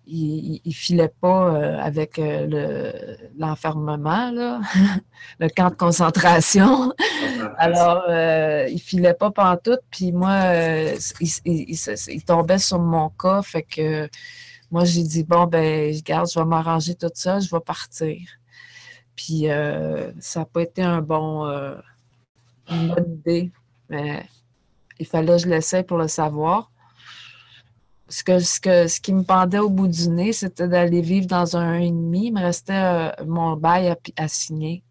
il, 0.07 0.61
ne 0.65 0.71
filait 0.71 1.13
pas 1.21 1.53
euh, 1.53 1.77
avec 1.79 2.17
euh, 2.19 3.15
l'enfermement, 3.37 4.31
le 5.39 5.49
camp 5.49 5.69
de 5.69 5.75
concentration. 5.75 6.93
Alors, 7.57 8.03
euh, 8.09 8.67
il 8.69 8.79
filait 8.79 9.13
pas 9.13 9.31
pantoute, 9.31 9.81
puis 9.91 10.11
moi, 10.11 10.53
il, 11.19 12.23
tombait 12.25 12.57
sur 12.57 12.79
mon 12.79 13.09
cas, 13.09 13.41
fait 13.41 13.63
que 13.63 14.09
moi, 14.71 14.85
j'ai 14.85 15.03
dit, 15.03 15.23
bon, 15.23 15.45
ben, 15.45 15.93
garde, 16.03 16.29
je 16.33 16.39
vais 16.39 16.45
m'arranger 16.45 16.95
tout 16.95 17.11
ça, 17.13 17.39
je 17.39 17.49
vais 17.49 17.61
partir. 17.61 18.17
Puis, 19.15 19.47
ça 20.19 20.39
n'a 20.39 20.45
pas 20.45 20.61
été 20.61 20.83
un 20.83 21.01
bon, 21.01 21.45
une 22.69 22.87
bonne 22.89 23.13
idée, 23.13 23.51
mais 23.89 24.25
il 24.99 25.05
fallait 25.05 25.33
que 25.33 25.43
je 25.43 25.47
l'essaie 25.47 25.83
pour 25.83 25.97
le 25.97 26.07
savoir 26.07 26.71
ce, 28.09 28.23
que, 28.23 28.39
ce, 28.39 28.59
que, 28.59 28.87
ce 28.87 28.99
qui 28.99 29.13
me 29.13 29.23
pendait 29.23 29.59
au 29.59 29.69
bout 29.69 29.87
du 29.87 30.09
nez, 30.09 30.33
c'était 30.33 30.67
d'aller 30.67 31.01
vivre 31.01 31.27
dans 31.27 31.57
un 31.57 31.79
1,5. 31.79 32.23
Il 32.23 32.33
me 32.33 32.41
restait 32.41 32.73
euh, 32.73 33.11
mon 33.25 33.55
bail 33.55 33.95
à, 34.17 34.27
signer. 34.27 34.83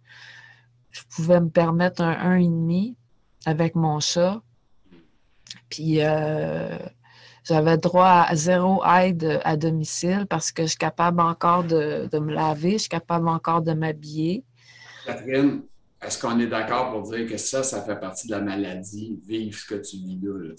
Je 0.91 1.03
pouvais 1.15 1.41
me 1.41 1.49
permettre 1.49 2.03
un 2.03 2.39
1,5 2.39 2.95
avec 3.47 3.75
mon 3.75 4.01
chat. 4.01 4.41
Puis 5.69 6.03
euh, 6.03 6.79
j'avais 7.45 7.79
droit 7.79 8.25
à 8.29 8.35
zéro 8.35 8.85
aide 8.85 9.41
à 9.45 9.57
domicile 9.57 10.27
parce 10.29 10.53
que 10.53 10.63
je 10.63 10.69
suis 10.69 10.79
capable 10.79 11.21
encore 11.21 11.65
de, 11.65 12.09
de 12.11 12.19
me 12.19 12.33
laver, 12.33 12.73
je 12.73 12.79
suis 12.79 12.89
capable 12.89 13.29
encore 13.29 13.63
de 13.63 13.73
m'habiller. 13.73 14.45
Catherine, 15.07 15.63
est-ce 16.03 16.21
qu'on 16.21 16.39
est 16.39 16.47
d'accord 16.47 16.93
pour 16.93 17.03
dire 17.11 17.27
que 17.29 17.37
ça, 17.37 17.63
ça 17.63 17.81
fait 17.83 17.99
partie 17.99 18.29
de 18.29 18.33
la 18.33 18.41
maladie, 18.41 19.19
vivre 19.27 19.59
ce 19.59 19.67
que 19.67 19.75
tu 19.77 19.97
vis 19.97 20.21
là? 20.23 20.55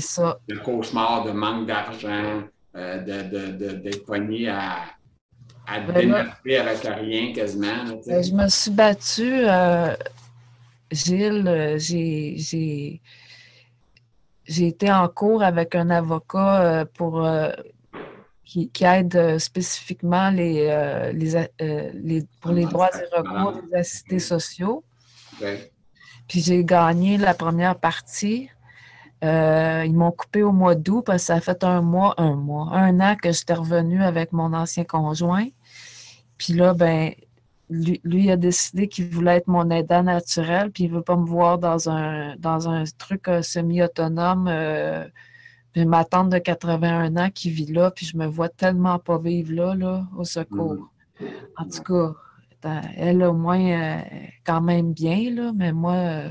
Ça. 0.00 0.38
Le 0.48 0.58
cauchemar 0.60 1.24
de 1.24 1.32
manque 1.32 1.66
d'argent, 1.66 2.42
euh, 2.76 3.02
d'être 3.02 4.04
pogné 4.04 4.48
à, 4.48 4.76
à 5.66 5.80
ben 5.80 6.12
avec 6.12 6.82
rien 6.82 7.32
quasiment. 7.32 7.84
Ben, 8.06 8.22
je 8.22 8.32
me 8.32 8.48
suis 8.48 8.70
battue, 8.70 9.46
euh, 9.48 9.96
Gilles, 10.90 11.48
euh, 11.48 11.78
j'ai 11.78 13.00
été 14.46 14.92
en 14.92 15.08
cours 15.08 15.42
avec 15.42 15.74
un 15.74 15.88
avocat 15.88 16.84
pour 16.92 17.26
qui, 18.44 18.70
aide 18.82 19.38
spécifiquement 19.38 20.30
les, 20.30 21.12
les, 21.12 22.24
pour 22.40 22.52
les 22.52 22.64
droits 22.66 22.90
et 22.94 23.16
recours 23.16 23.60
des 23.62 23.78
assistés 23.78 24.18
sociaux. 24.18 24.84
Puis 26.28 26.40
j'ai 26.40 26.64
gagné 26.64 27.18
la 27.18 27.34
première 27.34 27.76
partie. 27.76 28.48
Euh, 29.22 29.84
ils 29.86 29.94
m'ont 29.94 30.10
coupé 30.10 30.42
au 30.42 30.52
mois 30.52 30.74
d'août 30.74 31.02
parce 31.06 31.22
que 31.22 31.26
ça 31.26 31.34
a 31.36 31.40
fait 31.40 31.64
un 31.64 31.80
mois, 31.80 32.14
un 32.18 32.34
mois, 32.34 32.68
un 32.72 33.00
an 33.00 33.16
que 33.16 33.32
j'étais 33.32 33.54
revenue 33.54 34.02
avec 34.02 34.32
mon 34.32 34.52
ancien 34.52 34.84
conjoint. 34.84 35.46
Puis 36.36 36.52
là, 36.52 36.74
ben, 36.74 37.12
lui, 37.70 38.00
lui 38.04 38.30
a 38.30 38.36
décidé 38.36 38.88
qu'il 38.88 39.08
voulait 39.08 39.36
être 39.36 39.48
mon 39.48 39.70
aidant 39.70 40.02
naturel, 40.02 40.70
puis 40.70 40.84
il 40.84 40.90
ne 40.90 40.96
veut 40.96 41.02
pas 41.02 41.16
me 41.16 41.24
voir 41.24 41.58
dans 41.58 41.88
un, 41.88 42.36
dans 42.36 42.68
un 42.68 42.84
truc 42.98 43.28
euh, 43.28 43.40
semi-autonome. 43.40 44.46
Euh, 44.48 45.06
j'ai 45.74 45.84
ma 45.84 46.04
tante 46.04 46.30
de 46.30 46.38
81 46.38 47.16
ans 47.16 47.30
qui 47.30 47.50
vit 47.50 47.72
là, 47.72 47.90
puis 47.90 48.06
je 48.06 48.16
me 48.16 48.26
vois 48.26 48.48
tellement 48.48 48.98
pas 48.98 49.18
vivre 49.18 49.52
là, 49.52 49.74
là 49.74 50.06
au 50.16 50.24
secours. 50.24 50.90
Mm. 51.20 51.26
En 51.56 51.64
tout 51.68 51.82
cas, 51.82 52.14
elle, 52.96 53.22
au 53.22 53.32
moins, 53.32 53.60
euh, 53.60 54.02
quand 54.44 54.60
même 54.60 54.92
bien, 54.92 55.30
là, 55.30 55.52
mais 55.54 55.72
moi, 55.72 55.94
euh, 55.94 56.28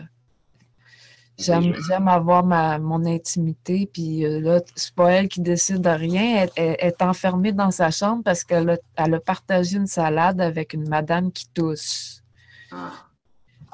j'aime 1.37 2.07
avoir 2.07 2.45
ma, 2.45 2.79
mon 2.79 3.05
intimité. 3.05 3.89
Puis 3.91 4.25
euh, 4.25 4.39
là, 4.39 4.61
c'est 4.75 4.93
pas 4.93 5.11
elle 5.11 5.27
qui 5.27 5.41
décide 5.41 5.81
de 5.81 5.89
rien. 5.89 6.47
Elle, 6.55 6.75
est 6.79 7.01
enfermée 7.01 7.51
dans 7.51 7.71
sa 7.71 7.91
chambre 7.91 8.23
parce 8.23 8.43
qu'elle 8.43 8.69
a, 8.69 8.77
elle 8.95 9.13
a 9.15 9.19
partagé 9.19 9.77
une 9.77 9.87
salade 9.87 10.41
avec 10.41 10.73
une 10.73 10.87
madame 10.87 11.31
qui 11.31 11.47
tousse. 11.49 12.23
Ah. 12.71 12.91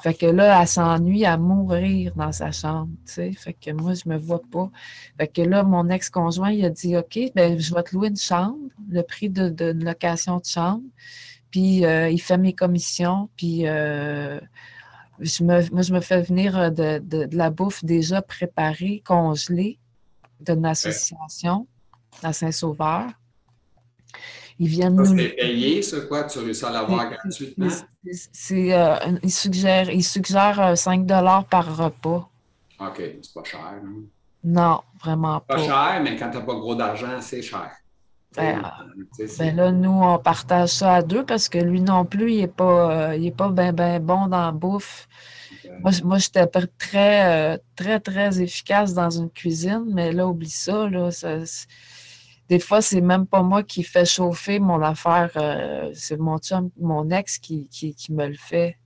Fait 0.02 0.14
que 0.14 0.26
là, 0.26 0.60
elle 0.60 0.66
s'ennuie 0.68 1.26
à 1.26 1.36
mourir 1.36 2.14
dans 2.16 2.32
sa 2.32 2.52
chambre, 2.52 2.90
tu 3.06 3.12
sais. 3.12 3.32
Fait 3.32 3.52
que 3.52 3.70
moi, 3.70 3.92
je 3.94 4.08
me 4.08 4.16
vois 4.16 4.40
pas. 4.50 4.70
Fait 5.18 5.28
que 5.28 5.42
là, 5.42 5.62
mon 5.62 5.88
ex-conjoint, 5.90 6.50
il 6.50 6.64
a 6.64 6.70
dit, 6.70 6.96
OK, 6.96 7.18
ben, 7.34 7.58
je 7.58 7.74
vais 7.74 7.82
te 7.82 7.94
louer 7.94 8.08
une 8.08 8.16
chambre, 8.16 8.56
le 8.88 9.02
prix 9.02 9.28
de, 9.28 9.48
de, 9.50 9.72
location 9.72 10.38
de 10.38 10.46
chambre. 10.46 10.84
Puis 11.50 11.84
euh, 11.84 12.08
il 12.08 12.20
fait 12.20 12.38
mes 12.38 12.54
commissions, 12.54 13.28
puis 13.36 13.66
euh, 13.66 14.40
je 15.18 15.44
me, 15.44 15.70
moi, 15.70 15.82
je 15.82 15.92
me 15.92 16.00
fais 16.00 16.22
venir 16.22 16.58
euh, 16.58 16.70
de, 16.70 17.28
la 17.32 17.50
bouffe 17.50 17.84
déjà 17.84 18.22
préparée, 18.22 19.02
congelée, 19.04 19.78
d'une 20.40 20.64
association 20.64 21.66
à 22.22 22.32
Saint-Sauveur. 22.32 23.10
Ils 24.60 24.68
viennent 24.68 24.94
nous. 24.94 25.16
C'est 25.16 25.28
payé, 25.30 25.82
ce 25.82 25.96
quoi? 25.96 26.24
Tu 26.24 26.38
réussis 26.38 26.66
à 26.66 26.70
l'avoir 26.70 27.10
gratuitement? 27.10 27.68
C'est, 28.12 28.76
ils 29.22 29.32
suggèrent, 29.32 29.90
ils 29.90 30.04
suggèrent 30.04 30.76
5 30.76 31.06
par 31.48 31.76
repas. 31.76 32.28
OK, 32.78 33.02
c'est 33.22 33.34
pas 33.34 33.44
cher. 33.44 33.60
Hein? 33.60 34.02
Non, 34.44 34.82
vraiment 35.02 35.40
pas. 35.40 35.56
Pas 35.56 35.62
cher, 35.62 36.00
mais 36.02 36.14
quand 36.16 36.30
tu 36.30 36.36
n'as 36.36 36.44
pas 36.44 36.54
gros 36.54 36.74
d'argent, 36.74 37.20
c'est 37.20 37.40
cher. 37.40 37.70
Ben, 38.36 38.62
ben, 39.38 39.56
là, 39.56 39.72
nous, 39.72 39.90
on 39.90 40.18
partage 40.18 40.68
ça 40.68 40.96
à 40.96 41.02
deux 41.02 41.24
parce 41.24 41.48
que 41.48 41.58
lui 41.58 41.80
non 41.80 42.04
plus, 42.04 42.32
il 42.32 42.40
n'est 42.42 42.46
pas, 42.46 43.12
euh, 43.14 43.30
pas 43.32 43.48
bien 43.48 43.72
ben 43.72 43.98
bon 43.98 44.28
dans 44.28 44.44
la 44.44 44.52
bouffe. 44.52 45.08
Moi, 46.04 46.18
j'étais 46.18 46.46
très, 46.78 47.54
euh, 47.54 47.58
très, 47.74 47.98
très 47.98 48.40
efficace 48.40 48.92
dans 48.92 49.10
une 49.10 49.30
cuisine, 49.30 49.84
mais 49.88 50.12
là, 50.12 50.26
oublie 50.28 50.50
ça. 50.50 50.88
Là, 50.88 51.10
des 52.50 52.58
fois, 52.58 52.82
c'est 52.82 53.00
même 53.00 53.26
pas 53.26 53.42
moi 53.42 53.62
qui 53.62 53.84
fais 53.84 54.04
chauffer 54.04 54.58
mon 54.58 54.82
affaire. 54.82 55.30
Euh, 55.36 55.88
c'est 55.94 56.16
mon 56.16 56.36
mon 56.80 57.08
ex 57.10 57.38
qui, 57.38 57.68
qui, 57.68 58.12
me 58.12 58.26
le 58.26 58.34
fait. 58.34 58.76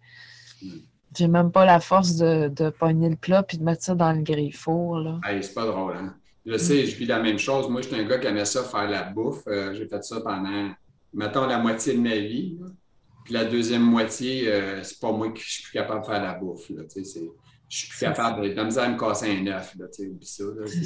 Hmm. 0.63 0.69
J'ai 1.17 1.29
même 1.29 1.51
pas 1.51 1.65
la 1.65 1.81
force 1.81 2.17
de, 2.17 2.49
de 2.49 2.69
pogner 2.69 3.09
le 3.09 3.17
plat 3.17 3.43
puis 3.43 3.57
de 3.57 3.65
mettre 3.65 3.83
ça 3.83 3.95
dans 3.95 4.13
le 4.13 4.21
griffour. 4.21 4.99
Là. 4.99 5.19
c'est 5.41 5.55
pas 5.55 5.65
drôle, 5.65 5.97
hein? 5.97 6.15
Je 6.45 6.59
sais, 6.59 6.85
je 6.85 6.95
vis 6.97 7.07
la 7.07 7.21
même 7.21 7.39
chose. 7.39 7.71
Moi, 7.71 7.81
j'étais 7.81 7.97
un 7.97 8.05
gars 8.05 8.19
qui 8.19 8.27
aimait 8.27 8.45
ça 8.45 8.65
faire 8.65 8.87
la 8.87 9.05
bouffe. 9.05 9.45
Euh, 9.47 9.73
j'ai 9.73 9.89
fait 9.89 10.05
ça 10.05 10.21
pendant, 10.21 10.71
mettons, 11.15 11.47
la 11.47 11.59
moitié 11.59 11.95
de 11.95 12.01
ma 12.01 12.17
vie. 12.17 12.59
Puis 13.25 13.33
la 13.33 13.47
deuxième 13.47 13.83
moitié, 13.83 14.47
euh, 14.53 14.83
c'est 14.83 15.01
pas 15.01 15.11
moi 15.11 15.33
qui 15.33 15.43
suis 15.43 15.63
plus 15.63 15.73
capable 15.73 16.03
de 16.03 16.07
faire 16.07 16.23
la 16.23 16.35
bouffe. 16.35 16.69
Là, 16.69 16.83
je 16.95 17.79
suis 17.79 17.89
plus 17.89 17.99
capable 17.99 18.43
de, 18.43 18.49
de 18.49 18.61
me 18.61 18.67
me 18.67 18.99
casser 18.99 19.39
un 19.39 19.47
œuf. 19.47 19.75
C'est 19.91 20.23
ça. 20.25 20.45
C'est 20.67 20.85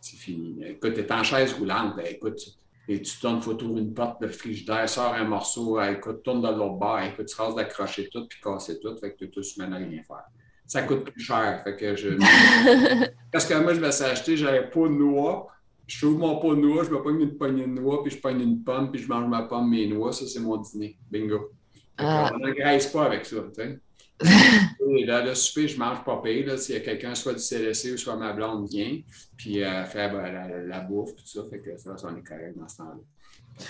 fini. 0.00 0.64
Écoute, 0.64 0.94
tu 0.94 1.00
es 1.00 1.12
en 1.12 1.22
chaise 1.22 1.54
roulante. 1.54 1.96
Ben, 1.96 2.06
écoute, 2.06 2.40
et 2.88 3.02
tu 3.02 3.18
tournes, 3.18 3.38
il 3.38 3.42
faut 3.42 3.54
trouver 3.54 3.80
une 3.80 3.94
porte 3.94 4.22
de 4.22 4.28
frigidaire, 4.28 4.88
sors 4.88 5.14
un 5.14 5.24
morceau, 5.24 5.80
écoute, 5.80 6.22
tourne 6.22 6.40
de 6.40 6.48
l'autre 6.48 6.76
bord, 6.76 7.00
écoute, 7.00 7.26
tu 7.26 7.34
rases 7.34 7.56
d'accrocher 7.56 8.08
tout 8.12 8.28
puis 8.28 8.38
casser 8.40 8.78
tout, 8.78 8.96
fait 8.98 9.12
que 9.12 9.18
tu 9.18 9.24
es 9.24 9.28
tout 9.28 9.42
semaine 9.42 9.72
à 9.72 9.78
rien 9.78 10.02
faire 10.04 10.24
ça 10.66 10.82
coûte 10.82 11.10
plus 11.10 11.22
cher. 11.22 11.60
Fait 11.62 11.76
que 11.76 11.96
je... 11.96 12.08
Parce 13.32 13.46
que 13.46 13.54
moi, 13.54 13.74
je 13.74 13.80
me 13.80 13.90
suis 13.90 14.04
acheté, 14.04 14.36
j'avais 14.36 14.68
pas 14.68 14.80
de 14.80 14.94
noix. 14.94 15.48
Je 15.86 16.04
trouve 16.04 16.18
mon 16.18 16.38
pot 16.40 16.56
de 16.56 16.60
noix, 16.60 16.82
je 16.82 16.90
me 16.90 17.00
pogne 17.00 17.20
une 17.20 17.36
poignée 17.36 17.66
de 17.66 17.80
noix, 17.80 18.02
puis 18.02 18.12
je 18.12 18.18
pogne 18.20 18.40
une 18.40 18.64
pomme, 18.64 18.90
puis 18.90 19.00
je 19.00 19.08
mange 19.08 19.28
ma 19.28 19.42
pomme, 19.42 19.70
mes 19.70 19.86
noix. 19.86 20.12
Ça, 20.12 20.26
c'est 20.26 20.40
mon 20.40 20.56
dîner. 20.56 20.98
Bingo. 21.10 21.52
Ah. 21.96 22.32
On 22.34 22.38
n'engraisse 22.38 22.88
pas 22.88 23.04
avec 23.04 23.24
ça. 23.24 23.36
sais. 23.52 23.78
Et 24.24 25.04
là, 25.04 25.24
le 25.24 25.34
souper, 25.34 25.68
je 25.68 25.78
mange 25.78 26.02
pas 26.04 26.20
pire. 26.22 26.58
S'il 26.58 26.74
y 26.74 26.78
a 26.78 26.80
quelqu'un, 26.80 27.14
soit 27.14 27.34
du 27.34 27.42
CLC 27.42 27.92
ou 27.92 27.96
soit 27.96 28.16
ma 28.16 28.32
blonde, 28.32 28.68
vient, 28.68 28.98
puis 29.36 29.62
euh, 29.62 29.84
faire 29.84 30.12
ben, 30.12 30.66
la, 30.66 30.80
bouffe, 30.80 31.14
tout 31.14 31.26
ça. 31.26 31.40
Fait 31.50 31.58
que 31.58 31.76
ça, 31.76 31.96
ça, 31.96 32.08
on 32.10 32.16
est 32.16 32.22
correct 32.22 32.56
dans 32.56 32.68
ce 32.68 32.76
temps-là. 32.78 33.66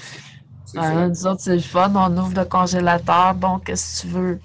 Ah, 0.77 1.09
nous 1.09 1.27
autres, 1.27 1.41
c'est 1.41 1.55
le 1.55 1.61
fun. 1.61 1.93
On 1.95 2.17
ouvre 2.17 2.35
le 2.35 2.45
congélateur. 2.45 3.35
Bon, 3.35 3.59
qu'est-ce 3.59 4.03
que 4.03 4.09
tu 4.09 4.15
veux? 4.15 4.41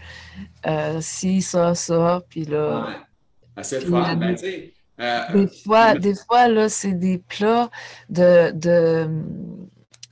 Euh, 0.66 0.98
si, 1.02 1.42
ça, 1.42 1.76
ça. 1.76 2.22
Puis 2.30 2.46
là. 2.46 2.86
Ouais. 2.86 2.96
Assez. 3.56 3.86
Ben, 3.86 4.36
euh, 5.00 5.34
des 5.34 5.48
fois, 5.48 5.96
des 5.96 6.14
fois 6.14 6.48
là, 6.48 6.70
c'est 6.70 6.94
des 6.94 7.18
plats 7.18 7.70
de. 8.10 8.52
de, 8.52 9.08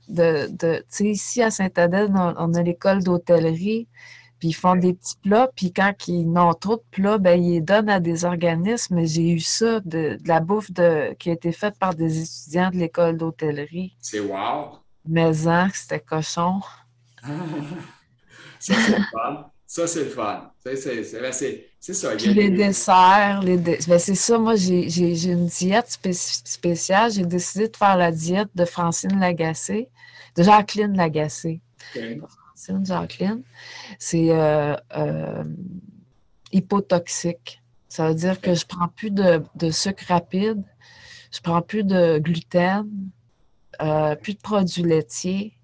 de, 0.08 0.48
de 0.50 0.78
tu 0.78 0.84
sais, 0.88 1.04
ici 1.04 1.42
à 1.42 1.50
Saint-Adèle, 1.50 2.10
on, 2.12 2.54
a 2.54 2.62
l'école 2.62 3.04
d'hôtellerie, 3.04 3.86
puis 4.40 4.48
ils 4.48 4.54
font 4.54 4.74
des 4.74 4.94
petits 4.94 5.16
plats, 5.22 5.50
puis 5.54 5.70
quand 5.70 5.92
ils 6.08 6.24
n'ont 6.24 6.54
trop 6.54 6.76
de 6.76 6.82
plats, 6.90 7.18
ben, 7.18 7.40
ils 7.40 7.52
les 7.52 7.60
donnent 7.60 7.90
à 7.90 8.00
des 8.00 8.24
organismes. 8.24 9.04
J'ai 9.04 9.32
eu 9.32 9.40
ça, 9.40 9.80
de, 9.80 10.18
la 10.24 10.40
bouffe 10.40 10.72
de, 10.72 11.14
qui 11.18 11.28
a 11.28 11.34
été 11.34 11.52
faite 11.52 11.78
par 11.78 11.94
des 11.94 12.22
étudiants 12.22 12.70
de 12.70 12.76
l'école 12.76 13.18
d'hôtellerie. 13.18 13.94
C'est 14.00 14.20
wow! 14.20 14.78
Maison, 15.06 15.68
c'était 15.74 16.00
cochon. 16.00 16.60
ça, 17.22 17.32
c'est 18.58 18.98
le 18.98 19.04
fun. 19.12 19.46
Ça, 19.66 19.86
c'est 19.86 20.04
le 20.04 20.10
fun. 20.10 20.50
C'est 21.78 21.94
ça. 21.94 22.16
Puis 22.16 22.32
les 22.32 22.50
desserts, 22.50 23.40
les 23.42 23.58
ben, 23.58 23.98
c'est 23.98 24.14
ça. 24.14 24.38
Moi, 24.38 24.56
j'ai 24.56 25.30
une 25.30 25.46
diète 25.46 25.98
spéciale. 26.44 27.12
J'ai 27.12 27.26
décidé 27.26 27.68
de 27.68 27.76
faire 27.76 27.96
la 27.98 28.10
diète 28.10 28.48
de 28.54 28.64
Francine 28.64 29.20
Lagacé, 29.20 29.88
de 30.36 30.42
Jacqueline 30.42 30.96
Lagacé. 30.96 31.60
Francine 32.60 32.84
Jacqueline. 32.84 33.42
C'est 33.98 34.30
euh, 34.30 34.76
euh, 34.96 35.44
hypotoxique. 36.52 37.62
Ça 37.88 38.08
veut 38.08 38.14
dire 38.14 38.40
que 38.40 38.54
je 38.54 38.66
prends 38.66 38.88
plus 38.88 39.10
de, 39.10 39.42
de 39.56 39.70
sucre 39.70 40.04
rapide, 40.08 40.62
je 41.32 41.40
prends 41.40 41.62
plus 41.62 41.82
de 41.82 42.18
gluten, 42.18 42.86
euh, 43.80 44.14
plus 44.14 44.34
de 44.34 44.40
produits 44.40 44.82
laitiers. 44.82 45.54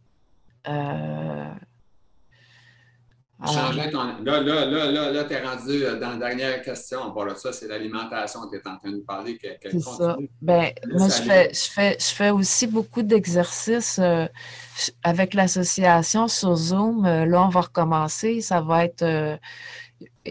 Euh, 3.42 3.46
Changer 3.46 3.90
ton... 3.90 4.04
Là, 4.24 4.40
là, 4.40 4.64
là, 4.64 4.90
là, 4.90 5.10
là 5.12 5.24
tu 5.24 5.34
es 5.34 5.46
rendu 5.46 5.84
euh, 5.84 6.00
dans 6.00 6.10
la 6.10 6.16
dernière 6.16 6.62
question. 6.62 7.12
Voilà, 7.12 7.34
ça, 7.34 7.52
c'est 7.52 7.68
l'alimentation. 7.68 8.40
Tu 8.50 8.56
es 8.56 8.66
en 8.66 8.78
train 8.78 8.92
de 8.92 9.00
parler. 9.00 9.36
Que, 9.36 9.48
c'est 9.70 9.80
ça. 9.80 10.16
Ben, 10.40 10.70
moi, 10.88 11.08
je 11.08 11.22
fais, 11.22 11.50
je, 11.52 11.70
fais, 11.70 11.96
je 12.00 12.14
fais 12.14 12.30
aussi 12.30 12.66
beaucoup 12.66 13.02
d'exercices 13.02 14.00
avec 15.02 15.34
l'association 15.34 16.28
sur 16.28 16.56
Zoom. 16.56 17.04
là, 17.04 17.42
on 17.42 17.48
va 17.48 17.60
recommencer. 17.60 18.40
Ça 18.40 18.62
va 18.62 18.84
être. 18.86 19.04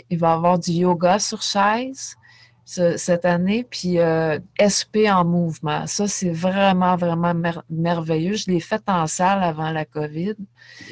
il 0.10 0.18
va 0.18 0.30
y 0.30 0.34
avoir 0.34 0.58
du 0.58 0.72
yoga 0.72 1.20
sur 1.20 1.43
chaise 1.43 2.16
cette 2.66 3.26
année, 3.26 3.63
puis 3.63 3.99
euh, 3.99 4.39
SP 4.57 5.05
en 5.07 5.24
mouvement. 5.24 5.86
Ça, 5.86 6.07
c'est 6.07 6.32
vraiment, 6.32 6.95
vraiment 6.95 7.34
merveilleux. 7.70 8.34
Je 8.34 8.49
l'ai 8.49 8.59
fait 8.59 8.82
en 8.88 9.05
salle 9.05 9.43
avant 9.43 9.70
la 9.70 9.86
COVID. 9.86 10.36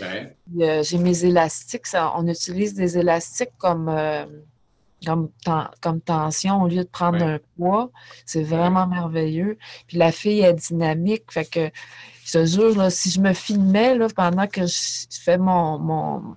Euh, 0.02 0.84
j'ai 0.84 0.98
mes 1.00 1.26
élastiques. 1.26 1.86
on 2.16 2.28
utilise 2.28 2.76
des 2.76 3.00
élastiques 3.00 3.58
comme, 3.58 3.90
euh, 3.90 4.26
comme, 5.04 5.30
comme, 5.82 6.00
tension 6.02 6.62
au 6.62 6.68
lieu 6.68 6.84
de 6.84 6.90
prendre 6.90 7.24
un 7.24 7.40
poids. 7.58 7.90
C'est 8.26 8.44
vraiment 8.44 8.86
merveilleux. 8.86 9.58
Puis 9.88 9.98
la 9.98 10.12
fille 10.12 10.42
est 10.42 10.54
dynamique. 10.54 11.24
Fait 11.32 11.46
que 11.46 11.72
je 12.24 12.34
te 12.34 12.46
jure, 12.46 12.92
si 12.92 13.10
je 13.10 13.20
me 13.20 13.34
filmais 13.34 13.96
là, 13.96 14.08
pendant 14.16 14.46
que 14.46 14.68
je 14.68 15.08
fais 15.10 15.40
mon, 15.40 15.80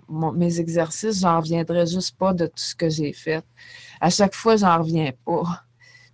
mon, 0.08 0.32
mes 0.32 0.60
exercices, 0.60 1.20
j'en 1.20 1.40
reviendrais 1.40 1.86
juste 1.86 2.16
pas 2.16 2.32
de 2.32 2.46
tout 2.46 2.52
ce 2.56 2.74
que 2.74 2.88
j'ai 2.88 3.12
fait 3.12 3.44
à 4.06 4.10
chaque 4.10 4.36
fois, 4.36 4.54
j'en 4.54 4.78
reviens 4.78 5.10
pas. 5.24 5.42
Ah, 5.44 5.62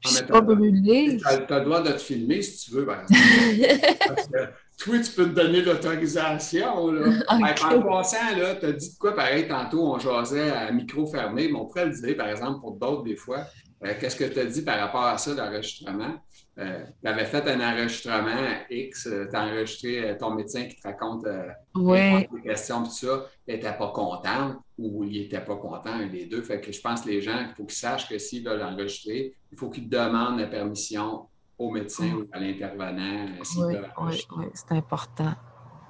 je 0.01 0.09
suis 0.09 0.25
pas 0.25 0.41
brûlée. 0.41 1.19
Tu 1.19 1.27
as, 1.27 1.59
le 1.59 1.65
droit 1.65 1.83
de 1.83 1.93
te 1.93 1.99
filmer 1.99 2.41
si 2.41 2.65
tu 2.65 2.77
veux, 2.77 2.87
par 2.87 3.03
Parce 4.07 4.29
que 4.29 4.39
toi, 4.79 4.99
tu 4.99 5.11
peux 5.13 5.27
te 5.27 5.35
donner 5.35 5.61
l'autorisation. 5.61 6.87
En 7.29 7.39
passant, 7.83 8.17
tu 8.61 8.67
as 8.67 8.73
dit 8.73 8.95
de 8.95 8.99
quoi 8.99 9.15
pareil 9.15 9.47
tantôt, 9.47 9.93
on 9.93 9.99
jasait 9.99 10.51
à 10.51 10.73
micro 10.73 11.07
fermé, 11.07 11.49
mais 11.49 11.59
on 11.59 11.67
pourrait 11.67 11.87
le 11.87 11.93
dire, 11.93 12.17
par 12.17 12.29
exemple, 12.29 12.61
pour 12.61 12.73
d'autres 12.77 13.03
des 13.03 13.17
fois. 13.17 13.45
Euh, 13.85 13.93
qu'est-ce 14.01 14.17
que 14.17 14.25
tu 14.25 14.39
as 14.39 14.47
dit 14.47 14.63
par 14.63 14.79
rapport 14.79 15.05
à 15.05 15.19
ça, 15.19 15.35
l'enregistrement? 15.35 16.15
Euh, 16.59 16.85
tu 17.03 17.09
avais 17.09 17.25
fait 17.25 17.49
un 17.49 17.61
enregistrement 17.61 18.61
X, 18.69 19.07
euh, 19.07 19.27
tu 19.27 19.35
as 19.35 19.47
enregistré 19.47 20.11
euh, 20.11 20.19
ton 20.19 20.35
médecin 20.35 20.65
qui 20.65 20.77
te 20.77 20.87
raconte 20.87 21.25
des 21.25 22.29
questions, 22.43 22.83
tout 22.83 22.91
ça, 22.91 23.27
il 23.49 23.55
n'était 23.55 23.73
pas 23.73 23.91
content 23.91 24.63
ou 24.77 25.03
il 25.05 25.23
n'était 25.23 25.41
pas 25.41 25.57
content, 25.57 25.93
un 25.93 26.09
des 26.09 26.27
deux. 26.27 26.43
Fait 26.43 26.61
que 26.61 26.71
je 26.71 26.81
pense 26.81 27.03
que 27.03 27.09
les 27.09 27.23
gens, 27.23 27.39
il 27.49 27.55
faut 27.55 27.65
qu'ils 27.65 27.79
sachent 27.79 28.07
que 28.07 28.19
s'ils 28.19 28.45
veulent 28.45 28.63
enregistrer, 28.63 29.35
il 29.51 29.57
faut 29.57 29.71
qu'ils 29.71 29.89
demandent 29.89 30.39
la 30.39 30.47
permission 30.47 31.27
au 31.59 31.71
médecin 31.71 32.13
ou 32.13 32.29
à 32.33 32.39
l'intervenant. 32.39 33.29
Oui, 33.57 33.75
oui, 34.37 34.45
c'est 34.53 34.73
important. 34.73 35.33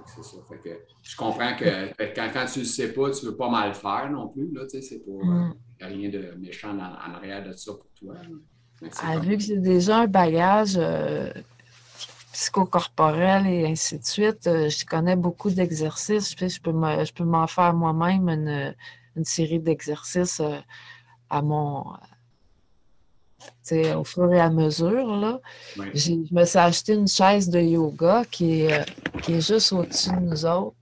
C'est 0.05 0.23
ça. 0.23 0.37
Fait 0.49 0.59
que 0.59 0.81
je 1.03 1.17
comprends 1.17 1.57
que 1.57 1.89
quand, 2.15 2.31
quand 2.33 2.47
tu 2.47 2.59
ne 2.61 2.65
le 2.65 2.69
sais 2.69 2.93
pas, 2.93 3.11
tu 3.11 3.25
ne 3.25 3.31
veux 3.31 3.37
pas 3.37 3.49
mal 3.49 3.75
faire 3.75 4.11
non 4.11 4.29
plus. 4.29 4.53
Là, 4.53 4.63
c'est 4.69 5.05
pour 5.05 5.25
mm. 5.25 5.55
rien 5.81 6.09
de 6.09 6.35
méchant 6.39 6.77
en, 6.77 7.15
arrière 7.15 7.45
de 7.45 7.53
ça 7.53 7.73
pour 7.73 7.91
toi. 7.95 8.15
Ah, 9.03 9.19
vu 9.19 9.37
que 9.37 9.43
j'ai 9.43 9.57
déjà 9.57 10.01
un 10.01 10.07
bagage 10.07 10.75
euh, 10.77 11.33
psychocorporel 12.33 13.47
et 13.47 13.67
ainsi 13.67 13.99
de 13.99 14.05
suite, 14.05 14.47
euh, 14.47 14.69
je 14.69 14.85
connais 14.85 15.17
beaucoup 15.17 15.51
d'exercices. 15.51 16.35
Je, 16.37 16.61
peux 16.61 17.25
m'en 17.25 17.47
faire 17.47 17.75
moi-même 17.75 18.29
une, 18.29 19.25
série 19.25 19.61
d'exercices 19.61 20.41
euh, 20.41 20.59
à 21.31 21.43
mon 21.43 21.85
au 23.97 24.05
fur 24.05 24.33
et 24.33 24.41
à 24.41 24.51
mesure. 24.51 25.17
Là. 25.17 25.41
Je 25.95 26.13
me 26.33 26.45
suis 26.45 26.59
acheté 26.59 26.95
une 26.95 27.09
chaise 27.09 27.49
de 27.49 27.61
yoga 27.61 28.25
qui 28.31 28.63
est, 28.63 28.85
qui 29.23 29.35
est 29.35 29.41
juste 29.41 29.73
au-dessus 29.73 30.11
de 30.11 30.21
nous 30.21 30.47
autres. 30.47 30.77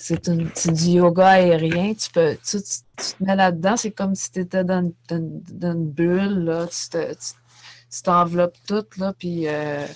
C'est 0.00 0.72
du 0.72 0.84
yoga 0.84 1.28
aérien. 1.28 1.94
Tu, 1.94 2.10
peux, 2.10 2.36
tu, 2.44 2.58
te 2.58 3.24
mets 3.24 3.36
là-dedans, 3.36 3.76
c'est 3.76 3.90
comme 3.90 4.14
si 4.14 4.32
tu 4.32 4.40
étais 4.40 4.64
dans, 4.64 4.90
une 5.10 5.90
bulle. 5.90 6.44
Là. 6.44 6.66
Tu 6.66 8.02
t'enveloppes 8.02 8.56
tout, 8.66 8.86
là, 8.98 9.12
puis, 9.18 9.46
euh, 9.46 9.86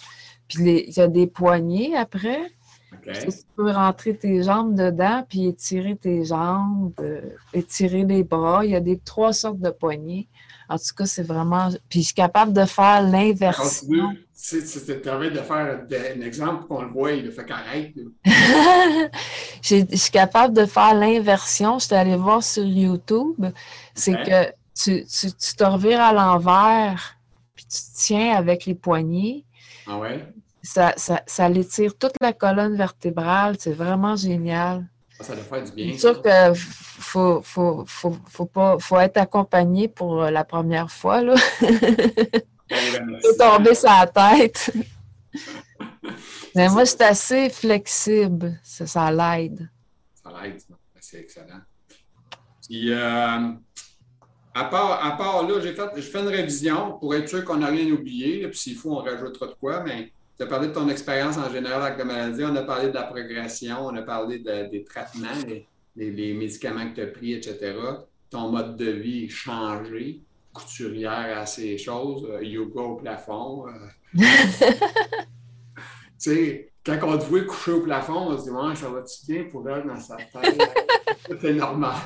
il 0.57 0.96
y 0.96 1.00
a 1.00 1.09
des 1.09 1.26
poignées 1.26 1.96
après. 1.96 2.52
Tu 3.02 3.28
peux 3.57 3.70
rentrer 3.70 4.16
tes 4.16 4.42
jambes 4.42 4.74
dedans, 4.74 5.24
puis 5.28 5.46
étirer 5.46 5.96
tes 5.96 6.24
jambes, 6.24 6.92
euh, 7.00 7.20
étirer 7.52 8.05
les 8.05 8.24
bras. 8.24 8.64
Il 8.64 8.70
y 8.70 8.76
a 8.76 8.80
des 8.80 8.98
trois 8.98 9.32
sortes 9.32 9.59
de 9.59 9.70
poignées. 9.70 10.28
En 10.68 10.76
tout 10.76 10.94
cas, 10.96 11.07
c'est 11.07 11.22
vraiment. 11.22 11.70
Puis 11.88 12.00
je 12.00 12.07
suis 12.07 12.14
capable 12.14 12.52
de 12.52 12.64
faire 12.64 13.02
l'inversion. 13.02 14.14
Tu 14.37 14.61
permet 15.03 15.30
de 15.30 15.39
faire 15.39 15.80
un 15.91 16.20
exemple 16.20 16.66
qu'on 16.66 16.82
le 16.82 16.89
voit, 16.89 17.12
il 17.12 17.30
fait 17.30 17.45
qu'arrête. 17.45 17.93
je 19.62 19.85
suis 19.97 20.11
capable 20.11 20.55
de 20.55 20.66
faire 20.66 20.95
l'inversion. 20.95 21.78
Je 21.78 21.87
suis 21.87 21.95
allée 21.95 22.16
voir 22.16 22.43
sur 22.43 22.64
YouTube. 22.64 23.47
C'est 23.95 24.12
que 24.12 24.47
tu, 24.74 25.07
tu, 25.07 25.32
tu, 25.32 25.55
te 25.57 25.64
revires 25.64 26.01
à 26.01 26.12
l'envers, 26.12 27.16
puis 27.55 27.64
tu 27.64 27.78
te 27.78 27.97
tiens 27.97 28.37
avec 28.37 28.66
les 28.66 28.74
poignets. 28.74 29.45
Ah 29.87 29.99
ouais? 29.99 30.26
ça, 30.64 30.95
ça, 30.97 31.22
ça 31.26 31.49
l'étire 31.49 31.97
toute 31.97 32.14
la 32.20 32.32
colonne 32.32 32.76
vertébrale. 32.76 33.57
C'est 33.59 33.72
vraiment 33.72 34.16
génial. 34.16 34.89
Ah, 35.20 35.24
ça 35.24 35.35
doit 35.35 35.45
faire 35.45 35.62
du 35.62 35.72
bien. 35.72 35.93
C'est 35.93 35.99
sûr 35.99 36.22
qu'il 36.22 36.55
faut, 36.55 37.43
faut, 37.43 37.85
faut, 37.87 38.16
faut, 38.26 38.47
pas, 38.47 38.78
faut 38.80 38.99
être 38.99 39.18
accompagné 39.18 39.87
pour 39.89 40.22
la 40.22 40.45
première 40.45 40.91
fois. 40.91 41.22
Là. 41.22 41.35
tomber 43.38 43.74
sur 43.74 43.88
la 43.88 44.06
tête. 44.06 44.70
Mais 46.54 46.68
moi, 46.68 46.86
c'est 46.86 47.02
assez 47.02 47.50
flexible. 47.50 48.58
Ça, 48.62 48.86
ça 48.86 49.10
l'aide. 49.10 49.68
Ça 50.22 50.30
l'aide, 50.42 50.60
c'est 51.00 51.20
excellent. 51.20 51.60
Puis, 52.66 52.92
euh, 52.92 53.52
à, 54.54 54.64
part, 54.64 55.04
à 55.04 55.16
part 55.16 55.46
là, 55.46 55.60
j'ai 55.60 55.74
fait, 55.74 55.88
je 55.96 56.02
fais 56.02 56.20
une 56.20 56.28
révision 56.28 56.98
pour 56.98 57.14
être 57.14 57.28
sûr 57.28 57.44
qu'on 57.44 57.56
n'a 57.56 57.66
rien 57.66 57.90
oublié. 57.92 58.46
Puis 58.48 58.58
s'il 58.58 58.76
faut, 58.76 58.92
on 58.92 59.02
rajoutera 59.02 59.48
de 59.48 59.54
quoi. 59.54 59.82
Mais 59.82 60.12
tu 60.36 60.42
as 60.42 60.46
parlé 60.46 60.68
de 60.68 60.72
ton 60.72 60.88
expérience 60.88 61.36
en 61.36 61.50
général 61.50 61.82
avec 61.82 61.98
la 61.98 62.04
maladie. 62.04 62.44
On 62.44 62.56
a 62.56 62.62
parlé 62.62 62.88
de 62.88 62.94
la 62.94 63.02
progression, 63.02 63.86
on 63.86 63.96
a 63.96 64.02
parlé 64.02 64.38
des 64.38 64.84
traitements, 64.84 65.28
les, 65.96 66.34
médicaments 66.34 66.88
que 66.90 66.94
tu 66.94 67.02
as 67.02 67.06
pris, 67.06 67.32
etc. 67.34 67.76
Ton 68.30 68.50
mode 68.50 68.76
de 68.76 68.90
vie 68.90 69.28
changé, 69.28 70.22
couturière 70.55 71.38
à 71.38 71.44
ces 71.44 71.76
choses, 71.76 72.26
euh, 72.30 72.42
yoga 72.42 72.80
au 72.80 72.96
plafond. 72.96 73.66
Euh. 73.66 73.72
tu 74.14 74.24
sais, 76.18 76.72
quand 76.86 76.98
on 77.02 77.18
te 77.18 77.24
voit 77.24 77.42
coucher 77.42 77.72
au 77.72 77.80
plafond, 77.80 78.28
on 78.30 78.38
se 78.38 78.44
dit 78.44 78.50
ouais, 78.50 78.74
ça 78.74 78.88
va-tu 78.88 79.32
bien 79.32 79.44
pour 79.44 79.68
elle 79.68 79.86
dans 79.86 80.00
sa 80.00 80.16
tête? 80.16 80.62
C'est 81.40 81.52
normal. 81.52 81.96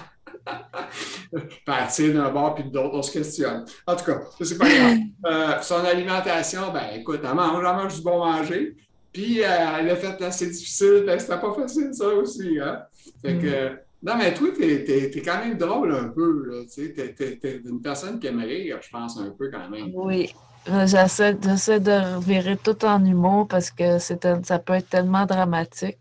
Partir 1.67 2.15
d'un 2.15 2.31
bord 2.31 2.55
puis 2.55 2.65
de 2.65 2.75
l'autre, 2.75 2.95
on 2.95 3.03
se 3.03 3.13
questionne. 3.13 3.65
En 3.87 3.95
tout 3.97 4.05
cas, 4.05 4.21
c'est 4.41 4.57
pas 4.57 4.69
grave. 4.69 4.99
Euh, 5.27 5.61
son 5.61 5.85
alimentation, 5.85 6.73
ben 6.73 6.85
écoute, 6.95 7.21
elle 7.23 7.35
mange, 7.35 7.59
elle 7.59 7.77
mange 7.77 7.97
du 7.97 8.03
bon 8.03 8.25
manger. 8.25 8.77
Puis 9.13 9.41
elle 9.41 9.91
a 9.91 9.97
fait 9.97 10.23
assez 10.23 10.47
difficile, 10.47 11.03
ben, 11.05 11.19
c'était 11.19 11.41
pas 11.41 11.53
facile 11.53 11.91
ça 11.93 12.07
aussi. 12.09 12.59
Hein? 12.61 12.83
Fait 13.21 13.37
que, 13.37 13.73
mm. 13.73 13.79
Non, 14.03 14.17
mais 14.17 14.33
toi, 14.33 14.49
t'es 14.57 15.11
es, 15.17 15.23
quand 15.23 15.39
même 15.39 15.59
drôle 15.59 15.93
un 15.93 16.09
peu. 16.09 16.65
Tu 16.73 16.93
t'es 16.95 17.63
une 17.65 17.81
personne 17.83 18.21
qui 18.21 18.29
aime 18.29 18.41
rire, 18.41 18.79
je 18.81 18.91
pense, 18.91 19.19
un 19.19 19.31
peu 19.31 19.51
quand 19.51 19.69
même. 19.69 19.91
Oui. 19.95 20.33
Euh, 20.69 20.87
j'essaie, 20.87 21.35
de 21.35 22.17
revirer 22.17 22.57
tout 22.57 22.85
en 22.85 23.05
humour 23.05 23.49
parce 23.49 23.71
que 23.71 23.99
ça 23.99 24.59
peut 24.59 24.75
être 24.75 24.89
tellement 24.89 25.25
dramatique 25.25 25.99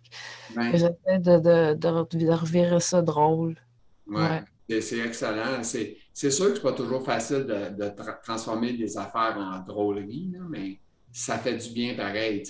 que 0.53 0.77
j'essaie 0.77 1.19
de, 1.19 1.39
de, 1.39 1.73
de, 1.73 2.31
revirer 2.31 2.79
ça 2.79 3.01
drôle. 3.01 3.55
Oui, 4.07 4.21
ouais. 4.21 4.81
c'est 4.81 4.99
excellent. 4.99 5.63
C'est 5.63 6.31
sûr 6.31 6.49
que 6.49 6.55
c'est 6.55 6.61
pas 6.61 6.73
toujours 6.73 7.03
facile 7.03 7.45
de, 7.45 7.89
transformer 8.23 8.73
des 8.73 8.97
affaires 8.97 9.37
en 9.37 9.59
drôlerie, 9.65 10.33
mais 10.49 10.79
ça 11.17 11.39
fait 11.39 11.55
du 11.55 11.71
bien 11.71 11.95
pareil. 11.95 12.43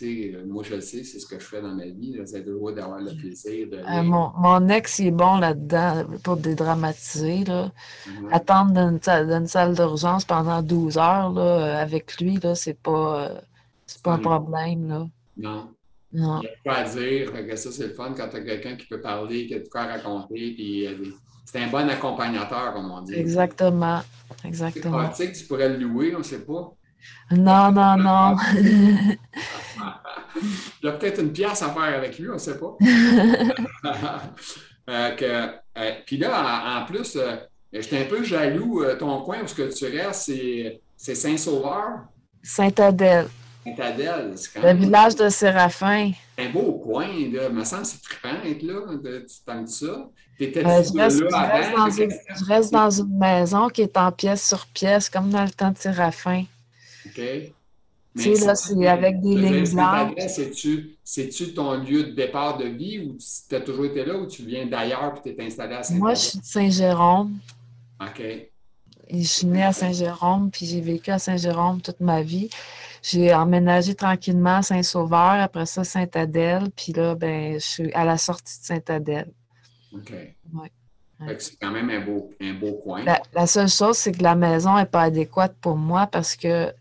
Moi, 0.46 0.62
je 0.68 0.76
le 0.76 0.82
sais, 0.82 1.02
c'est 1.06 1.20
ce 1.20 1.26
que 1.26 1.40
je 1.40 1.46
fais 1.46 1.62
dans 1.62 1.74
ma 1.74 1.86
vie. 1.86 2.20
C'est 2.26 2.42
de 2.42 2.72
d'avoir 2.76 3.00
le 3.00 3.16
plaisir. 3.16 3.70
De 3.70 3.78
euh, 3.78 4.04
mon, 4.04 4.68
ex, 4.68 5.00
il 5.00 5.08
est 5.08 5.12
bon 5.12 5.38
là-dedans 5.38 6.06
pour 6.22 6.36
dédramatiser. 6.36 7.46
Là. 7.46 7.72
Mm-hmm. 8.06 8.34
Attendre 8.34 8.74
dans 8.74 9.32
une, 9.32 9.48
salle 9.48 9.74
d'urgence 9.74 10.26
pendant 10.26 10.62
12 10.62 10.98
heures 10.98 11.32
là, 11.32 11.80
avec 11.80 12.20
lui, 12.20 12.40
c'est 12.56 12.78
pas, 12.78 13.42
c'est 13.86 14.04
pas 14.04 14.14
un 14.16 14.20
problème. 14.20 14.90
Là. 14.90 15.08
Non. 15.38 15.70
Non. 16.12 16.42
Il 16.42 16.46
y 16.46 16.48
a 16.48 16.56
quoi 16.62 16.74
à 16.74 16.90
dire. 16.90 17.58
Ça, 17.58 17.72
c'est 17.72 17.88
le 17.88 17.94
fun 17.94 18.14
quand 18.18 18.28
tu 18.28 18.36
as 18.36 18.42
quelqu'un 18.42 18.76
qui 18.76 18.88
peut 18.88 19.00
parler, 19.00 19.48
qui 19.48 19.56
a 19.56 19.60
de 19.60 19.68
quoi 19.70 19.86
raconter, 19.86 20.52
puis 20.52 20.86
c'est 21.46 21.60
un 21.60 21.68
bon 21.68 21.90
accompagnateur, 21.90 22.74
comme 22.74 22.92
on 22.92 23.02
dit. 23.02 23.14
Exactement. 23.14 24.02
Exactement. 24.44 25.08
Tu 25.08 25.16
sais 25.16 25.32
que 25.32 25.38
tu 25.38 25.46
pourrais 25.46 25.70
le 25.70 25.78
louer, 25.78 26.14
on 26.16 26.20
ne 26.20 26.24
sait 26.24 26.44
pas. 26.44 26.74
Non, 27.32 27.72
non, 27.72 27.98
non. 27.98 28.36
Il 30.82 30.86
y 30.86 30.88
a 30.88 30.92
peut-être 30.94 31.22
une 31.22 31.34
pièce 31.34 31.62
à 31.62 31.70
faire 31.70 31.98
avec 31.98 32.18
lui, 32.20 32.30
on 32.30 32.34
ne 32.34 32.38
sait 32.38 32.58
pas. 32.58 32.78
euh, 34.90 35.12
euh, 35.78 35.92
puis 36.06 36.18
là, 36.18 36.82
en, 36.82 36.86
plus, 36.86 37.16
euh, 37.16 37.36
j'étais 37.74 38.02
un 38.02 38.06
peu 38.06 38.24
jaloux. 38.24 38.84
Euh, 38.84 38.96
ton 38.96 39.22
coin 39.22 39.44
où 39.44 39.48
ce 39.48 39.56
que 39.56 39.74
tu 39.74 39.86
restes, 39.86 40.32
c'est 40.96 41.16
Saint-Sauveur. 41.16 42.06
Saint-Adèle. 42.42 43.28
Saint-Adèle, 43.66 44.34
c'est 44.36 44.54
quand 44.54 44.62
même... 44.62 44.78
Le 44.78 44.86
village 44.86 45.16
de 45.16 45.30
Séraphin. 45.30 46.12
C'est 46.38 46.46
un 46.46 46.50
beau 46.50 46.74
coin, 46.74 47.08
là. 47.08 47.48
Il 47.50 47.56
me 47.56 47.64
semble 47.64 47.82
que 47.84 47.88
c'est 47.88 48.02
trippant 48.02 48.44
être 48.46 48.64
là. 48.64 48.82
Tu 49.04 49.44
t'aimes 49.46 49.68
ça? 49.68 50.10
Je, 50.40 50.46
reste, 50.46 50.96
dans 50.96 51.90
une, 51.90 52.12
je, 52.12 52.46
reste, 52.46 52.72
dans 52.72 52.92
une, 52.92 53.18
maison 53.18 53.70
qui 53.70 53.82
est 53.82 53.98
en 53.98 54.12
pièce 54.12 54.48
sur 54.48 54.68
pièce, 54.68 55.10
comme 55.10 55.32
dans 55.32 55.44
le 55.44 55.50
temps 55.50 55.72
de 55.72 55.78
Séraphin. 55.80 56.44
OK? 57.08 57.54
Tu 58.18 58.36
sais, 58.36 58.46
là, 58.46 58.56
c'est 58.56 58.88
avec 58.88 59.22
des 59.22 59.36
lignes 59.36 59.70
blanches. 59.74 60.14
C'est-tu 61.04 61.54
ton 61.54 61.78
lieu 61.78 62.04
de 62.06 62.12
départ 62.12 62.58
de 62.58 62.66
vie 62.66 63.00
ou 63.00 63.18
tu 63.18 63.56
as 63.56 63.62
toujours 63.62 63.86
été 63.86 64.04
là 64.06 64.18
ou 64.18 64.26
tu 64.26 64.44
viens 64.44 64.66
d'ailleurs 64.66 65.22
et 65.24 65.36
tu 65.36 65.42
es 65.42 65.46
installé 65.46 65.76
à 65.76 65.84
Saint-Jérôme? 65.84 66.00
Moi, 66.00 66.14
je 66.16 66.20
suis 66.22 66.40
de 66.40 66.46
Saint-Jérôme. 66.46 67.40
OK. 68.02 68.24
je 69.12 69.24
suis 69.24 69.48
née 69.48 69.64
à 69.64 69.74
Saint-Jérôme, 69.74 70.50
puis 70.52 70.66
j'ai 70.66 70.82
vécu 70.82 71.12
à 71.12 71.20
Saint-Jérôme 71.20 71.82
toute 71.82 72.00
ma 72.00 72.24
vie. 72.24 72.50
J'ai 73.04 73.34
emménagé 73.34 73.94
tranquillement 73.94 74.58
à 74.58 74.62
Saint-Sauveur, 74.64 75.40
après 75.40 75.66
ça, 75.66 75.84
Saint-Adèle, 75.84 76.70
puis 76.76 76.94
là, 76.94 77.16
ben, 77.16 77.54
je 77.54 77.66
suis 77.66 77.94
à 77.94 78.04
la 78.04 78.18
sortie 78.18 78.60
de 78.60 78.66
Saint-Adèle. 78.66 79.32
OK. 79.94 80.14
C'est 81.40 81.60
quand 81.60 81.72
même 81.72 81.90
un 81.90 82.00
beau, 82.02 82.30
un 82.40 82.54
beau 82.54 82.74
coin. 82.74 83.04
La, 83.34 83.48
seule 83.48 83.70
chose, 83.70 83.98
c'est 83.98 84.12
que 84.12 84.24
la 84.24 84.36
maison 84.36 84.76
n'est 84.76 84.86
pas 84.86 85.04
adéquate 85.04 85.56
pour 85.60 85.76
moi 85.76 86.08
parce 86.08 86.36
que 86.36 86.72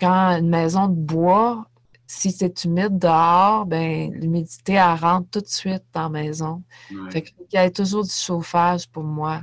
quand 0.00 0.38
une 0.38 0.48
maison 0.48 0.88
de 0.88 0.94
bois, 0.94 1.66
si 2.06 2.30
c'est 2.32 2.64
humide 2.64 2.98
dehors, 2.98 3.66
ben 3.66 4.12
l'humidité, 4.12 4.74
elle 4.74 4.98
rentre 4.98 5.28
tout 5.30 5.40
de 5.40 5.48
suite 5.48 5.84
dans 5.92 6.02
la 6.02 6.08
maison. 6.08 6.62
Fait 7.10 7.22
qu'il 7.22 7.34
y 7.52 7.56
a 7.58 7.70
toujours 7.70 8.04
du 8.04 8.10
chauffage 8.10 8.88
pour 8.88 9.04
moi. 9.04 9.42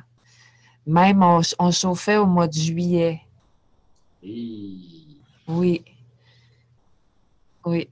Même, 0.85 1.21
on, 1.23 1.71
chauffait 1.71 2.17
au 2.17 2.25
mois 2.25 2.47
de 2.47 2.53
juillet. 2.53 3.21
Oui. 4.23 5.83
Oui. 7.65 7.89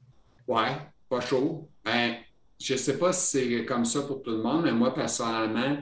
Ouais, 0.47 0.71
pas 1.07 1.21
chaud. 1.21 1.67
Ben, 1.85 2.15
je 2.59 2.73
ne 2.73 2.77
sais 2.77 2.97
pas 2.97 3.13
si 3.13 3.37
c'est 3.37 3.65
comme 3.65 3.85
ça 3.85 4.01
pour 4.01 4.23
tout 4.23 4.31
le 4.31 4.41
monde, 4.41 4.63
mais 4.63 4.71
moi, 4.71 4.93
personnellement, 4.93 5.77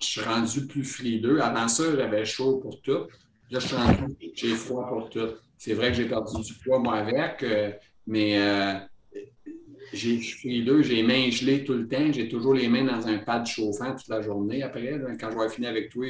je 0.00 0.06
suis 0.06 0.20
rendu 0.20 0.66
plus 0.66 0.84
frileux. 0.84 1.42
Avant 1.42 1.68
ça, 1.68 1.84
j'avais 1.96 2.24
chaud 2.24 2.58
pour 2.58 2.80
tout. 2.82 3.06
Là, 3.50 3.58
je 3.60 3.66
suis 3.66 3.76
rendu, 3.76 4.16
j'ai 4.34 4.54
froid 4.54 4.88
pour 4.88 5.08
tout. 5.08 5.28
C'est 5.56 5.74
vrai 5.74 5.90
que 5.90 5.96
j'ai 5.96 6.06
perdu 6.06 6.42
du 6.42 6.54
poids, 6.54 6.78
moi, 6.78 6.96
avec, 6.96 7.42
euh, 7.42 7.72
mais 8.06 8.38
euh, 8.38 8.74
je 9.92 9.96
suis 9.96 10.20
frileux, 10.22 10.82
j'ai 10.82 10.96
les 10.96 11.02
mains 11.02 11.30
gelées 11.30 11.64
tout 11.64 11.74
le 11.74 11.88
temps. 11.88 12.12
J'ai 12.12 12.28
toujours 12.28 12.54
les 12.54 12.68
mains 12.68 12.84
dans 12.84 13.06
un 13.06 13.18
pad 13.18 13.46
chauffant 13.46 13.94
toute 13.94 14.08
la 14.08 14.20
journée. 14.20 14.62
Après, 14.62 15.00
quand 15.20 15.30
je 15.30 15.38
vais 15.38 15.48
finir 15.48 15.70
avec 15.70 15.90
toi, 15.90 16.06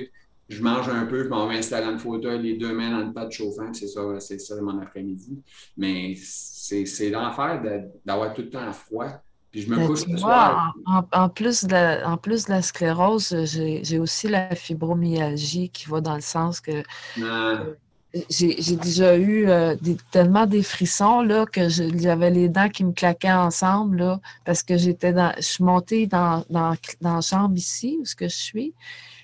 je 0.49 0.63
mange 0.63 0.89
un 0.89 1.07
peu, 1.07 1.25
je 1.25 1.29
m'en 1.29 1.47
vais 1.49 1.57
installer 1.57 1.87
dans 1.87 1.93
le 1.93 1.99
fauteuil, 1.99 2.41
les 2.43 2.55
deux 2.55 2.73
mains 2.73 2.91
dans 2.91 3.07
le 3.07 3.13
pad 3.13 3.31
chauffant. 3.31 3.73
C'est 3.73 3.89
ça, 3.89 4.03
c'est 4.21 4.39
ça 4.39 4.61
mon 4.61 4.81
après-midi. 4.81 5.43
Mais 5.77 6.15
c'est, 6.17 7.11
l'enfer 7.11 7.63
d'avoir 8.05 8.33
tout 8.33 8.43
le 8.43 8.51
temps 8.51 8.73
froid. 8.73 9.23
Puis 9.57 9.65
je 9.65 9.71
me 9.71 9.87
couche 9.87 10.07
le 10.07 10.19
soir. 10.19 10.75
En, 11.13 11.31
plus 11.31 11.65
de 11.65 11.73
la, 11.73 12.07
en 12.07 12.19
plus 12.19 12.45
de 12.45 12.51
la 12.51 12.61
sclérose, 12.61 13.35
j'ai 13.47 13.99
aussi 13.99 14.29
la 14.29 14.55
fibromyalgie 14.55 15.71
qui 15.71 15.89
va 15.89 16.03
dans 16.03 16.15
le 16.15 16.21
sens 16.21 16.61
que 16.61 16.83
ah. 17.23 17.61
j'ai 18.29 18.77
déjà 18.77 19.17
eu 19.17 19.49
euh, 19.49 19.75
tellement 20.11 20.45
des 20.45 20.63
frissons 20.63 21.23
là, 21.23 21.47
que 21.47 21.71
j'avais 21.71 22.29
les 22.29 22.51
dents 22.51 22.69
qui 22.69 22.85
me 22.85 22.93
claquaient 22.93 23.33
ensemble 23.33 23.97
là, 23.97 24.21
parce 24.45 24.63
que 24.63 24.77
j'étais 24.77 25.15
dans. 25.15 25.33
Je 25.39 25.43
suis 25.43 25.65
montée 25.65 26.07
dans, 26.07 26.45
dans, 26.51 26.77
dans 27.01 27.15
la 27.15 27.21
chambre 27.23 27.57
ici, 27.57 27.97
où 27.99 28.05
ce 28.05 28.15
que 28.15 28.29
je 28.29 28.37
suis. 28.37 28.75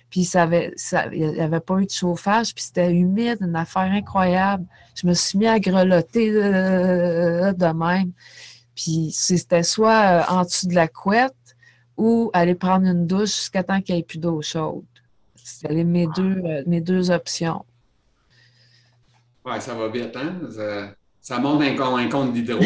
Puis 0.08 0.24
ça 0.24 0.44
avait, 0.44 0.72
ça, 0.76 1.08
il 1.12 1.28
n'y 1.28 1.40
avait 1.40 1.60
pas 1.60 1.78
eu 1.78 1.84
de 1.84 1.90
chauffage, 1.90 2.54
puis 2.54 2.64
c'était 2.64 2.90
humide, 2.90 3.36
une 3.42 3.56
affaire 3.56 3.82
incroyable. 3.82 4.64
Je 4.94 5.06
me 5.06 5.12
suis 5.12 5.36
mis 5.36 5.46
à 5.46 5.60
grelotter 5.60 6.30
euh, 6.30 7.52
de 7.52 7.66
même. 7.66 8.12
Puis 8.82 9.10
c'était 9.12 9.62
soit 9.62 9.90
euh, 9.90 10.22
en 10.28 10.42
dessous 10.42 10.66
de 10.66 10.74
la 10.74 10.88
couette 10.88 11.56
ou 11.96 12.30
aller 12.32 12.56
prendre 12.56 12.86
une 12.86 13.06
douche 13.06 13.36
jusqu'à 13.36 13.62
temps 13.62 13.80
qu'il 13.80 13.94
n'y 13.94 14.00
ait 14.00 14.04
plus 14.04 14.18
d'eau 14.18 14.42
chaude. 14.42 14.82
C'était 15.36 15.84
mes 15.84 16.08
deux, 16.08 16.42
euh, 16.44 16.62
mes 16.66 16.80
deux 16.80 17.12
options. 17.12 17.64
Oui, 19.44 19.60
ça 19.60 19.74
va 19.74 19.88
bien, 19.88 20.10
hein? 20.16 20.94
Ça, 21.20 21.38
monte 21.38 21.62
un, 21.62 21.96
un 21.96 22.08
compte 22.08 22.32
d'hydro. 22.32 22.58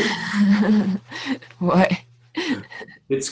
oui. 1.61 1.85
Est-ce 3.11 3.31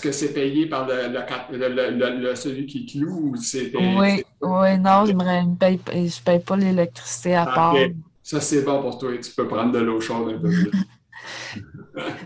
que 0.00 0.12
c'est 0.12 0.32
payé 0.34 0.66
par 0.66 0.86
le, 0.86 2.20
le, 2.20 2.34
celui 2.34 2.66
qui 2.66 2.84
cloue 2.84 3.30
ou 3.30 3.36
c'est 3.36 3.72
Oui, 3.74 4.24
oui, 4.42 4.78
non, 4.78 5.06
je 5.06 5.12
ne 5.12 5.56
paye, 5.56 5.80
je 5.86 6.22
paye 6.22 6.40
pas 6.40 6.56
l'électricité 6.56 7.34
à 7.34 7.46
part. 7.46 7.76
Ça, 8.22 8.42
c'est 8.42 8.62
bon 8.62 8.82
pour 8.82 8.98
toi. 8.98 9.10
Tu 9.16 9.30
peux 9.30 9.48
prendre 9.48 9.72
de 9.72 9.78
l'eau 9.78 10.02
chaude 10.02 10.34
un 10.34 10.38
peu 10.38 10.50
plus. 10.50 10.70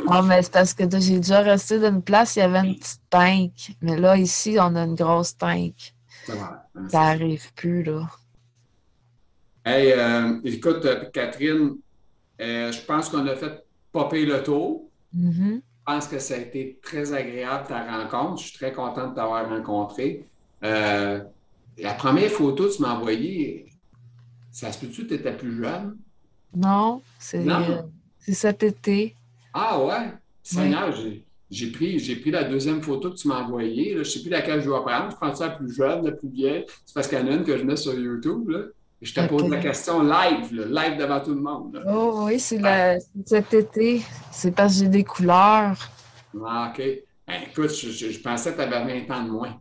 non, 0.09 0.23
mais 0.23 0.43
c'est 0.43 0.53
parce 0.53 0.75
que 0.75 0.85
j'ai 0.99 1.17
déjà 1.17 1.41
resté 1.41 1.79
dans 1.79 1.91
une 1.91 2.03
place, 2.03 2.37
il 2.37 2.41
y 2.41 2.43
avait 2.43 2.67
une 2.67 2.77
petite 2.77 3.01
tank. 3.11 3.53
Mais 3.81 3.97
là, 3.97 4.17
ici, 4.17 4.57
on 4.59 4.75
a 4.77 4.85
une 4.85 4.95
grosse 4.95 5.37
tank. 5.37 5.95
Ça 6.27 6.61
n'arrive 6.93 7.53
plus, 7.55 7.83
là. 7.83 8.09
Hey, 9.65 9.93
euh, 9.93 10.41
écoute, 10.45 10.87
Catherine, 11.13 11.77
je 12.39 12.85
pense 12.87 13.09
qu'on 13.09 13.27
a 13.27 13.37
fait 13.37 13.65
popper 13.93 14.27
le 14.27 14.43
tour. 14.43 14.89
Mm-hmm. 15.17 15.55
Je 15.55 15.85
pense 15.85 16.07
que 16.07 16.19
ça 16.19 16.35
a 16.35 16.39
été 16.39 16.79
très 16.83 17.13
agréable 17.13 17.67
ta 17.67 17.85
rencontre. 17.85 18.43
Je 18.43 18.49
suis 18.49 18.59
très 18.59 18.73
content 18.73 19.09
de 19.09 19.15
t'avoir 19.15 19.49
rencontré. 19.49 20.27
la 20.61 21.95
première 21.97 22.31
photo 22.31 22.69
que 22.69 22.77
tu 22.77 22.83
m'as 22.83 22.95
envoyée, 22.95 23.67
ça 24.51 24.71
se 24.71 24.79
peut-tu 24.79 25.05
que 25.05 25.09
tu 25.09 25.15
étais 25.15 25.33
plus 25.33 25.57
jeune? 25.63 25.97
Non, 26.55 27.03
c'est 27.19 27.45
cet 28.29 28.63
été. 28.63 29.17
Ah 29.53 29.83
ouais? 29.83 30.13
Seigneur, 30.43 30.95
j'ai 31.51 31.67
pris, 31.71 31.97
pris 32.21 32.31
la 32.31 32.45
deuxième 32.45 32.83
photo 32.83 33.11
que 33.11 33.17
tu 33.17 33.29
m'as 33.29 33.43
envoyée. 33.43 33.93
Je 33.93 33.99
ne 33.99 34.05
sais 34.05 34.21
plus 34.21 34.31
laquelle 34.31 34.61
je 34.61 34.67
dois 34.67 34.85
prendre. 34.85 35.11
Je 35.11 35.17
prends 35.17 35.35
ça 35.35 35.49
la 35.49 35.55
plus 35.55 35.75
jeune, 35.75 36.05
la 36.05 36.13
plus 36.13 36.29
vieille. 36.29 36.65
C'est 36.87 36.95
parce 36.95 37.09
qu'il 37.09 37.19
y 37.19 37.23
en 37.23 37.27
a 37.27 37.33
une 37.33 37.45
que 37.45 37.57
je 37.57 37.65
mets 37.65 37.77
sur 37.77 37.95
YouTube. 37.95 38.51
je 39.01 39.15
te 39.15 39.29
pose 39.29 39.49
la 39.49 39.59
question 39.59 40.03
live, 40.03 40.53
live 40.53 40.97
devant 40.99 41.21
tout 41.21 41.35
le 41.35 41.41
monde. 41.41 41.83
Oh 41.87 42.23
oui, 42.25 42.41
c'est 42.41 42.61
cet 43.27 43.55
été. 43.55 44.03
C'est 44.31 44.53
parce 44.53 44.75
que 44.75 44.85
j'ai 44.85 44.89
des 44.89 45.05
couleurs. 45.05 45.77
Ah, 46.45 46.73
OK. 46.73 46.83
Ben, 47.27 47.43
écoute, 47.49 47.71
je, 47.71 48.19
pensais 48.21 48.53
que 48.53 48.57
tu 48.57 48.63
avais 48.63 49.05
20 49.07 49.15
ans 49.15 49.25
de 49.25 49.31
moins. 49.31 49.61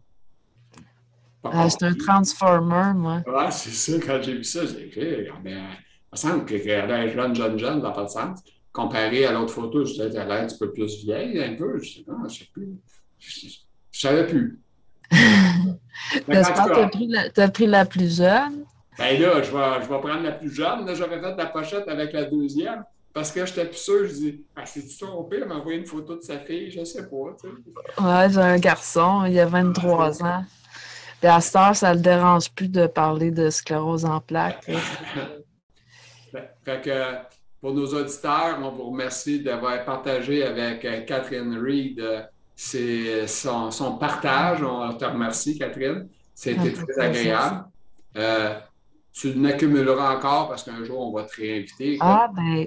Ah, 1.43 1.69
c'est 1.69 1.83
un 1.83 1.93
transformer, 1.93 2.93
moi. 2.95 3.21
Ouais, 3.27 3.51
c'est 3.51 3.71
ça. 3.71 3.99
Quand 4.05 4.21
j'ai 4.21 4.35
vu 4.35 4.43
ça, 4.43 4.61
j'ai 4.65 4.87
dit, 4.87 5.27
ah, 5.31 5.37
ben, 5.43 5.51
il 5.51 5.90
me 6.11 6.17
semble 6.17 6.45
qu'elle 6.45 6.67
est 6.67 7.09
jeune, 7.09 7.35
jeune, 7.35 7.57
jeune, 7.57 7.81
ça 7.81 7.87
n'a 7.87 7.91
pas 7.91 8.03
de 8.03 8.09
sens 8.09 8.39
comparé 8.71 9.25
à 9.25 9.31
l'autre 9.31 9.53
photo, 9.53 9.85
je 9.85 9.91
disais, 9.91 10.09
elle 10.11 10.17
a 10.17 10.25
l'air 10.25 10.43
un 10.43 10.47
petit 10.47 10.57
peu 10.57 10.71
plus 10.71 11.03
vieille, 11.03 11.41
un 11.43 11.55
peu. 11.55 11.79
Je 11.81 11.95
sais 11.95 12.03
pas, 12.03 12.13
je 12.27 12.39
sais 12.39 12.47
plus. 12.51 12.69
Je, 13.19 13.45
ne 13.47 13.51
savais 13.91 14.27
plus. 14.27 14.59
J'espère 16.27 16.65
que 16.65 17.29
tu 17.33 17.41
as, 17.41 17.49
pris 17.49 17.67
la 17.67 17.85
plus 17.85 18.17
jeune. 18.17 18.65
Ben 18.97 19.19
là, 19.19 19.41
je 19.41 19.51
vais, 19.51 19.83
je 19.83 19.89
vais 19.89 19.99
prendre 19.99 20.23
la 20.23 20.31
plus 20.31 20.53
jeune. 20.53 20.85
Là, 20.85 20.93
j'aurais 20.93 21.19
fait 21.19 21.35
la 21.35 21.45
pochette 21.47 21.87
avec 21.87 22.13
la 22.13 22.25
deuxième. 22.25 22.83
Parce 23.13 23.31
que 23.31 23.45
j'étais 23.45 23.65
plus 23.65 23.77
sûr, 23.77 24.07
je 24.07 24.13
dis, 24.13 24.45
ah, 24.55 24.65
c'est-tu 24.65 24.89
son 24.89 25.23
père 25.25 25.45
m'a 25.45 25.55
envoyé 25.55 25.79
une 25.79 25.85
photo 25.85 26.15
de 26.15 26.21
sa 26.21 26.39
fille? 26.39 26.71
Je 26.71 26.85
sais 26.85 27.09
pas. 27.09 27.35
Tu 27.41 27.49
sais. 27.49 28.01
Ouais, 28.01 28.29
j'ai 28.29 28.39
un 28.39 28.57
garçon, 28.57 29.25
il 29.25 29.37
a 29.37 29.45
23 29.45 30.23
ans. 30.23 30.45
Puis 31.19 31.29
à 31.29 31.41
cette 31.41 31.55
heure, 31.57 31.75
ça 31.75 31.89
ne 31.89 31.95
le 31.95 32.01
dérange 32.01 32.49
plus 32.51 32.69
de 32.69 32.87
parler 32.87 33.31
de 33.31 33.49
sclérose 33.49 34.05
en 34.05 34.21
plaques. 34.21 34.65
fait 36.63 36.81
que 36.81 37.15
pour 37.61 37.73
nos 37.75 37.93
auditeurs, 37.93 38.57
on 38.61 38.71
vous 38.71 38.89
remercie 38.89 39.39
d'avoir 39.39 39.85
partagé 39.85 40.43
avec 40.43 40.83
euh, 40.83 41.01
Catherine 41.01 41.55
Reed 41.63 41.99
euh, 41.99 43.27
son, 43.27 43.97
partage. 43.99 44.63
On 44.63 44.91
te 44.93 45.05
remercie, 45.05 45.59
Catherine. 45.59 46.07
C'était 46.33 46.73
ah, 46.75 46.83
très 46.83 46.99
agréable. 46.99 47.65
Euh, 48.17 48.59
tu 49.13 49.35
n'accumuleras 49.37 50.17
encore 50.17 50.49
parce 50.49 50.63
qu'un 50.63 50.83
jour, 50.83 50.99
on 51.07 51.11
va 51.11 51.23
te 51.23 51.35
réinviter. 51.35 51.97
Ah, 51.99 52.31
ben, 52.35 52.65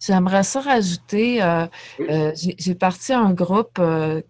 J'aimerais 0.00 0.42
ça 0.42 0.60
rajouter, 0.60 1.38
j'ai 2.34 2.74
parti 2.74 3.12
un 3.12 3.32
groupe 3.32 3.80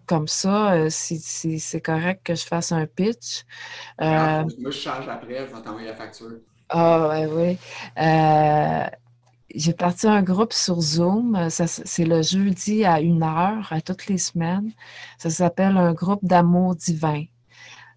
comme 0.05 0.27
ça, 0.27 0.87
si, 0.91 1.59
c'est 1.59 1.81
correct 1.81 2.21
que 2.23 2.35
je 2.35 2.45
fasse 2.45 2.71
un 2.71 2.85
pitch. 2.85 3.45
moi, 3.99 4.45
je 4.65 4.69
charge 4.69 5.07
après, 5.07 5.47
je 5.47 5.55
vais 5.55 5.61
t'envoyer 5.63 5.87
la 5.87 5.95
facture. 5.95 6.33
Ah, 6.69 7.09
oui, 7.11 7.25
oui. 7.31 7.57
Euh, 8.01 8.85
j'ai 9.53 9.73
parti 9.73 10.07
un 10.07 10.23
groupe 10.23 10.53
sur 10.53 10.81
Zoom. 10.81 11.47
C'est 11.49 12.05
le 12.05 12.21
jeudi 12.21 12.85
à 12.85 12.99
une 12.99 13.23
heure, 13.23 13.71
à 13.71 13.81
toutes 13.81 14.07
les 14.07 14.17
semaines. 14.17 14.71
Ça 15.17 15.29
s'appelle 15.29 15.77
un 15.77 15.93
groupe 15.93 16.23
d'amour 16.23 16.75
divin. 16.75 17.25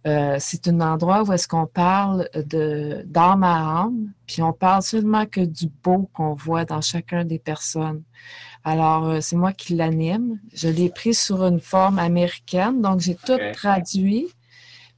Euh, 0.06 0.36
c'est 0.38 0.68
un 0.68 0.80
endroit 0.80 1.24
où 1.24 1.32
est-ce 1.32 1.48
qu'on 1.48 1.66
parle 1.66 2.28
de 2.34 3.02
d'âme 3.06 3.42
à 3.42 3.80
âme, 3.80 4.12
puis 4.26 4.40
on 4.40 4.52
parle 4.52 4.82
seulement 4.82 5.26
que 5.26 5.40
du 5.40 5.66
beau 5.82 6.08
qu'on 6.12 6.34
voit 6.34 6.64
dans 6.64 6.80
chacun 6.80 7.24
des 7.24 7.40
personnes. 7.40 8.04
Alors, 8.62 9.08
euh, 9.08 9.20
c'est 9.20 9.34
moi 9.34 9.52
qui 9.52 9.74
l'anime. 9.74 10.38
Je 10.54 10.68
l'ai 10.68 10.90
pris 10.90 11.12
sur 11.12 11.44
une 11.44 11.60
forme 11.60 11.98
américaine, 11.98 12.82
donc 12.82 13.00
j'ai 13.00 13.16
tout 13.16 13.38
traduit 13.52 14.28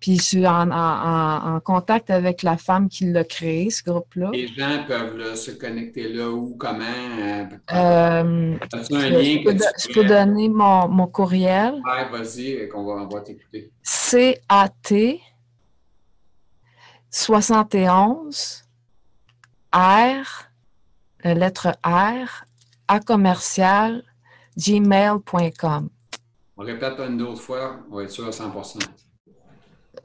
puis 0.01 0.17
je 0.17 0.23
suis 0.23 0.47
en, 0.47 1.61
contact 1.65 2.11
avec 2.11 2.43
la 2.43 2.57
femme 2.57 2.89
qui 2.89 3.07
l'a 3.07 3.25
créé, 3.25 3.71
ce 3.71 3.83
groupe-là. 3.83 4.31
Les 4.33 4.47
gens 4.47 4.85
peuvent 4.87 5.35
se 5.35 5.51
connecter 5.53 6.13
là 6.13 6.31
ou 6.31 6.57
comment? 6.57 6.85
Euh, 6.85 7.45
euh 7.73 8.59
un 8.91 9.11
lien 9.11 9.43
que 9.45 9.53
je, 9.53 9.93
peux, 9.93 10.05
donner 10.05 10.49
mon, 10.49 11.07
courriel. 11.09 11.75
Oui, 11.75 12.19
vas-y, 12.19 12.69
qu'on 12.69 12.85
va, 12.85 13.03
on 13.03 13.09
va 13.09 13.21
t'écouter. 13.21 13.71
C-A-T 13.83 15.21
71 17.11 18.65
R, 19.73 20.25
la 21.25 21.35
lettre 21.35 21.69
R, 21.85 22.45
A 22.89 23.01
commercial, 23.01 24.03
gmail.com. 24.57 25.89
On 26.57 26.63
répète 26.63 26.99
une 26.99 27.23
autre 27.23 27.41
fois, 27.41 27.81
on 27.91 27.97
va 27.97 28.03
être 28.05 28.11
sûr 28.11 28.27
à 28.27 28.33
100 28.33 28.53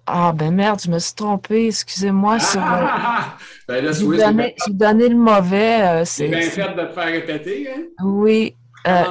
ah, 0.05 0.33
ben 0.33 0.53
merde, 0.53 0.81
je 0.83 0.91
me 0.91 0.99
suis 0.99 1.13
trompée, 1.13 1.67
excusez-moi. 1.67 2.37
Ah, 2.57 3.37
ben 3.67 3.93
j'ai 3.93 4.73
donné, 4.73 5.09
le 5.09 5.15
mauvais. 5.15 5.81
Euh, 5.81 6.05
c'est 6.05 6.27
bien 6.27 6.41
fait 6.41 6.73
de 6.75 6.87
te 6.87 6.93
faire 6.93 7.05
répéter. 7.05 7.69
Hein? 7.69 7.83
Oui. 8.03 8.55
Euh, 8.85 9.05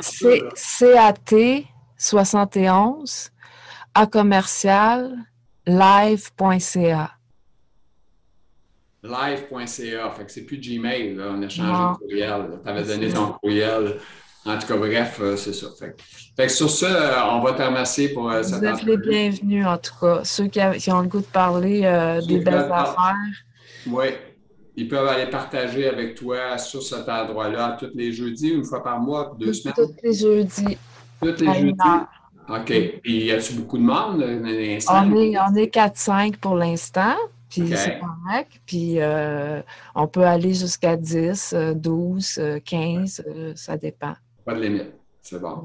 CAT 0.54 1.64
71 1.96 3.30
à 3.94 4.06
commercial 4.06 5.16
live.ca. 5.66 7.12
Live.ca. 9.02 10.10
Fait 10.10 10.24
que 10.24 10.30
c'est 10.30 10.42
plus 10.42 10.58
Gmail. 10.58 11.14
Là. 11.14 11.24
On 11.30 11.42
a 11.42 11.48
changé 11.48 11.72
de 11.72 11.98
courriel. 11.98 12.60
Tu 12.62 12.70
avais 12.70 12.82
donné 12.82 13.08
ton 13.08 13.32
courriel. 13.32 13.96
En 14.44 14.58
tout 14.58 14.66
cas, 14.66 14.76
bref, 14.76 15.18
euh, 15.20 15.36
c'est 15.36 15.52
ça. 15.52 15.68
Fait, 15.78 15.94
que 16.46 16.52
sur 16.52 16.68
ça, 16.68 16.86
euh, 16.86 17.30
on 17.30 17.40
va 17.40 17.52
te 17.52 17.62
remercier 17.62 18.08
pour 18.08 18.28
euh, 18.28 18.42
cette 18.42 18.58
Vous 18.58 18.64
êtes 18.64 18.82
les 18.82 18.96
bienvenus, 18.96 19.64
en 19.64 19.78
tout 19.78 19.92
cas. 20.00 20.24
Ceux 20.24 20.48
qui, 20.48 20.60
ont 20.60 21.00
le 21.00 21.08
goût 21.08 21.20
de 21.20 21.26
parler 21.26 21.80
des 22.26 22.38
belles 22.38 22.68
affaires. 22.72 23.14
Oui. 23.86 24.06
Ils 24.74 24.88
peuvent 24.88 25.06
aller 25.06 25.26
partager 25.26 25.86
avec 25.86 26.14
toi 26.14 26.56
sur 26.56 26.82
cet 26.82 27.08
endroit-là 27.08 27.76
tous 27.78 27.90
les 27.94 28.10
jeudis, 28.10 28.48
une 28.48 28.64
fois 28.64 28.82
par 28.82 28.98
mois, 28.98 29.36
deux 29.38 29.52
semaines? 29.52 29.74
Tous 29.76 29.94
les 30.02 30.14
jeudis. 30.14 30.78
Tous 31.20 31.40
les 31.40 31.54
jeudis. 31.60 31.76
OK. 32.48 32.70
Et 32.70 33.00
y 33.04 33.30
a-t-il 33.30 33.60
beaucoup 33.60 33.76
de 33.78 33.82
monde? 33.82 34.24
On 34.88 35.14
est, 35.14 35.38
on 35.38 35.54
est 35.54 35.74
4-5 35.74 36.38
pour 36.38 36.56
l'instant. 36.56 37.14
Puis 37.50 37.70
c'est 37.76 38.00
correct. 38.00 38.50
Puis 38.66 38.98
on 39.94 40.08
peut 40.08 40.24
aller 40.24 40.54
jusqu'à 40.54 40.96
10, 40.96 41.54
12, 41.76 42.40
15, 42.64 43.24
ça 43.54 43.76
dépend. 43.76 44.14
Pas 44.44 44.54
de 44.54 44.62
limite. 44.62 44.92
C'est 45.20 45.40
bon. 45.40 45.62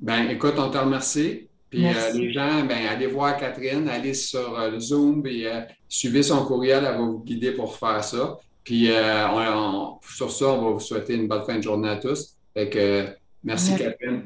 Ben, 0.00 0.28
écoute, 0.30 0.54
on 0.58 0.70
te 0.70 0.78
remercie. 0.78 1.48
Puis 1.74 1.86
euh, 1.88 2.12
les 2.12 2.32
gens, 2.32 2.64
ben, 2.64 2.86
allez 2.88 3.08
voir 3.08 3.36
Catherine, 3.36 3.88
allez 3.88 4.14
sur 4.14 4.58
euh, 4.58 4.70
le 4.70 4.78
Zoom 4.78 5.26
et 5.26 5.46
euh, 5.46 5.60
suivez 5.88 6.22
son 6.22 6.44
courriel, 6.44 6.84
elle 6.84 6.92
va 6.92 6.98
vous 6.98 7.24
guider 7.24 7.50
pour 7.50 7.76
faire 7.76 8.02
ça. 8.04 8.38
Puis 8.62 8.90
sur 10.08 10.30
ça, 10.30 10.46
on 10.46 10.64
va 10.64 10.70
vous 10.70 10.80
souhaiter 10.80 11.14
une 11.14 11.26
bonne 11.26 11.44
fin 11.44 11.56
de 11.56 11.62
journée 11.62 11.88
à 11.88 11.96
tous. 11.96 12.36
Fait 12.54 12.70
que 12.70 13.08
merci, 13.42 13.76
Catherine. 13.76 14.22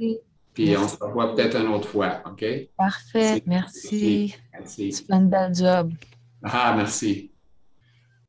Puis 0.52 0.76
on 0.76 0.86
se 0.86 0.96
revoit 0.96 1.34
peut-être 1.34 1.56
une 1.56 1.68
autre 1.68 1.88
fois, 1.88 2.22
OK? 2.26 2.44
Parfait, 2.76 3.42
merci. 3.46 4.34
merci. 4.52 4.92
Fais 4.92 5.14
un 5.14 5.22
bel 5.22 5.54
job. 5.54 5.92
Ah, 6.42 6.74
merci. 6.76 7.30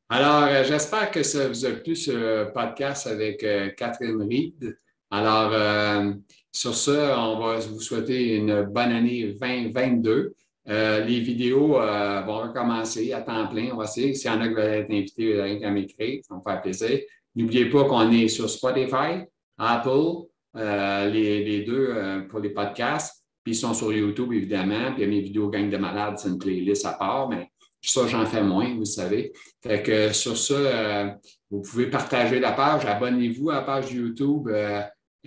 Alors, 0.08 0.64
j'espère 0.64 1.12
que 1.12 1.22
ça 1.22 1.48
vous 1.48 1.66
a 1.66 1.72
plu 1.72 1.96
ce 1.96 2.52
podcast 2.52 3.06
avec 3.06 3.46
Catherine 3.76 4.22
Reed. 4.22 4.78
Alors, 5.12 5.52
euh, 5.54 6.14
sur 6.52 6.76
ça, 6.76 7.20
on 7.20 7.40
va 7.40 7.60
vous 7.60 7.82
souhaiter 7.82 8.36
une 8.36 8.62
bonne 8.64 8.92
année 8.92 9.36
2022. 9.40 10.36
Euh, 10.68 11.00
les 11.04 11.20
vidéos 11.20 11.82
euh, 11.82 12.22
vont 12.22 12.42
recommencer 12.44 13.12
à 13.14 13.22
temps 13.22 13.48
plein. 13.48 13.72
On 13.74 13.78
va 13.78 13.86
essayer. 13.86 14.14
S'il 14.14 14.32
y 14.32 14.34
en 14.34 14.42
a 14.42 14.48
qui 14.48 14.54
veulent 14.54 14.66
être 14.66 14.92
invités, 14.92 15.64
à 15.64 15.72
m'écrire. 15.72 16.22
Ça 16.24 16.36
va 16.36 16.40
me 16.40 16.44
faire 16.44 16.62
plaisir. 16.62 17.00
N'oubliez 17.36 17.70
pas 17.70 17.86
qu'on 17.86 18.12
est 18.12 18.28
sur 18.28 18.50
Spotify, 18.50 19.24
Apple, 19.58 20.28
les, 20.54 21.44
les, 21.44 21.62
deux 21.64 22.28
pour 22.30 22.40
les 22.40 22.50
podcasts. 22.50 23.24
Puis 23.44 23.54
ils 23.54 23.58
sont 23.58 23.74
sur 23.74 23.92
YouTube, 23.92 24.32
évidemment. 24.34 24.94
Puis 24.94 25.08
mes 25.08 25.22
vidéos 25.22 25.50
Gang 25.50 25.70
de 25.70 25.78
malades, 25.78 26.18
c'est 26.18 26.30
une 26.30 26.38
playlist 26.38 26.86
à 26.86 26.94
part, 26.94 27.30
mais 27.30 27.50
ça, 27.82 28.06
j'en 28.08 28.26
fais 28.26 28.44
moins, 28.44 28.76
vous 28.76 28.86
savez. 28.86 29.32
Fait 29.64 29.82
que 29.82 30.12
sur 30.12 30.38
ça, 30.38 31.16
vous 31.50 31.62
pouvez 31.62 31.88
partager 31.88 32.40
la 32.40 32.52
page. 32.52 32.86
Abonnez-vous 32.86 33.50
à 33.52 33.56
la 33.56 33.62
page 33.62 33.92
YouTube. 33.92 34.50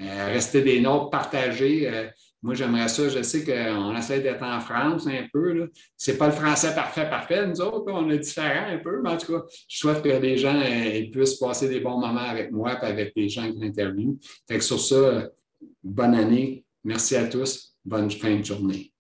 Euh, 0.03 0.27
rester 0.27 0.63
des 0.63 0.81
notes, 0.81 1.11
partagées. 1.11 1.89
Euh, 1.89 2.09
moi, 2.43 2.55
j'aimerais 2.55 2.89
ça. 2.89 3.09
Je 3.09 3.23
sais 3.23 3.45
qu'on 3.45 3.97
essaie 3.97 4.21
d'être 4.21 4.43
en 4.43 4.61
France 4.61 5.07
un 5.07 5.27
peu. 5.33 5.71
Ce 5.97 6.11
n'est 6.11 6.17
pas 6.17 6.27
le 6.27 6.33
français 6.33 6.75
parfait, 6.75 7.09
parfait. 7.09 7.47
Nous 7.47 7.61
autres, 7.61 7.93
on 7.93 8.11
est 8.11 8.19
différents 8.19 8.69
un 8.69 8.79
peu. 8.79 9.01
Mais 9.03 9.11
en 9.11 9.17
tout 9.17 9.33
cas, 9.33 9.45
je 9.69 9.79
souhaite 9.79 10.03
que 10.03 10.09
les 10.09 10.37
gens 10.37 10.61
euh, 10.61 11.11
puissent 11.11 11.37
passer 11.37 11.69
des 11.69 11.81
bons 11.81 11.99
moments 11.99 12.21
avec 12.21 12.51
moi 12.51 12.73
et 12.73 12.87
avec 12.87 13.13
les 13.15 13.29
gens 13.29 13.51
qui 13.51 13.59
l'interviewent. 13.59 14.19
Fait 14.49 14.59
que 14.59 14.65
sur 14.65 14.81
ça, 14.81 15.29
bonne 15.83 16.15
année. 16.15 16.65
Merci 16.85 17.17
à 17.17 17.29
tous. 17.29 17.77
Bonne 17.85 18.11
fin 18.11 18.37
de 18.37 18.45
journée. 18.45 18.92